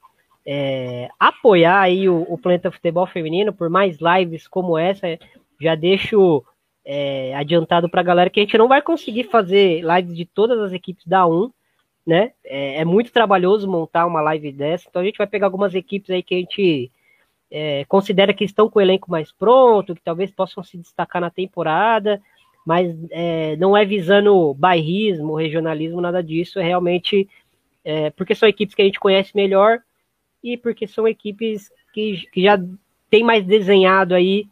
é, 0.46 1.08
apoiar 1.18 1.80
aí 1.80 2.08
o, 2.08 2.24
o, 2.28 2.38
Planeta 2.38 2.70
Futebol 2.70 3.06
Feminino 3.06 3.52
por 3.52 3.68
mais 3.68 3.98
lives 4.00 4.46
como 4.46 4.78
essa, 4.78 5.18
já 5.60 5.74
deixo 5.74 6.44
é, 6.84 7.34
adiantado 7.34 7.88
para 7.88 8.00
a 8.00 8.04
galera 8.04 8.30
que 8.30 8.40
a 8.40 8.42
gente 8.42 8.58
não 8.58 8.68
vai 8.68 8.80
conseguir 8.80 9.24
fazer 9.24 9.82
lives 9.82 10.16
de 10.16 10.24
todas 10.24 10.60
as 10.60 10.72
equipes 10.72 11.04
da 11.06 11.26
1, 11.26 11.50
né? 12.06 12.32
É, 12.44 12.80
é, 12.80 12.84
muito 12.84 13.12
trabalhoso 13.12 13.68
montar 13.68 14.06
uma 14.06 14.20
live 14.20 14.52
dessa, 14.52 14.86
então 14.88 15.02
a 15.02 15.04
gente 15.04 15.18
vai 15.18 15.26
pegar 15.26 15.46
algumas 15.46 15.74
equipes 15.74 16.10
aí 16.10 16.22
que 16.22 16.34
a 16.34 16.38
gente 16.38 16.92
é, 17.50 17.84
considera 17.86 18.34
que 18.34 18.44
estão 18.44 18.68
com 18.68 18.78
o 18.78 18.82
elenco 18.82 19.10
mais 19.10 19.32
pronto, 19.32 19.94
que 19.94 20.02
talvez 20.02 20.30
possam 20.30 20.62
se 20.62 20.76
destacar 20.76 21.20
na 21.20 21.30
temporada, 21.30 22.20
mas 22.66 22.96
é, 23.10 23.56
não 23.56 23.76
é 23.76 23.84
visando 23.84 24.52
bairrismo, 24.54 25.36
regionalismo, 25.36 26.00
nada 26.00 26.22
disso, 26.22 26.58
é 26.58 26.64
realmente 26.64 27.28
é, 27.84 28.10
porque 28.10 28.34
são 28.34 28.48
equipes 28.48 28.74
que 28.74 28.82
a 28.82 28.84
gente 28.84 28.98
conhece 28.98 29.30
melhor 29.34 29.78
e 30.42 30.56
porque 30.56 30.86
são 30.86 31.06
equipes 31.06 31.70
que, 31.92 32.26
que 32.32 32.42
já 32.42 32.58
tem 33.08 33.22
mais 33.22 33.44
desenhado 33.44 34.14
aí 34.14 34.48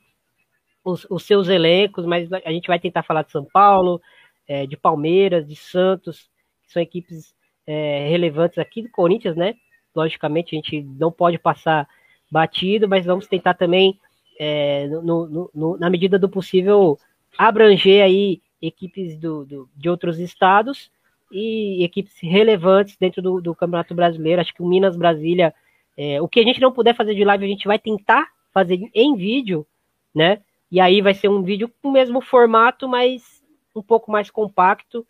os, 0.85 1.05
os, 1.11 1.25
seus 1.25 1.49
elencos, 1.49 2.07
mas 2.07 2.33
a 2.33 2.53
gente 2.53 2.69
vai 2.69 2.79
tentar 2.79 3.03
falar 3.03 3.23
de 3.23 3.33
São 3.33 3.45
Paulo, 3.45 4.01
é, 4.47 4.67
de 4.67 4.77
Palmeiras, 4.77 5.47
de 5.49 5.57
Santos, 5.57 6.31
que 6.63 6.73
são 6.73 6.83
equipes 6.83 7.35
é, 7.67 8.07
relevantes 8.09 8.59
aqui 8.59 8.83
do 8.83 8.91
Corinthians, 8.91 9.35
né? 9.35 9.55
Logicamente, 9.95 10.55
a 10.55 10.57
gente 10.57 10.83
não 10.83 11.11
pode 11.11 11.39
passar 11.39 11.89
batido, 12.31 12.89
mas 12.89 13.05
vamos 13.05 13.27
tentar 13.27 13.55
também, 13.55 13.99
é, 14.39 14.87
no, 14.89 15.27
no, 15.27 15.51
no, 15.55 15.79
na 15.79 15.89
medida 15.91 16.19
do 16.19 16.29
possível, 16.29 16.99
abranger 17.37 18.05
aí 18.05 18.41
equipes 18.61 19.17
do, 19.19 19.45
do, 19.45 19.69
de 19.77 19.89
outros 19.89 20.19
estados 20.19 20.91
e 21.31 21.83
equipes 21.85 22.15
relevantes 22.21 22.97
dentro 22.97 23.21
do, 23.21 23.41
do 23.41 23.55
Campeonato 23.55 23.95
Brasileiro. 23.95 24.41
Acho 24.41 24.55
que 24.55 24.63
o 24.63 24.67
Minas 24.67 24.97
Brasília, 24.97 25.55
é, 25.97 26.21
o 26.21 26.29
que 26.29 26.41
a 26.41 26.45
gente 26.45 26.61
não 26.61 26.73
puder 26.73 26.95
fazer 26.95 27.15
de 27.15 27.25
live, 27.25 27.45
a 27.45 27.49
gente 27.49 27.67
vai 27.67 27.79
tentar 27.79 28.29
fazer 28.53 28.79
em 28.95 29.17
vídeo, 29.17 29.67
né? 30.15 30.41
E 30.71 30.81
aí 30.81 31.01
vai 31.01 31.15
ser 31.15 31.29
um 31.29 31.43
vídeo 31.43 31.71
com 31.83 31.89
o 31.89 31.93
mesmo 31.93 32.21
formato, 32.21 32.89
mas 32.89 33.43
um 33.75 33.83
pouco 33.83 34.11
mais 34.11 34.31
compacto. 34.31 35.07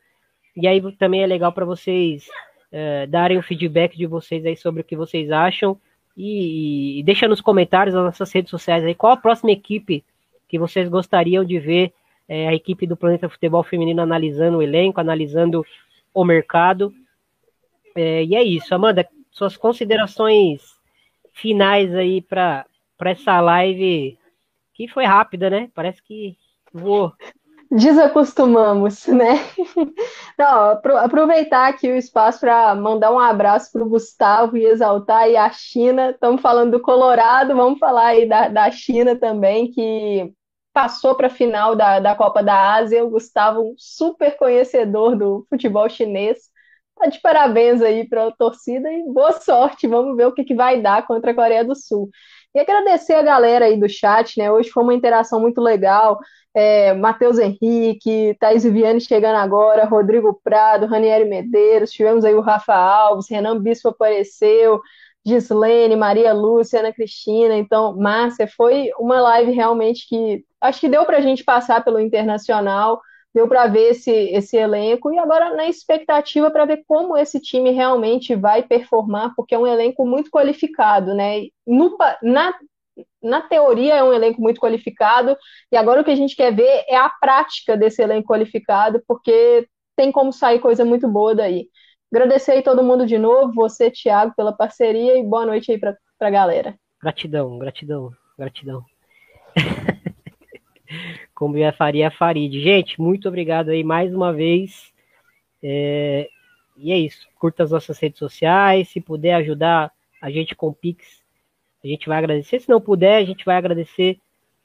E 0.56 0.66
aí 0.66 0.80
também 0.96 1.22
é 1.22 1.26
legal 1.26 1.52
para 1.52 1.64
vocês 1.64 2.26
é, 2.72 3.06
darem 3.06 3.38
o 3.38 3.42
feedback 3.42 3.96
de 3.96 4.06
vocês 4.06 4.44
aí 4.44 4.56
sobre 4.56 4.80
o 4.80 4.84
que 4.84 4.96
vocês 4.96 5.30
acham. 5.30 5.78
E, 6.16 7.00
e 7.00 7.02
deixa 7.02 7.26
nos 7.26 7.40
comentários 7.40 7.94
nas 7.94 8.04
nossas 8.04 8.32
redes 8.32 8.50
sociais 8.50 8.84
aí 8.84 8.94
qual 8.94 9.12
a 9.12 9.16
próxima 9.16 9.50
equipe 9.50 10.04
que 10.48 10.58
vocês 10.58 10.88
gostariam 10.88 11.44
de 11.44 11.58
ver 11.58 11.92
é, 12.28 12.48
a 12.48 12.54
equipe 12.54 12.86
do 12.86 12.96
Planeta 12.96 13.28
Futebol 13.28 13.62
Feminino 13.62 14.00
analisando 14.00 14.58
o 14.58 14.62
elenco, 14.62 15.00
analisando 15.00 15.64
o 16.12 16.24
mercado. 16.24 16.94
É, 17.96 18.24
e 18.24 18.34
é 18.34 18.42
isso, 18.42 18.74
Amanda, 18.74 19.08
suas 19.30 19.56
considerações 19.56 20.62
finais 21.32 21.94
aí 21.94 22.22
para 22.22 22.64
essa 23.00 23.40
live 23.40 24.16
que 24.72 24.88
foi 24.88 25.04
rápida, 25.04 25.50
né? 25.50 25.70
Parece 25.74 26.02
que 26.02 26.36
voou 26.72 27.12
desacostumamos, 27.70 29.06
né? 29.06 29.40
Não, 30.38 30.98
aproveitar 30.98 31.68
aqui 31.68 31.88
o 31.88 31.96
espaço 31.96 32.40
para 32.40 32.74
mandar 32.74 33.12
um 33.12 33.18
abraço 33.18 33.70
para 33.72 33.82
o 33.82 33.88
Gustavo 33.88 34.56
e 34.56 34.64
exaltar 34.64 35.22
aí 35.22 35.36
a 35.36 35.50
China. 35.50 36.10
Estamos 36.10 36.40
falando 36.40 36.72
do 36.72 36.80
Colorado, 36.80 37.54
vamos 37.54 37.78
falar 37.78 38.06
aí 38.08 38.28
da, 38.28 38.48
da 38.48 38.70
China 38.70 39.16
também, 39.16 39.70
que 39.70 40.32
passou 40.72 41.14
para 41.14 41.28
a 41.28 41.30
final 41.30 41.76
da, 41.76 42.00
da 42.00 42.14
Copa 42.14 42.42
da 42.42 42.74
Ásia. 42.74 43.04
O 43.04 43.10
Gustavo, 43.10 43.60
um 43.60 43.74
super 43.78 44.36
conhecedor 44.36 45.16
do 45.16 45.46
futebol 45.48 45.88
chinês. 45.88 46.50
Tá 46.96 47.06
de 47.06 47.20
parabéns 47.20 47.82
aí 47.82 48.08
para 48.08 48.28
a 48.28 48.32
torcida 48.32 48.92
e 48.92 49.02
boa 49.04 49.32
sorte. 49.40 49.86
Vamos 49.86 50.16
ver 50.16 50.26
o 50.26 50.32
que, 50.32 50.44
que 50.44 50.54
vai 50.54 50.80
dar 50.80 51.06
contra 51.06 51.32
a 51.32 51.34
Coreia 51.34 51.64
do 51.64 51.74
Sul. 51.74 52.08
E 52.54 52.60
agradecer 52.60 53.14
a 53.14 53.22
galera 53.22 53.64
aí 53.64 53.78
do 53.78 53.88
chat, 53.88 54.38
né? 54.38 54.50
Hoje 54.50 54.70
foi 54.70 54.82
uma 54.82 54.94
interação 54.94 55.40
muito 55.40 55.60
legal. 55.60 56.18
É, 56.54 56.94
Matheus 56.94 57.38
Henrique, 57.38 58.36
Thaís 58.38 58.62
Viviane 58.62 59.00
chegando 59.00 59.36
agora, 59.36 59.84
Rodrigo 59.86 60.40
Prado, 60.44 60.86
Ranieri 60.86 61.24
Medeiros, 61.24 61.90
tivemos 61.90 62.24
aí 62.24 62.32
o 62.34 62.40
Rafa 62.40 62.74
Alves, 62.74 63.28
Renan 63.28 63.60
Bispo 63.60 63.88
apareceu, 63.88 64.80
Gislene, 65.26 65.96
Maria 65.96 66.32
Lúcia, 66.32 66.78
Ana 66.78 66.92
Cristina, 66.92 67.56
então, 67.56 67.96
Márcia, 67.96 68.46
foi 68.46 68.90
uma 69.00 69.20
live 69.20 69.50
realmente 69.50 70.06
que 70.08 70.44
acho 70.60 70.80
que 70.80 70.88
deu 70.88 71.04
para 71.04 71.18
a 71.18 71.20
gente 71.20 71.42
passar 71.42 71.82
pelo 71.82 71.98
internacional, 71.98 73.00
deu 73.34 73.48
para 73.48 73.66
ver 73.66 73.90
esse, 73.90 74.10
esse 74.10 74.56
elenco, 74.56 75.12
e 75.12 75.18
agora 75.18 75.54
na 75.56 75.66
expectativa 75.68 76.50
para 76.50 76.64
ver 76.64 76.84
como 76.86 77.16
esse 77.16 77.40
time 77.40 77.70
realmente 77.70 78.34
vai 78.36 78.62
performar, 78.62 79.34
porque 79.34 79.54
é 79.54 79.58
um 79.58 79.66
elenco 79.66 80.06
muito 80.06 80.30
qualificado, 80.30 81.14
né? 81.14 81.42
No, 81.66 81.96
na 82.22 82.54
na 83.20 83.40
teoria 83.40 83.96
é 83.96 84.04
um 84.04 84.12
elenco 84.12 84.40
muito 84.40 84.60
qualificado, 84.60 85.36
e 85.72 85.76
agora 85.76 86.00
o 86.00 86.04
que 86.04 86.12
a 86.12 86.16
gente 86.16 86.36
quer 86.36 86.54
ver 86.54 86.84
é 86.88 86.96
a 86.96 87.08
prática 87.08 87.76
desse 87.76 88.00
elenco 88.00 88.28
qualificado, 88.28 89.02
porque 89.08 89.66
tem 89.96 90.12
como 90.12 90.32
sair 90.32 90.60
coisa 90.60 90.84
muito 90.84 91.08
boa 91.08 91.34
daí. 91.34 91.68
Agradecer 92.12 92.52
aí 92.52 92.62
todo 92.62 92.84
mundo 92.84 93.04
de 93.04 93.18
novo, 93.18 93.52
você, 93.52 93.90
Thiago, 93.90 94.32
pela 94.36 94.52
parceria, 94.52 95.18
e 95.18 95.24
boa 95.24 95.44
noite 95.44 95.72
aí 95.72 95.78
para 95.78 95.96
a 96.20 96.30
galera. 96.30 96.78
Gratidão, 97.02 97.58
gratidão, 97.58 98.10
gratidão. 98.38 98.84
como 101.34 101.58
já 101.58 101.72
faria 101.72 102.08
a 102.08 102.10
Farid. 102.10 102.60
Gente, 102.60 103.00
muito 103.00 103.28
obrigado 103.28 103.70
aí 103.70 103.82
mais 103.82 104.14
uma 104.14 104.32
vez. 104.32 104.92
É... 105.62 106.28
E 106.76 106.90
é 106.92 106.98
isso. 106.98 107.28
Curta 107.38 107.62
as 107.62 107.70
nossas 107.70 107.98
redes 107.98 108.18
sociais. 108.18 108.88
Se 108.88 109.00
puder 109.00 109.34
ajudar 109.34 109.92
a 110.20 110.30
gente 110.30 110.54
com 110.54 110.72
Pix, 110.72 111.22
a 111.82 111.86
gente 111.86 112.08
vai 112.08 112.18
agradecer. 112.18 112.60
Se 112.60 112.68
não 112.68 112.80
puder, 112.80 113.16
a 113.16 113.24
gente 113.24 113.44
vai 113.44 113.56
agradecer 113.56 114.18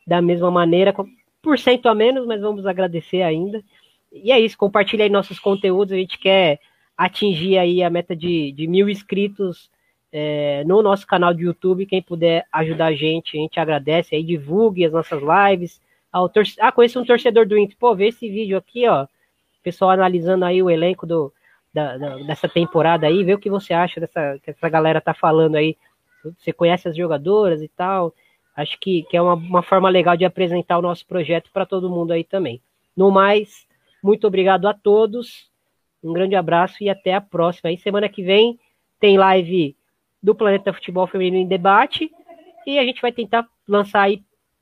da 0.07 0.21
mesma 0.21 0.49
maneira, 0.49 0.93
por 1.41 1.59
cento 1.59 1.88
a 1.88 1.93
menos, 1.93 2.25
mas 2.25 2.41
vamos 2.41 2.65
agradecer 2.65 3.21
ainda. 3.21 3.63
E 4.11 4.32
é 4.32 4.39
isso, 4.39 4.57
compartilha 4.57 5.03
aí 5.03 5.09
nossos 5.09 5.38
conteúdos. 5.38 5.93
A 5.93 5.97
gente 5.97 6.17
quer 6.17 6.59
atingir 6.97 7.57
aí 7.59 7.84
a 7.84 7.89
meta 7.89 8.15
de, 8.15 8.51
de 8.53 8.65
mil 8.67 8.89
inscritos 8.89 9.69
é, 10.11 10.63
no 10.65 10.82
nosso 10.82 11.05
canal 11.05 11.34
de 11.34 11.43
YouTube. 11.43 11.86
Quem 11.86 12.01
puder 12.01 12.45
ajudar 12.51 12.88
a 12.88 12.95
gente, 12.95 13.38
a 13.38 13.41
gente 13.41 13.59
agradece 13.59 14.15
aí, 14.15 14.23
divulgue 14.23 14.84
as 14.84 14.91
nossas 14.91 15.21
lives. 15.21 15.80
Torce... 16.34 16.55
ah 16.60 16.72
conheço 16.72 16.99
um 16.99 17.05
torcedor 17.05 17.47
do 17.47 17.57
Inter. 17.57 17.78
Pô, 17.78 17.95
vê 17.95 18.07
esse 18.07 18.30
vídeo 18.30 18.57
aqui, 18.57 18.88
ó. 18.88 19.07
Pessoal 19.62 19.91
analisando 19.91 20.45
aí 20.45 20.64
o 20.64 20.70
elenco 20.70 21.05
do, 21.05 21.34
da, 21.74 21.97
da, 21.97 22.16
dessa 22.18 22.47
temporada 22.47 23.07
aí, 23.07 23.24
vê 23.24 23.34
o 23.34 23.39
que 23.39 23.49
você 23.49 23.74
acha 23.74 23.99
dessa 23.99 24.39
que 24.41 24.49
essa 24.51 24.70
galera 24.70 25.01
tá 25.01 25.14
falando 25.14 25.55
aí 25.55 25.78
você 26.24 26.51
conhece 26.51 26.88
as 26.88 26.95
jogadoras 26.95 27.62
e 27.62 27.68
tal. 27.68 28.14
Acho 28.55 28.78
que, 28.80 29.03
que 29.03 29.16
é 29.16 29.22
uma, 29.22 29.36
uma 29.36 29.64
forma 29.64 29.89
legal 29.89 30.18
de 30.18 30.26
apresentar 30.26 30.78
o 30.78 30.82
nosso 30.82 31.05
projeto 31.05 31.49
para 31.51 31.66
todo 31.66 31.89
mundo 31.89 32.12
aí 32.12 32.24
também. 32.24 32.62
No 32.95 33.10
mais, 33.10 33.66
muito 34.03 34.28
obrigado 34.28 34.68
a 34.68 34.74
todos. 34.74 35.49
Um 36.03 36.14
grande 36.14 36.36
abraço 36.36 36.84
e 36.84 36.89
até 36.89 37.14
a 37.14 37.22
próxima. 37.22 37.70
Aí 37.70 37.78
semana 37.78 38.10
que 38.10 38.24
vem 38.24 38.60
tem 38.99 39.18
live 39.18 39.76
do 40.22 40.36
Planeta 40.36 40.74
Futebol 40.74 41.07
Feminino 41.07 41.38
em 41.38 41.47
debate 41.47 42.12
e 42.66 42.78
a 42.78 42.84
gente 42.84 43.01
vai 43.01 43.12
tentar 43.12 43.47
lançar 43.68 44.01
aí 44.01 44.22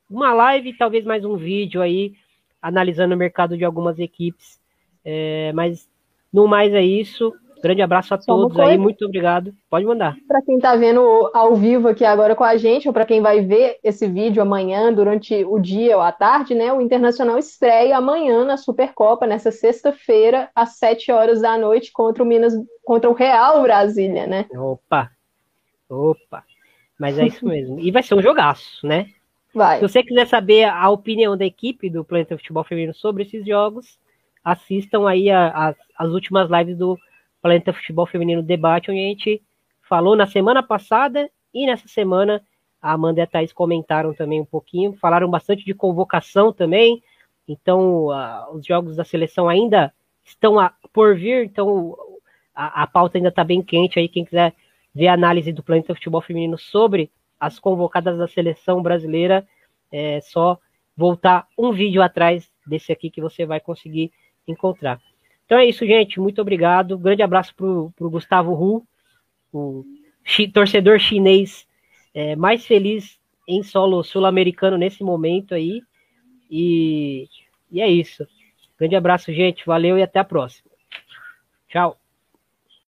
uma 0.09 0.33
live, 0.33 0.77
talvez 0.77 1.05
mais 1.05 1.25
um 1.25 1.35
vídeo 1.35 1.81
aí 1.81 2.13
analisando 2.61 3.13
o 3.13 3.17
mercado 3.17 3.57
de 3.57 3.65
algumas 3.65 3.99
equipes. 3.99 4.59
É, 5.03 5.51
mas 5.53 5.87
no 6.31 6.47
mais 6.47 6.73
é 6.73 6.81
isso. 6.81 7.33
Grande 7.61 7.81
abraço 7.81 8.13
a 8.13 8.17
todos 8.17 8.57
aí, 8.59 8.77
muito 8.77 9.03
obrigado. 9.05 9.53
Pode 9.69 9.83
mandar. 9.83 10.15
Para 10.27 10.43
quem 10.43 10.57
está 10.57 10.75
vendo 10.75 11.01
ao 11.33 11.55
vivo 11.55 11.87
aqui 11.87 12.05
agora 12.05 12.35
com 12.35 12.43
a 12.43 12.55
gente, 12.55 12.87
ou 12.87 12.93
para 12.93 13.05
quem 13.05 13.19
vai 13.19 13.41
ver 13.41 13.79
esse 13.83 14.07
vídeo 14.07 14.41
amanhã, 14.41 14.93
durante 14.93 15.43
o 15.43 15.57
dia 15.57 15.95
ou 15.95 16.03
à 16.03 16.11
tarde, 16.11 16.53
né? 16.53 16.71
O 16.71 16.81
Internacional 16.81 17.37
estreia 17.37 17.97
amanhã 17.97 18.45
na 18.45 18.57
Supercopa, 18.57 19.25
nessa 19.25 19.51
sexta-feira, 19.51 20.49
às 20.53 20.77
7 20.77 21.11
horas 21.11 21.41
da 21.41 21.57
noite, 21.57 21.91
contra 21.91 22.23
o 22.23 22.27
Minas, 22.27 22.53
contra 22.85 23.09
o 23.09 23.13
Real 23.13 23.63
Brasília, 23.63 24.27
né? 24.27 24.45
Opa! 24.55 25.09
Opa! 25.89 26.43
Mas 26.99 27.17
é 27.17 27.25
isso 27.25 27.45
mesmo. 27.45 27.79
E 27.79 27.89
vai 27.89 28.03
ser 28.03 28.13
um 28.13 28.21
jogaço, 28.21 28.85
né? 28.85 29.07
Vai. 29.57 29.79
Se 29.79 29.87
você 29.87 30.03
quiser 30.03 30.27
saber 30.27 30.65
a 30.65 30.87
opinião 30.87 31.35
da 31.35 31.43
equipe 31.43 31.89
do 31.89 32.05
Planeta 32.05 32.37
Futebol 32.37 32.63
Feminino 32.63 32.93
sobre 32.93 33.23
esses 33.23 33.43
jogos, 33.43 33.97
assistam 34.43 35.09
aí 35.09 35.31
a, 35.31 35.47
a, 35.47 35.75
as 35.97 36.11
últimas 36.11 36.47
lives 36.47 36.77
do 36.77 36.95
Planeta 37.41 37.73
Futebol 37.73 38.05
Feminino 38.05 38.43
Debate, 38.43 38.91
onde 38.91 38.99
a 38.99 39.07
gente 39.07 39.41
falou 39.81 40.15
na 40.15 40.27
semana 40.27 40.61
passada 40.61 41.27
e 41.51 41.65
nessa 41.65 41.87
semana. 41.87 42.39
A 42.79 42.93
Amanda 42.93 43.19
e 43.19 43.23
a 43.23 43.27
Thaís 43.27 43.51
comentaram 43.51 44.13
também 44.13 44.39
um 44.39 44.45
pouquinho, 44.45 44.93
falaram 44.93 45.27
bastante 45.27 45.65
de 45.65 45.73
convocação 45.73 46.53
também, 46.53 47.01
então 47.47 48.09
os 48.53 48.63
jogos 48.63 48.95
da 48.95 49.03
seleção 49.03 49.49
ainda 49.49 49.91
estão 50.23 50.59
a, 50.59 50.71
por 50.93 51.15
vir, 51.17 51.45
então 51.45 51.97
a, 52.53 52.83
a 52.83 52.87
pauta 52.87 53.17
ainda 53.17 53.29
está 53.29 53.43
bem 53.43 53.63
quente 53.63 53.97
aí, 53.97 54.07
quem 54.07 54.23
quiser 54.23 54.53
ver 54.93 55.07
a 55.07 55.13
análise 55.13 55.51
do 55.51 55.63
Planeta 55.63 55.95
Futebol 55.95 56.21
Feminino 56.21 56.59
sobre 56.59 57.09
as 57.39 57.59
convocadas 57.59 58.17
da 58.17 58.27
seleção 58.27 58.81
brasileira, 58.81 59.47
é 59.91 60.19
só 60.21 60.59
voltar 60.95 61.47
um 61.57 61.71
vídeo 61.71 62.01
atrás 62.01 62.51
desse 62.65 62.91
aqui 62.91 63.09
que 63.09 63.21
você 63.21 63.45
vai 63.45 63.59
conseguir 63.59 64.11
encontrar. 64.47 64.99
Então 65.45 65.57
é 65.57 65.65
isso, 65.65 65.85
gente. 65.85 66.19
Muito 66.19 66.41
obrigado. 66.41 66.97
Grande 66.97 67.21
abraço 67.21 67.55
para 67.55 67.65
o 67.65 68.09
Gustavo 68.09 68.53
Hu, 68.53 68.85
o 69.53 69.85
chi, 70.23 70.47
torcedor 70.47 70.99
chinês 70.99 71.67
é, 72.13 72.35
mais 72.35 72.65
feliz 72.65 73.19
em 73.47 73.63
solo 73.63 74.03
sul-americano 74.03 74.77
nesse 74.77 75.03
momento 75.03 75.53
aí. 75.53 75.81
E, 76.49 77.29
e 77.71 77.79
é 77.79 77.87
isso. 77.87 78.27
Grande 78.77 78.95
abraço, 78.95 79.31
gente. 79.31 79.65
Valeu 79.65 79.97
e 79.97 80.03
até 80.03 80.19
a 80.19 80.25
próxima. 80.25 80.69
Tchau. 81.69 81.97